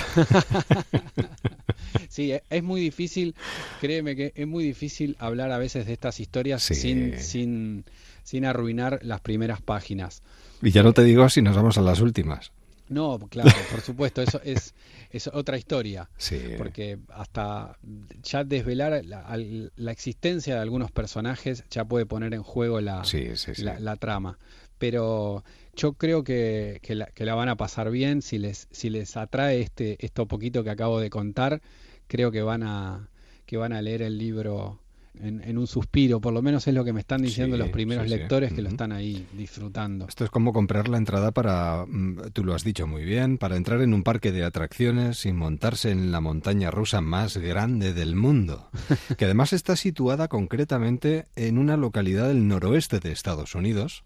sí, 2.09 2.33
es 2.49 2.63
muy 2.63 2.81
difícil, 2.81 3.35
créeme 3.81 4.15
que 4.15 4.33
es 4.35 4.47
muy 4.47 4.65
difícil 4.65 5.17
hablar 5.19 5.51
a 5.51 5.59
veces 5.59 5.87
de 5.87 5.93
estas 5.95 6.21
historias 6.21 6.63
sí. 6.63 6.75
sin, 6.75 7.19
sin, 7.19 7.85
sin 8.23 8.45
arruinar 8.45 9.01
las 9.03 9.21
primeras 9.21 9.61
páginas. 9.61 10.23
Y 10.61 10.71
ya 10.71 10.83
no 10.83 10.93
te 10.93 11.03
digo 11.03 11.29
si 11.29 11.43
nos 11.43 11.57
vamos 11.57 11.79
a 11.79 11.83
las 11.83 12.01
últimas. 12.01 12.53
No, 12.93 13.19
claro, 13.31 13.51
por 13.71 13.81
supuesto, 13.81 14.23
eso 14.23 14.41
es, 14.45 14.75
es 15.11 15.27
otra 15.29 15.57
historia. 15.57 16.11
Sí. 16.17 16.41
Porque 16.59 16.99
hasta 17.09 17.79
ya 18.23 18.45
desvelar 18.45 19.05
la, 19.05 19.37
la, 19.77 19.93
existencia 19.93 20.55
de 20.55 20.61
algunos 20.61 20.91
personajes 20.91 21.65
ya 21.71 21.85
puede 21.85 22.07
poner 22.07 22.35
en 22.35 22.43
juego 22.43 22.81
la, 22.81 23.05
sí, 23.05 23.37
sí, 23.37 23.63
la, 23.63 23.81
la 23.81 23.97
trama. 23.97 24.39
Pero 24.79 25.45
yo 25.75 25.95
creo 25.95 26.25
que, 26.25 26.81
que, 26.83 26.95
la, 26.95 27.07
que, 27.07 27.25
la, 27.25 27.35
van 27.35 27.49
a 27.49 27.57
pasar 27.57 27.91
bien 27.91 28.21
si 28.21 28.39
les, 28.39 28.69
si 28.71 28.91
les 28.91 29.17
atrae 29.17 29.61
este, 29.61 30.05
esto 30.05 30.27
poquito 30.27 30.65
que 30.65 30.71
acabo 30.71 31.01
de 31.01 31.09
contar. 31.09 31.63
Creo 32.09 32.31
que 32.31 32.43
van 32.43 32.63
a, 32.63 33.09
que 33.47 33.57
van 33.57 33.73
a 33.73 33.81
leer 33.81 34.03
el 34.03 34.19
libro 34.19 34.82
en, 35.21 35.43
en, 35.45 35.59
un 35.59 35.67
suspiro, 35.67 36.21
por 36.21 36.33
lo 36.33 36.43
menos 36.43 36.67
es 36.67 36.75
lo 36.75 36.85
que 36.85 36.93
me 36.93 37.01
están 37.01 37.23
diciendo 37.23 37.57
sí, 37.57 37.63
los 37.63 37.71
primeros 37.71 38.05
sí, 38.05 38.11
lectores 38.11 38.51
sí. 38.51 38.57
que 38.57 38.61
uh 38.61 38.65
-huh. 38.65 38.69
lo 38.69 38.71
están 38.71 38.93
ahí 38.93 39.27
disfrutando. 39.33 40.07
Esto 40.09 40.25
es 40.25 40.31
como 40.31 40.53
comprar 40.53 40.89
la 40.89 40.97
entrada 40.97 41.33
para, 41.33 41.85
mm, 41.87 42.31
tú 42.33 42.45
lo 42.45 42.55
has 42.55 42.65
dicho 42.65 42.87
muy 42.87 43.05
bien, 43.05 43.39
para 43.39 43.57
entrar 43.57 43.81
en 43.83 43.95
un 43.95 44.03
parque 44.03 44.33
de 44.33 44.45
atracciones 44.45 45.27
y 45.27 45.33
montarse 45.33 45.91
en 45.91 46.13
la 46.13 46.21
montaña 46.21 46.71
rusa 46.71 47.01
más 47.01 47.37
grande 47.37 47.93
del 47.93 48.17
mundo, 48.17 48.69
que 49.19 49.25
además 49.27 49.53
está 49.53 49.77
situada 49.77 50.29
concretamente 50.29 51.27
en 51.37 51.59
una 51.59 51.77
localidad 51.77 52.29
del 52.29 52.49
noroeste 52.49 53.01
de 53.01 53.13
Estados 53.13 53.55
Unidos 53.55 54.05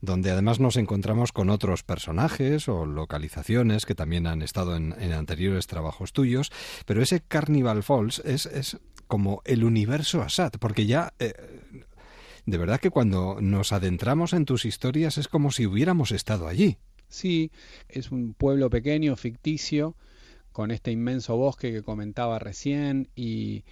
donde 0.00 0.30
además 0.30 0.60
nos 0.60 0.76
encontramos 0.76 1.32
con 1.32 1.50
otros 1.50 1.82
personajes 1.82 2.68
o 2.68 2.86
localizaciones 2.86 3.84
que 3.84 3.94
también 3.94 4.26
han 4.26 4.42
estado 4.42 4.76
en, 4.76 4.94
en 4.98 5.12
anteriores 5.12 5.66
trabajos 5.66 6.12
tuyos, 6.12 6.52
pero 6.86 7.02
ese 7.02 7.20
Carnival 7.20 7.82
Falls 7.82 8.20
es, 8.24 8.46
es 8.46 8.78
como 9.08 9.42
el 9.44 9.64
universo 9.64 10.22
Assad, 10.22 10.52
porque 10.60 10.86
ya... 10.86 11.12
Eh, 11.18 11.32
de 12.46 12.56
verdad 12.56 12.80
que 12.80 12.88
cuando 12.90 13.38
nos 13.42 13.72
adentramos 13.72 14.32
en 14.32 14.46
tus 14.46 14.64
historias 14.64 15.18
es 15.18 15.28
como 15.28 15.50
si 15.50 15.66
hubiéramos 15.66 16.12
estado 16.12 16.48
allí. 16.48 16.78
Sí, 17.08 17.50
es 17.90 18.10
un 18.10 18.32
pueblo 18.32 18.70
pequeño, 18.70 19.16
ficticio, 19.16 19.96
con 20.52 20.70
este 20.70 20.90
inmenso 20.90 21.36
bosque 21.36 21.72
que 21.72 21.82
comentaba 21.82 22.38
recién 22.38 23.08
y 23.14 23.64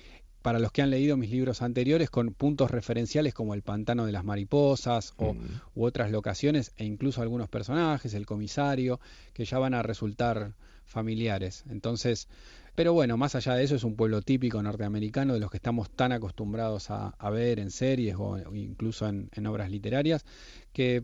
para 0.42 0.58
los 0.58 0.72
que 0.72 0.82
han 0.82 0.90
leído 0.90 1.16
mis 1.16 1.30
libros 1.30 1.62
anteriores 1.62 2.10
con 2.10 2.34
puntos 2.34 2.70
referenciales 2.70 3.32
como 3.32 3.54
el 3.54 3.62
pantano 3.62 4.04
de 4.04 4.12
las 4.12 4.24
mariposas 4.24 5.14
o, 5.16 5.32
Mm. 5.32 5.38
u 5.74 5.84
otras 5.84 6.10
locaciones 6.10 6.72
e 6.76 6.84
incluso 6.84 7.22
algunos 7.22 7.48
personajes, 7.48 8.12
el 8.12 8.26
comisario, 8.26 9.00
que 9.32 9.46
ya 9.46 9.58
van 9.58 9.72
a 9.72 9.82
resultar 9.82 10.52
familiares. 10.84 11.64
Entonces, 11.70 12.28
pero 12.76 12.92
bueno, 12.92 13.16
más 13.16 13.34
allá 13.34 13.54
de 13.54 13.64
eso 13.64 13.74
es 13.74 13.82
un 13.84 13.96
pueblo 13.96 14.22
típico 14.22 14.62
norteamericano 14.62 15.34
de 15.34 15.40
los 15.40 15.50
que 15.50 15.56
estamos 15.56 15.90
tan 15.90 16.12
acostumbrados 16.12 16.90
a, 16.90 17.30
ver 17.30 17.58
en 17.58 17.70
series 17.70 18.14
o, 18.18 18.38
incluso 18.54 19.08
en, 19.08 19.46
obras 19.46 19.70
literarias, 19.70 20.24
que 20.72 21.02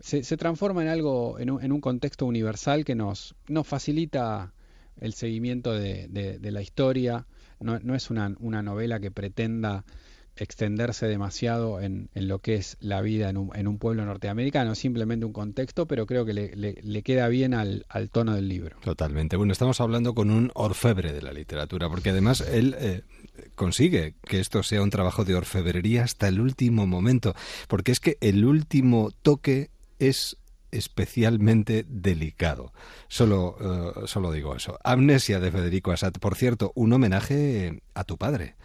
se, 0.00 0.22
transforma 0.36 0.82
en 0.82 0.88
algo, 0.88 1.38
en 1.40 1.50
un, 1.50 1.62
en 1.62 1.72
un 1.72 1.80
contexto 1.80 2.24
universal 2.24 2.84
que 2.84 2.94
nos, 2.94 3.34
nos 3.48 3.66
facilita 3.66 4.54
el 5.00 5.12
seguimiento 5.12 5.72
de, 5.74 6.08
de- 6.08 6.38
de 6.38 6.50
la 6.52 6.62
historia. 6.62 7.26
No, 7.60 7.94
es 7.96 8.10
una 8.10 8.62
novela 8.62 9.00
que 9.00 9.10
pretenda 9.10 9.84
extenderse 10.38 11.06
demasiado 11.06 11.80
en, 11.80 12.08
en 12.14 12.28
lo 12.28 12.38
que 12.38 12.54
es 12.54 12.76
la 12.80 13.00
vida 13.02 13.28
en 13.28 13.36
un, 13.36 13.50
en 13.54 13.66
un 13.68 13.78
pueblo 13.78 14.04
norteamericano, 14.04 14.74
simplemente 14.74 15.26
un 15.26 15.32
contexto, 15.32 15.86
pero 15.86 16.06
creo 16.06 16.24
que 16.24 16.32
le, 16.32 16.54
le- 16.56 17.02
queda 17.02 17.28
bien 17.28 17.54
al, 17.54 17.86
al 17.88 18.08
tono 18.10 18.34
del 18.34 18.48
libro. 18.48 18.76
Totalmente. 18.82 19.36
Bueno, 19.36 19.52
estamos 19.52 19.80
hablando 19.80 20.14
con 20.14 20.30
un 20.30 20.50
orfebre 20.54 21.12
de 21.12 21.22
la 21.22 21.32
literatura, 21.32 21.88
porque 21.88 22.10
además 22.10 22.40
él 22.40 22.76
eh, 22.78 23.02
consigue 23.54 24.14
que 24.24 24.40
esto 24.40 24.62
sea 24.62 24.82
un 24.82 24.90
trabajo 24.90 25.24
de 25.24 25.34
orfebrería 25.34 26.04
hasta 26.04 26.28
el 26.28 26.40
último 26.40 26.86
momento, 26.86 27.34
porque 27.68 27.92
es 27.92 28.00
que 28.00 28.16
el 28.20 28.44
último 28.44 29.10
toque 29.22 29.70
es 29.98 30.36
especialmente 30.70 31.86
delicado. 31.88 32.72
Solo, 33.08 33.56
eh, 33.60 34.06
solo 34.06 34.32
digo 34.32 34.54
eso. 34.54 34.78
Amnesia 34.84 35.40
de 35.40 35.50
Federico 35.50 35.92
Assad. 35.92 36.12
Por 36.12 36.34
cierto, 36.34 36.72
un 36.74 36.92
homenaje 36.92 37.80
a 37.94 38.04
tu 38.04 38.18
padre, 38.18 38.56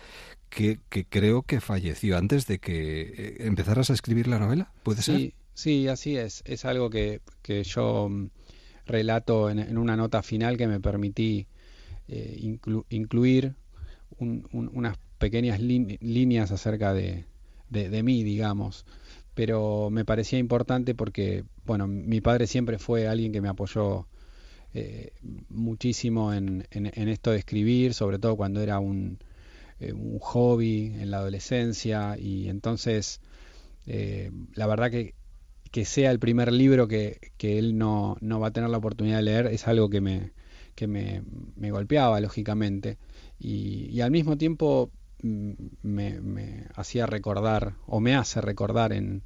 que, 0.53 1.05
creo 1.05 1.43
que 1.43 1.61
falleció 1.61 2.17
antes 2.17 2.47
de 2.47 2.59
que 2.59 3.01
eh, 3.01 3.35
empezaras 3.39 3.89
a 3.89 3.93
escribir 3.93 4.27
la 4.27 4.39
novela. 4.39 4.71
¿Puede 4.83 5.01
ser? 5.01 5.15
Sí, 5.15 5.33
sí, 5.53 5.87
así 5.87 6.17
es. 6.17 6.43
Es 6.45 6.65
algo 6.65 6.89
que, 6.89 7.21
que 7.41 7.63
yo 7.63 8.07
mm, 8.09 8.27
relato 8.85 9.49
en, 9.49 9.77
una 9.77 9.95
nota 9.97 10.23
final 10.23 10.57
que 10.57 10.67
me 10.67 10.79
permití 10.79 11.47
eh, 12.07 12.37
inclu- 12.41 12.85
incluir 12.89 13.55
un- 14.19 14.47
un- 14.53 14.69
unas 14.73 14.97
pequeñas 15.19 15.59
líneas 15.59 16.51
acerca 16.51 16.93
de, 16.93 17.25
de, 17.69 18.03
mí, 18.03 18.23
digamos. 18.23 18.85
Pero 19.35 19.89
me 19.91 20.05
parecía 20.05 20.39
importante 20.39 20.95
porque, 20.95 21.43
bueno, 21.65 21.87
mi 21.87 22.21
padre 22.21 22.47
siempre 22.47 22.77
fue 22.79 23.07
alguien 23.07 23.31
que 23.31 23.41
me 23.41 23.49
apoyó 23.49 24.07
eh, 24.73 25.13
muchísimo 25.49 26.33
en- 26.33 26.65
en 26.71 27.07
esto 27.09 27.31
de 27.31 27.37
escribir, 27.39 27.93
sobre 27.93 28.19
todo 28.19 28.35
cuando 28.35 28.61
era 28.61 28.79
un, 28.79 29.19
eh, 29.87 29.93
un 29.93 30.19
hobby 30.19 30.93
en 30.99 31.11
la 31.11 31.17
adolescencia 31.17 32.17
y 32.17 32.49
entonces 32.49 33.21
eh, 33.85 34.31
la 34.53 34.67
verdad 34.67 34.91
que, 34.91 35.15
que 35.71 35.85
sea 35.85 36.11
el 36.11 36.19
primer 36.19 36.51
libro 36.51 36.87
que, 36.87 37.31
que 37.37 37.57
él 37.59 37.77
no, 37.77 38.17
no 38.21 38.39
va 38.39 38.47
a 38.47 38.51
tener 38.51 38.69
la 38.69 38.77
oportunidad 38.77 39.17
de 39.17 39.23
leer 39.23 39.47
es 39.47 39.67
algo 39.67 39.89
que 39.89 40.01
me, 40.01 40.31
que 40.75 40.87
me, 40.87 41.23
me 41.55 41.71
golpeaba, 41.71 42.19
lógicamente, 42.19 42.97
y, 43.39 43.89
y 43.89 44.01
al 44.01 44.11
mismo 44.11 44.37
tiempo 44.37 44.91
mm, 45.21 45.51
me, 45.81 46.21
me 46.21 46.67
hacía 46.75 47.05
recordar, 47.05 47.75
o 47.85 47.99
me 47.99 48.15
hace 48.15 48.41
recordar 48.41 48.93
en 48.93 49.23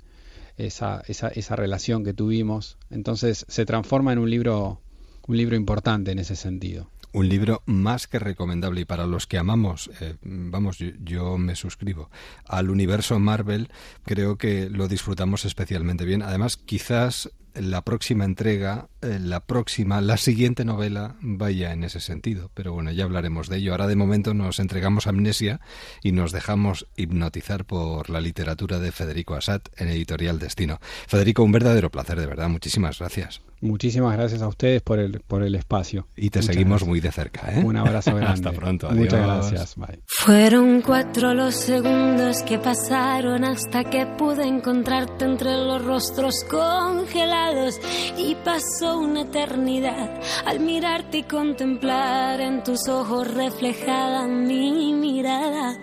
esa, 0.57 1.03
esa, 1.07 1.29
esa 1.29 1.55
relación 1.55 2.03
que 2.03 2.13
tuvimos. 2.13 2.77
Entonces 2.89 3.45
se 3.47 3.65
transforma 3.65 4.13
en 4.13 4.19
un 4.19 4.29
libro, 4.29 4.81
un 5.27 5.37
libro 5.37 5.55
importante 5.55 6.11
en 6.11 6.19
ese 6.19 6.35
sentido. 6.35 6.89
Un 7.13 7.29
libro 7.29 7.63
más 7.65 8.07
que 8.07 8.19
recomendable 8.19 8.81
y 8.81 8.85
para 8.85 9.07
los 9.07 9.27
que 9.27 9.37
amamos, 9.37 9.89
eh, 10.01 10.15
vamos, 10.21 10.77
yo, 10.77 10.91
yo 10.99 11.37
me 11.37 11.55
suscribo 11.55 12.09
al 12.45 12.69
universo 12.69 13.17
Marvel, 13.19 13.69
creo 14.03 14.37
que 14.37 14.69
lo 14.69 14.87
disfrutamos 14.87 15.45
especialmente 15.45 16.05
bien. 16.05 16.21
Además, 16.21 16.57
quizás 16.57 17.31
la 17.61 17.81
próxima 17.81 18.25
entrega, 18.25 18.89
eh, 19.01 19.19
la 19.19 19.41
próxima, 19.41 20.01
la 20.01 20.17
siguiente 20.17 20.65
novela 20.65 21.15
vaya 21.21 21.71
en 21.73 21.83
ese 21.83 21.99
sentido. 21.99 22.51
Pero 22.53 22.73
bueno, 22.73 22.91
ya 22.91 23.03
hablaremos 23.03 23.49
de 23.49 23.57
ello. 23.57 23.71
Ahora 23.71 23.87
de 23.87 23.95
momento 23.95 24.33
nos 24.33 24.59
entregamos 24.59 25.07
Amnesia 25.07 25.59
y 26.03 26.11
nos 26.11 26.31
dejamos 26.31 26.87
hipnotizar 26.95 27.65
por 27.65 28.09
la 28.09 28.21
literatura 28.21 28.79
de 28.79 28.91
Federico 28.91 29.35
Assad 29.35 29.61
en 29.77 29.89
Editorial 29.89 30.39
Destino. 30.39 30.79
Federico, 31.07 31.43
un 31.43 31.51
verdadero 31.51 31.89
placer, 31.89 32.19
de 32.19 32.27
verdad. 32.27 32.49
Muchísimas 32.49 32.99
gracias. 32.99 33.41
Muchísimas 33.59 34.15
gracias 34.15 34.41
a 34.41 34.47
ustedes 34.47 34.81
por 34.81 34.99
el, 34.99 35.19
por 35.21 35.41
el 35.43 35.55
espacio. 35.55 36.07
Y 36.15 36.29
te 36.29 36.39
Muchas 36.39 36.45
seguimos 36.53 36.69
gracias. 36.81 36.87
muy 36.89 36.99
de 36.99 37.11
cerca. 37.11 37.51
¿eh? 37.51 37.63
Un 37.63 37.77
abrazo 37.77 38.11
grande. 38.15 38.33
Hasta 38.33 38.51
pronto. 38.51 38.89
Muchas 38.91 39.13
adiós. 39.15 39.51
gracias. 39.51 39.75
Bye. 39.75 39.99
Fueron 40.07 40.81
cuatro 40.81 41.33
los 41.33 41.55
segundos 41.55 42.43
que 42.43 42.59
pasaron 42.59 43.43
hasta 43.43 43.83
que 43.83 44.05
pude 44.17 44.45
encontrarte 44.47 45.25
entre 45.25 45.51
los 45.57 45.83
rostros 45.83 46.35
congelados 46.49 47.79
y 48.17 48.35
pasó 48.43 48.99
una 48.99 49.21
eternidad 49.21 50.19
al 50.45 50.59
mirarte 50.59 51.19
y 51.19 51.23
contemplar 51.23 52.39
en 52.41 52.63
tus 52.63 52.87
ojos 52.87 53.33
reflejada 53.33 54.27
mi 54.27 54.93
mirada. 54.93 55.77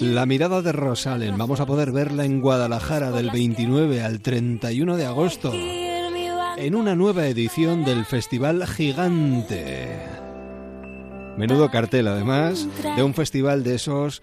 La 0.00 0.26
mirada 0.26 0.62
de 0.62 0.72
Rosalen, 0.72 1.36
vamos 1.38 1.60
a 1.60 1.66
poder 1.66 1.92
verla 1.92 2.24
en 2.24 2.40
Guadalajara 2.40 3.10
del 3.10 3.30
29 3.30 4.02
al 4.02 4.20
31 4.20 4.96
de 4.96 5.06
agosto, 5.06 5.52
en 6.56 6.74
una 6.74 6.94
nueva 6.94 7.26
edición 7.26 7.84
del 7.84 8.04
Festival 8.04 8.66
Gigante. 8.66 9.98
Menudo 11.36 11.70
cartel, 11.70 12.08
además, 12.08 12.68
de 12.96 13.02
un 13.02 13.14
festival 13.14 13.64
de 13.64 13.76
esos 13.76 14.22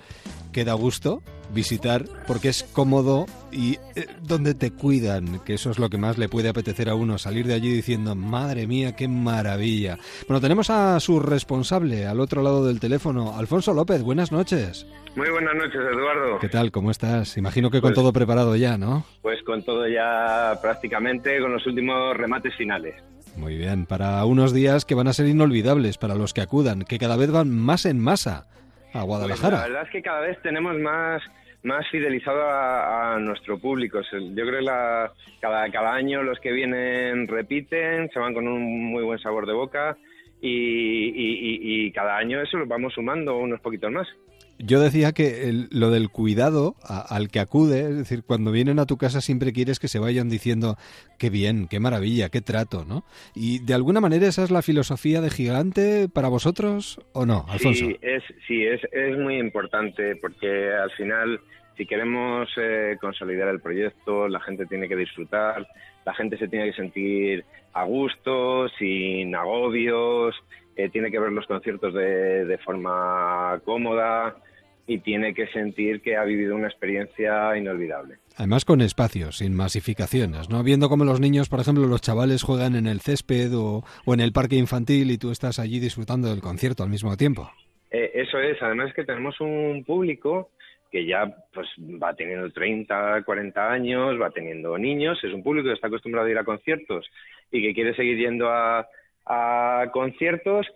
que 0.52 0.66
da 0.66 0.74
gusto 0.74 1.24
visitar 1.54 2.06
porque 2.28 2.50
es 2.50 2.64
cómodo 2.74 3.26
y 3.52 3.76
eh, 3.95 4.06
donde 4.22 4.54
te 4.54 4.72
cuidan, 4.72 5.39
que 5.39 5.56
eso 5.56 5.72
es 5.72 5.80
lo 5.80 5.89
que 5.89 5.97
más 5.97 6.18
le 6.18 6.30
puede 6.30 6.50
apetecer 6.50 6.89
a 6.89 6.95
uno, 6.95 7.18
salir 7.18 7.47
de 7.47 7.54
allí 7.56 7.72
diciendo, 7.74 8.16
madre 8.16 8.68
mía, 8.68 8.95
qué 8.95 9.08
maravilla. 9.08 9.97
Bueno, 10.28 10.41
tenemos 10.41 10.70
a 10.70 11.00
su 11.00 11.20
responsable 11.20 12.06
al 12.06 12.20
otro 12.20 12.41
lado 12.43 12.66
del 12.66 12.80
teléfono, 12.80 13.36
Alfonso 13.38 13.74
López, 13.74 14.02
buenas 14.04 14.32
noches. 14.32 14.86
Muy 15.16 15.30
buenas 15.32 15.56
noches, 15.56 15.76
Eduardo. 15.91 16.39
¿Qué 16.39 16.50
tal? 16.50 16.72
¿Cómo 16.72 16.91
estás? 16.91 17.36
Imagino 17.38 17.72
que 17.72 17.82
con 17.82 17.89
Pues- 17.89 17.95
todo 17.95 18.14
preparado 18.14 18.56
ya, 18.56 18.78
¿no? 18.78 19.06
Pues 19.22 19.41
con 19.43 19.64
todo 19.64 19.88
ya 19.88 20.60
prácticamente, 20.62 21.39
con 21.41 21.52
los 21.52 21.66
últimos 21.66 22.16
remates 22.16 22.54
finales. 22.56 22.95
Muy 23.36 23.58
bien, 23.58 23.86
para 23.86 24.24
unos 24.26 24.54
días 24.54 24.86
que 24.86 24.95
van 24.95 25.08
a 25.08 25.14
ser 25.14 25.28
inolvidables 25.28 25.97
para 25.97 26.16
los 26.16 26.34
que 26.34 26.41
acudan, 26.41 26.84
que 26.84 27.00
cada 27.00 27.16
vez 27.16 27.32
van 27.32 27.50
más 27.50 27.86
en 27.86 28.00
masa 28.00 28.47
a 28.90 28.92
Pues 28.92 29.02
la 29.02 29.04
Guadalajara. 29.06 29.62
verdad 29.64 29.84
es 29.84 29.90
que 29.92 30.02
cada 30.02 30.22
vez 30.22 30.42
tenemos 30.42 30.78
más 30.80 31.22
más 31.62 31.86
fidelizado 31.90 32.42
a, 32.42 33.16
a 33.16 33.20
nuestro 33.20 33.60
público. 33.60 34.00
Yo 34.14 34.46
creo 34.46 34.60
que 34.60 34.62
la- 34.62 35.12
cada, 35.42 35.70
cada 35.70 35.94
año 35.94 36.24
los 36.24 36.40
que 36.40 36.54
vienen 36.54 37.28
repiten, 37.28 38.10
se 38.14 38.20
van 38.20 38.34
con 38.34 38.48
un 38.48 38.86
muy 38.92 39.04
buen 39.04 39.20
sabor 39.20 39.46
de 39.46 39.52
boca 39.52 39.98
y, 40.42 40.48
y- 40.50 41.12
y- 41.12 41.86
y 41.88 41.92
cada 41.92 42.16
año 42.16 42.42
eso 42.42 42.58
lo 42.58 42.66
vamos 42.66 42.94
sumando 42.94 43.38
unos 43.38 43.60
poquitos 43.60 43.92
más. 43.92 44.08
Yo 44.60 44.82
decía 44.82 45.14
que 45.14 45.47
el- 45.49 45.70
lo 45.72 45.89
del 45.89 46.10
cuidado 46.10 46.76
a- 46.84 46.99
al 47.16 47.30
que 47.30 47.39
acude, 47.39 47.80
es 47.82 47.95
decir, 47.97 48.24
cuando 48.24 48.51
vienen 48.51 48.78
a 48.80 48.86
tu 48.86 48.97
casa 48.97 49.22
siempre 49.22 49.53
quieres 49.53 49.80
que 49.80 49.88
se 49.88 49.99
vayan 49.99 50.30
diciendo 50.30 50.76
qué 51.18 51.30
bien, 51.30 51.68
qué 51.70 51.80
maravilla, 51.80 52.30
qué 52.30 52.41
trato, 52.41 52.84
¿no? 52.86 53.03
Y 53.34 53.60
de 53.60 53.74
alguna 53.74 54.01
manera 54.01 54.28
esa 54.28 54.43
es 54.43 54.51
la 54.51 54.62
filosofía 54.62 55.22
de 55.22 55.30
Gigante 55.30 56.10
para 56.14 56.28
vosotros 56.28 56.99
o 57.14 57.26
no, 57.26 57.45
Alfonso. 57.47 57.86
Sí, 57.86 57.97
es, 58.01 58.24
sí 58.47 58.66
es, 58.66 58.82
es 58.91 59.18
muy 59.18 59.38
importante 59.38 60.18
porque 60.18 60.72
al 60.74 60.91
final, 60.91 61.39
si 61.78 61.86
queremos 61.86 62.49
eh, 62.57 62.97
consolidar 62.99 63.47
el 63.47 63.62
proyecto, 63.62 64.28
la 64.28 64.41
gente 64.41 64.66
tiene 64.66 64.89
que 64.89 64.97
disfrutar, 64.97 65.66
la 66.05 66.14
gente 66.14 66.38
se 66.38 66.47
tiene 66.49 66.66
que 66.72 66.74
sentir 66.76 67.45
a 67.74 67.86
gusto, 67.86 68.68
sin 68.78 69.34
agobios, 69.36 70.36
eh, 70.76 70.90
tiene 70.90 71.12
que 71.12 71.20
ver 71.20 71.32
los 71.32 71.46
conciertos 71.46 71.94
de, 71.94 72.46
de 72.46 72.58
forma 72.60 73.60
cómoda 73.66 74.38
y 74.90 74.98
tiene 75.00 75.36
que 75.36 75.46
sentir 75.48 76.02
que 76.02 76.18
ha 76.18 76.24
vivido 76.24 76.56
una 76.56 76.68
experiencia 76.68 77.56
inolvidable. 77.56 78.16
Además 78.36 78.66
con 78.66 78.82
espacios, 78.82 79.38
sin 79.38 79.56
masificaciones, 79.56 80.50
¿no? 80.50 80.64
Viendo 80.64 80.90
cómo 80.90 81.06
los 81.06 81.20
niños, 81.20 81.48
por 81.48 81.60
ejemplo, 81.60 81.86
los 81.86 82.02
chavales 82.02 82.42
juegan 82.42 82.76
en 82.76 82.88
el 82.88 83.00
césped 83.00 83.56
o, 83.56 83.84
o 84.06 84.14
en 84.16 84.20
el 84.20 84.32
parque 84.32 84.56
infantil 84.56 85.12
y 85.12 85.20
tú 85.20 85.30
estás 85.30 85.60
allí 85.60 85.80
disfrutando 85.80 86.30
del 86.30 86.42
concierto 86.42 86.82
al 86.82 86.90
mismo 86.90 87.16
tiempo. 87.18 87.52
Eh, 87.92 88.12
eso 88.16 88.40
es, 88.40 88.60
además 88.64 88.92
que 88.96 89.04
tenemos 89.04 89.40
un 89.42 89.84
público 89.86 90.50
que 90.92 91.06
ya 91.06 91.32
pues 91.54 91.68
va 92.02 92.16
teniendo 92.16 92.50
30, 92.52 93.22
40 93.24 93.72
años, 93.72 94.20
va 94.20 94.32
teniendo 94.32 94.76
niños, 94.78 95.24
es 95.24 95.34
un 95.34 95.44
público 95.44 95.68
que 95.68 95.74
está 95.74 95.86
acostumbrado 95.86 96.28
a 96.28 96.32
ir 96.32 96.38
a 96.40 96.44
conciertos 96.44 97.06
y 97.52 97.62
que 97.62 97.76
quiere 97.76 97.96
seguir 97.96 98.18
yendo 98.18 98.50
a, 98.50 98.88
a 99.30 99.86
conciertos 99.94 100.68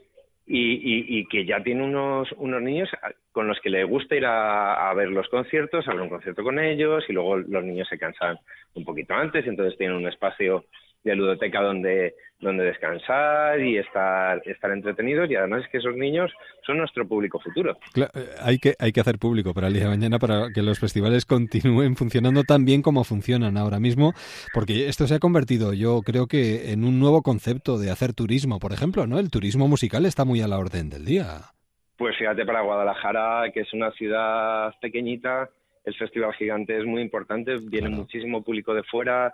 y, 0.45 0.59
y- 0.59 1.19
y 1.19 1.25
que 1.27 1.45
ya 1.45 1.63
tiene 1.63 1.83
unos, 1.83 2.31
unos 2.33 2.61
niños 2.61 2.89
con 3.31 3.47
los 3.47 3.59
que 3.61 3.69
le 3.69 3.83
gusta 3.85 4.15
ir 4.15 4.25
a, 4.25 4.93
ver 4.93 5.09
los 5.09 5.27
conciertos, 5.29 5.87
a 5.87 5.93
un 5.93 6.09
concierto 6.09 6.43
con 6.43 6.59
ellos 6.59 7.03
y 7.09 7.13
luego 7.13 7.37
los 7.37 7.63
niños 7.63 7.87
se 7.89 7.97
cansan 7.97 8.37
un 8.75 8.85
poquito 8.85 9.13
antes 9.13 9.47
entonces 9.47 9.77
tienen 9.77 9.97
un 9.97 10.07
espacio 10.07 10.65
de 11.03 11.15
ludoteca 11.15 11.61
donde, 11.61 12.15
donde 12.39 12.63
descansar 12.63 13.59
y 13.59 13.77
estar, 13.77 14.41
estar 14.45 14.71
entretenidos 14.71 15.29
y 15.29 15.35
además 15.35 15.63
es 15.63 15.69
que 15.69 15.77
esos 15.79 15.95
niños 15.95 16.31
son 16.65 16.77
nuestro 16.77 17.07
público 17.07 17.39
futuro. 17.39 17.77
Eh, 17.95 18.07
hay, 18.41 18.57
que, 18.57 18.75
hay 18.79 18.91
que 18.91 19.01
hacer 19.01 19.17
público 19.17 19.53
para 19.53 19.67
el 19.67 19.73
día 19.73 19.83
de 19.83 19.89
mañana 19.89 20.19
para 20.19 20.49
que 20.53 20.61
los 20.61 20.79
festivales 20.79 21.25
continúen 21.25 21.95
funcionando 21.95 22.43
tan 22.43 22.65
bien 22.65 22.81
como 22.81 23.03
funcionan 23.03 23.57
ahora 23.57 23.79
mismo, 23.79 24.13
porque 24.53 24.87
esto 24.87 25.07
se 25.07 25.15
ha 25.15 25.19
convertido, 25.19 25.73
yo 25.73 26.01
creo 26.01 26.27
que, 26.27 26.71
en 26.71 26.83
un 26.83 26.99
nuevo 26.99 27.21
concepto 27.21 27.77
de 27.77 27.91
hacer 27.91 28.13
turismo, 28.13 28.59
por 28.59 28.73
ejemplo, 28.73 29.07
¿no? 29.07 29.19
El 29.19 29.29
turismo 29.29 29.67
musical 29.67 30.05
está 30.05 30.25
muy 30.25 30.41
a 30.41 30.47
la 30.47 30.57
orden 30.57 30.89
del 30.89 31.05
día. 31.05 31.53
Pues 31.97 32.17
fíjate 32.17 32.45
para 32.45 32.61
Guadalajara, 32.61 33.51
que 33.53 33.61
es 33.61 33.73
una 33.73 33.91
ciudad 33.91 34.73
pequeñita, 34.81 35.49
el 35.83 35.95
Festival 35.95 36.33
Gigante 36.33 36.77
es 36.77 36.85
muy 36.85 37.01
importante, 37.01 37.57
viene 37.57 37.89
muchísimo 37.89 38.43
público 38.43 38.73
de 38.73 38.83
fuera, 38.83 39.33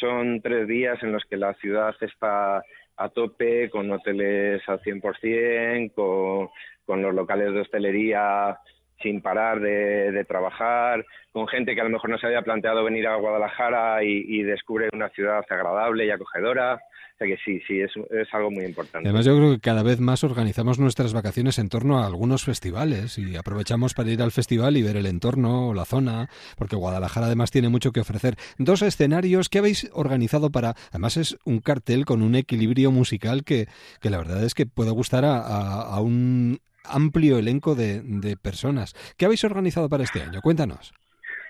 son 0.00 0.40
tres 0.40 0.66
días 0.66 1.02
en 1.02 1.12
los 1.12 1.24
que 1.24 1.36
la 1.36 1.54
ciudad 1.54 1.94
está 2.00 2.62
a 2.96 3.08
tope, 3.08 3.70
con 3.70 3.90
hoteles 3.90 4.62
al 4.68 4.80
100%, 4.80 5.92
con, 5.94 6.48
con 6.84 7.02
los 7.02 7.14
locales 7.14 7.52
de 7.52 7.60
hostelería 7.60 8.58
sin 9.02 9.20
parar 9.20 9.60
de, 9.60 10.12
de 10.12 10.24
trabajar, 10.24 11.04
con 11.32 11.46
gente 11.48 11.74
que 11.74 11.80
a 11.80 11.84
lo 11.84 11.90
mejor 11.90 12.10
no 12.10 12.18
se 12.18 12.26
había 12.26 12.42
planteado 12.42 12.84
venir 12.84 13.06
a 13.06 13.16
Guadalajara 13.16 14.02
y, 14.04 14.24
y 14.28 14.42
descubre 14.42 14.88
una 14.92 15.08
ciudad 15.10 15.44
agradable 15.48 16.06
y 16.06 16.10
acogedora. 16.10 16.74
O 17.14 17.18
sea 17.22 17.36
que 17.36 17.42
sí, 17.44 17.60
sí, 17.68 17.78
es, 17.78 17.90
es 18.12 18.32
algo 18.32 18.50
muy 18.50 18.64
importante. 18.64 19.06
Además, 19.06 19.26
yo 19.26 19.36
creo 19.36 19.50
que 19.52 19.60
cada 19.60 19.82
vez 19.82 20.00
más 20.00 20.24
organizamos 20.24 20.78
nuestras 20.78 21.12
vacaciones 21.12 21.58
en 21.58 21.68
torno 21.68 21.98
a 21.98 22.06
algunos 22.06 22.44
festivales 22.44 23.18
y 23.18 23.36
aprovechamos 23.36 23.92
para 23.92 24.10
ir 24.10 24.22
al 24.22 24.30
festival 24.32 24.78
y 24.78 24.82
ver 24.82 24.96
el 24.96 25.04
entorno 25.04 25.68
o 25.68 25.74
la 25.74 25.84
zona, 25.84 26.30
porque 26.56 26.76
Guadalajara 26.76 27.26
además 27.26 27.50
tiene 27.50 27.68
mucho 27.68 27.92
que 27.92 28.00
ofrecer. 28.00 28.36
Dos 28.56 28.80
escenarios 28.80 29.50
que 29.50 29.58
habéis 29.58 29.90
organizado 29.92 30.48
para, 30.50 30.74
además 30.92 31.18
es 31.18 31.36
un 31.44 31.60
cartel 31.60 32.06
con 32.06 32.22
un 32.22 32.34
equilibrio 32.36 32.90
musical 32.90 33.44
que, 33.44 33.66
que 34.00 34.08
la 34.08 34.16
verdad 34.16 34.42
es 34.42 34.54
que 34.54 34.64
puede 34.64 34.90
gustar 34.90 35.26
a, 35.26 35.40
a- 35.40 35.82
a 35.94 36.00
un 36.00 36.58
amplio 36.84 37.38
elenco 37.38 37.74
de, 37.74 38.00
de 38.02 38.36
personas. 38.36 38.94
¿Qué 39.16 39.24
habéis 39.24 39.44
organizado 39.44 39.88
para 39.88 40.04
este 40.04 40.22
año? 40.22 40.40
Cuéntanos. 40.40 40.92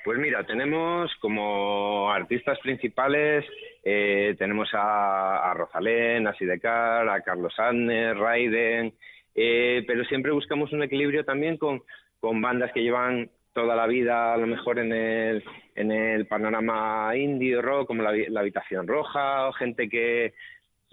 Pues 0.02 0.18
mira, 0.18 0.44
tenemos 0.44 1.14
como 1.20 2.10
artistas 2.10 2.58
principales, 2.60 3.44
eh, 3.84 4.34
tenemos 4.38 4.68
a, 4.72 5.52
Rosalén, 5.54 6.26
a 6.26 6.34
Sidecar, 6.34 7.06
a 7.08 7.20
Carlos 7.20 7.52
Adner, 7.58 8.16
Raiden, 8.16 8.94
eh, 9.34 9.84
pero 9.86 10.04
siempre 10.04 10.32
buscamos 10.32 10.72
un 10.72 10.82
equilibrio 10.82 11.24
también 11.24 11.58
con, 11.58 11.82
con 12.18 12.40
bandas 12.40 12.72
que 12.72 12.82
llevan 12.82 13.30
toda 13.52 13.76
la 13.76 13.86
vida 13.86 14.32
a 14.32 14.38
lo 14.38 14.46
mejor 14.46 14.78
en 14.78 14.92
el, 14.92 15.44
en 15.74 15.92
el 15.92 16.26
panorama 16.26 17.14
indie 17.14 17.60
rock, 17.60 17.88
como 17.88 18.02
la, 18.02 18.12
la 18.12 18.40
Habitación 18.40 18.86
Roja, 18.88 19.48
o 19.48 19.52
gente 19.52 19.90
que, 19.90 20.32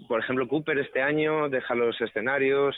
por 0.06 0.20
ejemplo, 0.20 0.46
Cooper 0.48 0.78
este 0.78 1.00
año 1.00 1.48
deja 1.48 1.74
los 1.74 1.98
escenarios, 2.00 2.76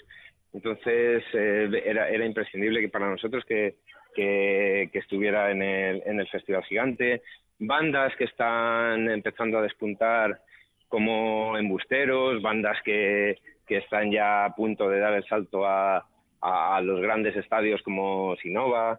entonces 0.52 1.22
eh, 1.32 1.82
era, 1.84 2.08
era 2.08 2.24
imprescindible 2.24 2.80
que 2.80 2.88
para 2.88 3.08
nosotros 3.08 3.44
que, 3.44 3.76
que, 4.14 4.90
que 4.92 4.98
estuviera 4.98 5.50
en 5.50 5.62
el, 5.62 6.02
en 6.04 6.20
el 6.20 6.28
Festival 6.28 6.64
Gigante. 6.64 7.22
Bandas 7.58 8.14
que 8.16 8.24
están 8.24 9.08
empezando 9.10 9.58
a 9.58 9.62
despuntar 9.62 10.40
como 10.88 11.56
embusteros, 11.56 12.42
bandas 12.42 12.78
que, 12.84 13.38
que 13.66 13.78
están 13.78 14.10
ya 14.10 14.44
a 14.44 14.54
punto 14.54 14.88
de 14.88 14.98
dar 14.98 15.14
el 15.14 15.24
salto 15.24 15.64
a, 15.64 16.04
a, 16.40 16.80
los 16.80 17.00
grandes 17.00 17.36
estadios 17.36 17.80
como 17.82 18.34
Sinova. 18.36 18.98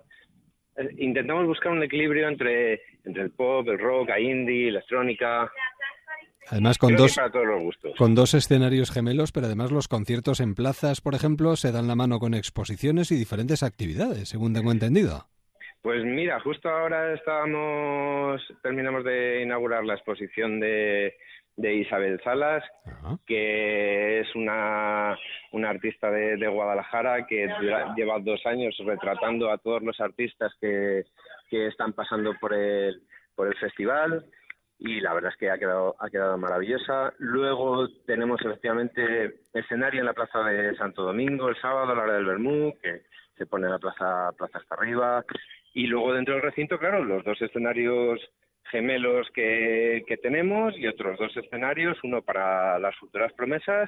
Eh, 0.77 0.89
Intentamos 0.99 1.45
buscar 1.47 1.73
un 1.73 1.83
equilibrio 1.83 2.29
entre, 2.29 2.81
entre 3.03 3.23
el 3.23 3.31
pop, 3.31 3.67
el 3.67 3.79
rock, 3.79 4.11
a 4.11 4.19
indie, 4.19 4.69
electrónica. 4.69 5.51
Además, 6.51 6.77
con 6.77 6.89
Creo 6.89 7.03
dos, 7.03 7.15
para 7.15 7.31
todos 7.31 7.45
los 7.47 7.63
gustos. 7.63 7.93
con 7.97 8.13
dos 8.13 8.33
escenarios 8.33 8.91
gemelos, 8.91 9.31
pero 9.31 9.45
además 9.45 9.71
los 9.71 9.87
conciertos 9.87 10.41
en 10.41 10.53
plazas, 10.53 10.99
por 10.99 11.15
ejemplo, 11.15 11.55
se 11.55 11.71
dan 11.71 11.87
la 11.87 11.95
mano 11.95 12.19
con 12.19 12.33
exposiciones 12.33 13.09
y 13.11 13.15
diferentes 13.15 13.63
actividades, 13.63 14.27
según 14.27 14.53
tengo 14.53 14.71
entendido. 14.71 15.27
Pues 15.81 16.03
mira, 16.03 16.39
justo 16.41 16.69
ahora 16.69 17.13
estábamos, 17.13 18.41
terminamos 18.61 19.03
de 19.05 19.41
inaugurar 19.43 19.83
la 19.85 19.95
exposición 19.95 20.59
de, 20.59 21.15
de 21.55 21.73
Isabel 21.73 22.19
Salas, 22.23 22.63
que 23.25 24.19
es 24.19 24.35
una, 24.35 25.17
una 25.53 25.69
artista 25.69 26.11
de, 26.11 26.35
de 26.35 26.47
Guadalajara 26.47 27.25
que 27.25 27.47
lleva 27.95 28.19
dos 28.19 28.45
años 28.45 28.75
retratando 28.85 29.49
a 29.49 29.57
todos 29.57 29.81
los 29.81 29.99
artistas 30.01 30.51
que, 30.59 31.05
que 31.49 31.67
están 31.67 31.93
pasando 31.93 32.33
por 32.39 32.53
el, 32.53 33.01
por 33.35 33.47
el 33.47 33.55
festival 33.55 34.25
y 34.83 34.99
la 34.99 35.13
verdad 35.13 35.31
es 35.31 35.37
que 35.37 35.51
ha 35.51 35.59
quedado, 35.59 35.95
ha 35.99 36.09
quedado 36.09 36.37
maravillosa. 36.39 37.13
Luego 37.19 37.87
tenemos 38.07 38.41
efectivamente 38.41 39.41
escenario 39.53 39.99
en 39.99 40.07
la 40.07 40.13
Plaza 40.13 40.39
de 40.39 40.75
Santo 40.75 41.03
Domingo 41.03 41.49
el 41.49 41.61
sábado 41.61 41.91
a 41.91 41.95
la 41.95 42.01
hora 42.01 42.13
del 42.15 42.25
Bermú, 42.25 42.73
que 42.81 43.03
se 43.37 43.45
pone 43.45 43.69
la 43.69 43.77
plaza, 43.77 44.31
plaza 44.35 44.57
hasta 44.57 44.75
arriba. 44.75 45.23
Y 45.75 45.85
luego 45.85 46.13
dentro 46.13 46.33
del 46.33 46.43
recinto, 46.43 46.79
claro, 46.79 47.03
los 47.03 47.23
dos 47.23 47.39
escenarios 47.43 48.19
gemelos 48.71 49.27
que, 49.35 50.03
que 50.07 50.17
tenemos 50.17 50.75
y 50.75 50.87
otros 50.87 51.19
dos 51.19 51.35
escenarios, 51.37 51.99
uno 52.03 52.23
para 52.23 52.79
las 52.79 52.95
futuras 52.97 53.31
promesas 53.33 53.87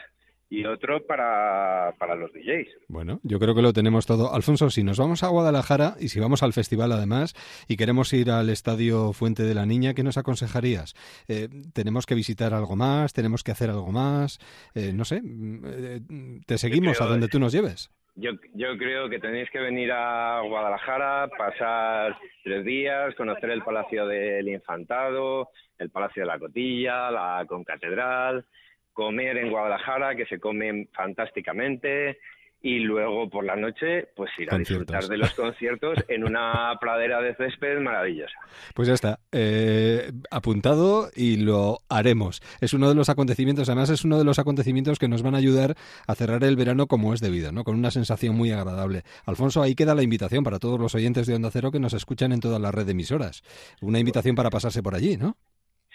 y 0.56 0.66
otro 0.66 1.06
para, 1.08 1.94
para 1.98 2.16
los 2.16 2.32
DJs. 2.34 2.68
Bueno, 2.88 3.20
yo 3.24 3.40
creo 3.40 3.56
que 3.56 3.62
lo 3.62 3.74
tenemos 3.74 4.06
todo. 4.06 4.34
Alfonso, 4.34 4.70
si 4.70 4.84
nos 4.84 5.00
vamos 5.00 5.24
a 5.24 5.30
Guadalajara 5.30 5.96
y 6.00 6.10
si 6.10 6.20
vamos 6.20 6.44
al 6.44 6.54
festival 6.54 6.92
además 6.92 7.34
y 7.68 7.76
queremos 7.78 8.14
ir 8.14 8.30
al 8.30 8.50
estadio 8.50 9.14
Fuente 9.14 9.44
de 9.44 9.56
la 9.56 9.66
Niña, 9.66 9.94
¿qué 9.94 10.04
nos 10.04 10.18
aconsejarías? 10.18 10.94
Eh, 11.28 11.50
¿Tenemos 11.74 12.06
que 12.06 12.16
visitar 12.16 12.54
algo 12.54 12.76
más? 12.76 13.14
¿Tenemos 13.14 13.44
que 13.44 13.52
hacer 13.52 13.70
algo 13.70 13.92
más? 13.92 14.38
Eh, 14.76 14.92
no 14.94 15.06
sé, 15.06 15.22
eh, 15.24 16.02
te 16.46 16.58
seguimos 16.58 16.98
creo- 16.98 17.08
a 17.08 17.12
donde 17.12 17.28
tú 17.30 17.40
nos 17.40 17.52
lleves. 17.52 17.90
Yo, 18.16 18.30
yo 18.54 18.78
creo 18.78 19.10
que 19.10 19.18
tenéis 19.18 19.50
que 19.50 19.60
venir 19.60 19.92
a 19.92 20.42
Guadalajara, 20.48 21.28
pasar 21.36 22.16
tres 22.44 22.64
días, 22.64 23.16
conocer 23.16 23.50
el 23.50 23.64
Palacio 23.64 24.06
del 24.06 24.48
Infantado, 24.50 25.50
el 25.80 25.90
Palacio 25.90 26.22
de 26.22 26.28
la 26.28 26.38
Cotilla, 26.38 27.10
la 27.10 27.44
Concatedral, 27.48 28.46
comer 28.94 29.38
en 29.38 29.50
Guadalajara, 29.50 30.16
que 30.16 30.26
se 30.26 30.40
come 30.40 30.88
fantásticamente, 30.94 32.18
y 32.66 32.80
luego 32.80 33.30
por 33.30 33.44
la 33.44 33.58
noche, 33.58 34.08
pues 34.16 34.32
ir 34.40 34.52
a 34.54 34.58
disfrutar 34.58 35.04
de 35.04 35.18
los 35.18 35.34
conciertos 35.34 36.00
en 36.08 36.24
una 36.24 36.74
pradera 36.80 37.22
de 37.22 37.36
césped 37.36 37.80
maravillosa. 37.80 38.34
Pues 38.74 38.88
ya 38.88 38.94
está, 38.94 39.20
eh, 39.34 40.14
apuntado 40.32 41.10
y 41.14 41.36
lo 41.36 41.80
haremos. 41.90 42.42
Es 42.62 42.74
uno 42.74 42.88
de 42.88 42.96
los 42.96 43.10
acontecimientos, 43.10 43.68
además 43.68 43.90
es 43.90 44.06
uno 44.06 44.18
de 44.18 44.24
los 44.24 44.40
acontecimientos 44.40 44.98
que 44.98 45.10
nos 45.10 45.24
van 45.24 45.36
a 45.36 45.40
ayudar 45.40 45.76
a 46.08 46.16
cerrar 46.16 46.42
el 46.46 46.56
verano 46.56 46.88
como 46.88 47.14
es 47.14 47.20
debido, 47.20 47.52
¿no? 47.52 47.66
Con 47.66 47.76
una 47.76 47.92
sensación 47.92 48.38
muy 48.38 48.52
agradable. 48.52 49.04
Alfonso, 49.26 49.62
ahí 49.62 49.76
queda 49.76 49.94
la 49.94 50.04
invitación 50.04 50.46
para 50.46 50.60
todos 50.60 50.80
los 50.80 50.96
oyentes 50.96 51.28
de 51.28 51.36
Onda 51.36 51.52
Cero 51.52 51.70
que 51.70 51.80
nos 51.82 51.94
escuchan 51.94 52.32
en 52.32 52.40
toda 52.40 52.60
la 52.60 52.72
red 52.72 52.86
de 52.86 52.94
emisoras. 52.94 53.44
Una 53.82 54.00
invitación 54.00 54.36
para 54.38 54.50
pasarse 54.50 54.82
por 54.82 54.96
allí, 54.96 55.18
¿no? 55.18 55.36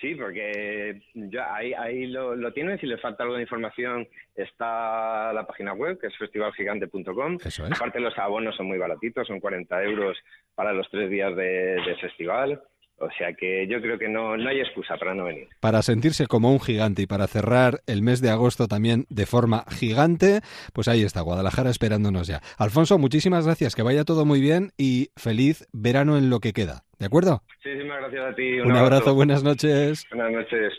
Sí, 0.01 0.15
porque 0.15 1.01
ya 1.15 1.55
ahí, 1.55 1.73
ahí 1.75 2.07
lo, 2.07 2.37
lo 2.37 2.53
tienen. 2.53 2.79
Si 2.79 2.87
les 2.87 3.01
falta 3.01 3.25
algo 3.25 3.35
de 3.35 3.43
información, 3.43 4.07
está 4.37 5.33
la 5.33 5.45
página 5.47 5.73
web, 5.73 5.99
que 5.99 6.07
es 6.07 6.17
festivalgigante.com. 6.17 7.39
Es. 7.45 7.61
Aparte, 7.61 7.99
los 7.99 8.17
abonos 8.17 8.55
son 8.57 8.67
muy 8.67 8.79
baratitos, 8.79 9.27
son 9.27 9.41
40 9.41 9.83
euros 9.83 10.17
para 10.55 10.73
los 10.73 10.89
tres 10.91 11.11
días 11.11 11.35
de, 11.35 11.81
de 11.85 11.97
festival. 12.01 12.63
O 13.01 13.09
sea 13.17 13.33
que 13.33 13.67
yo 13.69 13.81
creo 13.81 13.99
que 13.99 14.09
no, 14.09 14.37
no 14.37 14.49
hay 14.49 14.61
excusa 14.61 14.97
para 14.97 15.15
no 15.15 15.25
venir. 15.25 15.49
Para 15.61 15.83
sentirse 15.83 16.27
como 16.27 16.51
un 16.53 16.61
gigante 16.61 17.03
y 17.03 17.07
para 17.07 17.27
cerrar 17.29 17.81
el 17.87 18.03
mes 18.03 18.21
de 18.21 18.31
agosto 18.31 18.67
también 18.67 19.07
de 19.09 19.27
forma 19.27 19.65
gigante, 19.71 20.41
pues 20.73 20.89
ahí 20.89 21.03
está, 21.03 21.21
Guadalajara 21.21 21.71
esperándonos 21.71 22.27
ya. 22.27 22.41
Alfonso, 22.59 22.99
muchísimas 22.99 23.47
gracias, 23.47 23.77
que 23.77 23.83
vaya 23.83 24.05
todo 24.05 24.25
muy 24.25 24.41
bien 24.41 24.73
y 24.77 25.11
feliz 25.17 25.67
verano 25.73 26.19
en 26.19 26.29
lo 26.29 26.41
que 26.41 26.53
queda. 26.53 26.83
¿De 26.99 27.07
acuerdo? 27.07 27.43
Muchísimas 27.65 28.01
gracias 28.01 28.25
a 28.25 28.35
ti. 28.35 28.61
Un 28.61 28.77
abrazo, 28.77 29.15
buenas 29.15 29.45
noches. 29.45 30.05
Buenas 30.11 30.33
noches. 30.33 30.73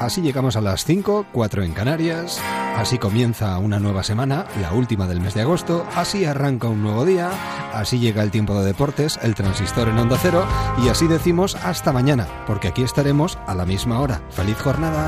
Así 0.00 0.20
llegamos 0.20 0.56
a 0.56 0.60
las 0.60 0.84
5, 0.84 1.26
4 1.32 1.62
en 1.62 1.72
Canarias. 1.72 2.40
Así 2.76 2.98
comienza 2.98 3.56
una 3.58 3.78
nueva 3.78 4.02
semana, 4.02 4.46
la 4.60 4.72
última 4.72 5.06
del 5.06 5.20
mes 5.20 5.34
de 5.34 5.42
agosto. 5.42 5.86
Así 5.94 6.24
arranca 6.24 6.68
un 6.68 6.82
nuevo 6.82 7.04
día. 7.04 7.30
Así 7.72 7.98
llega 7.98 8.22
el 8.22 8.30
tiempo 8.30 8.58
de 8.58 8.66
deportes, 8.66 9.18
el 9.22 9.34
transistor 9.34 9.88
en 9.88 9.98
onda 9.98 10.18
cero. 10.20 10.44
Y 10.84 10.88
así 10.88 11.06
decimos 11.06 11.56
hasta 11.56 11.92
mañana, 11.92 12.26
porque 12.46 12.68
aquí 12.68 12.82
estaremos 12.82 13.38
a 13.46 13.54
la 13.54 13.64
misma 13.64 14.00
hora. 14.00 14.20
¡Feliz 14.30 14.58
jornada! 14.60 15.06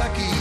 aquí. 0.00 0.39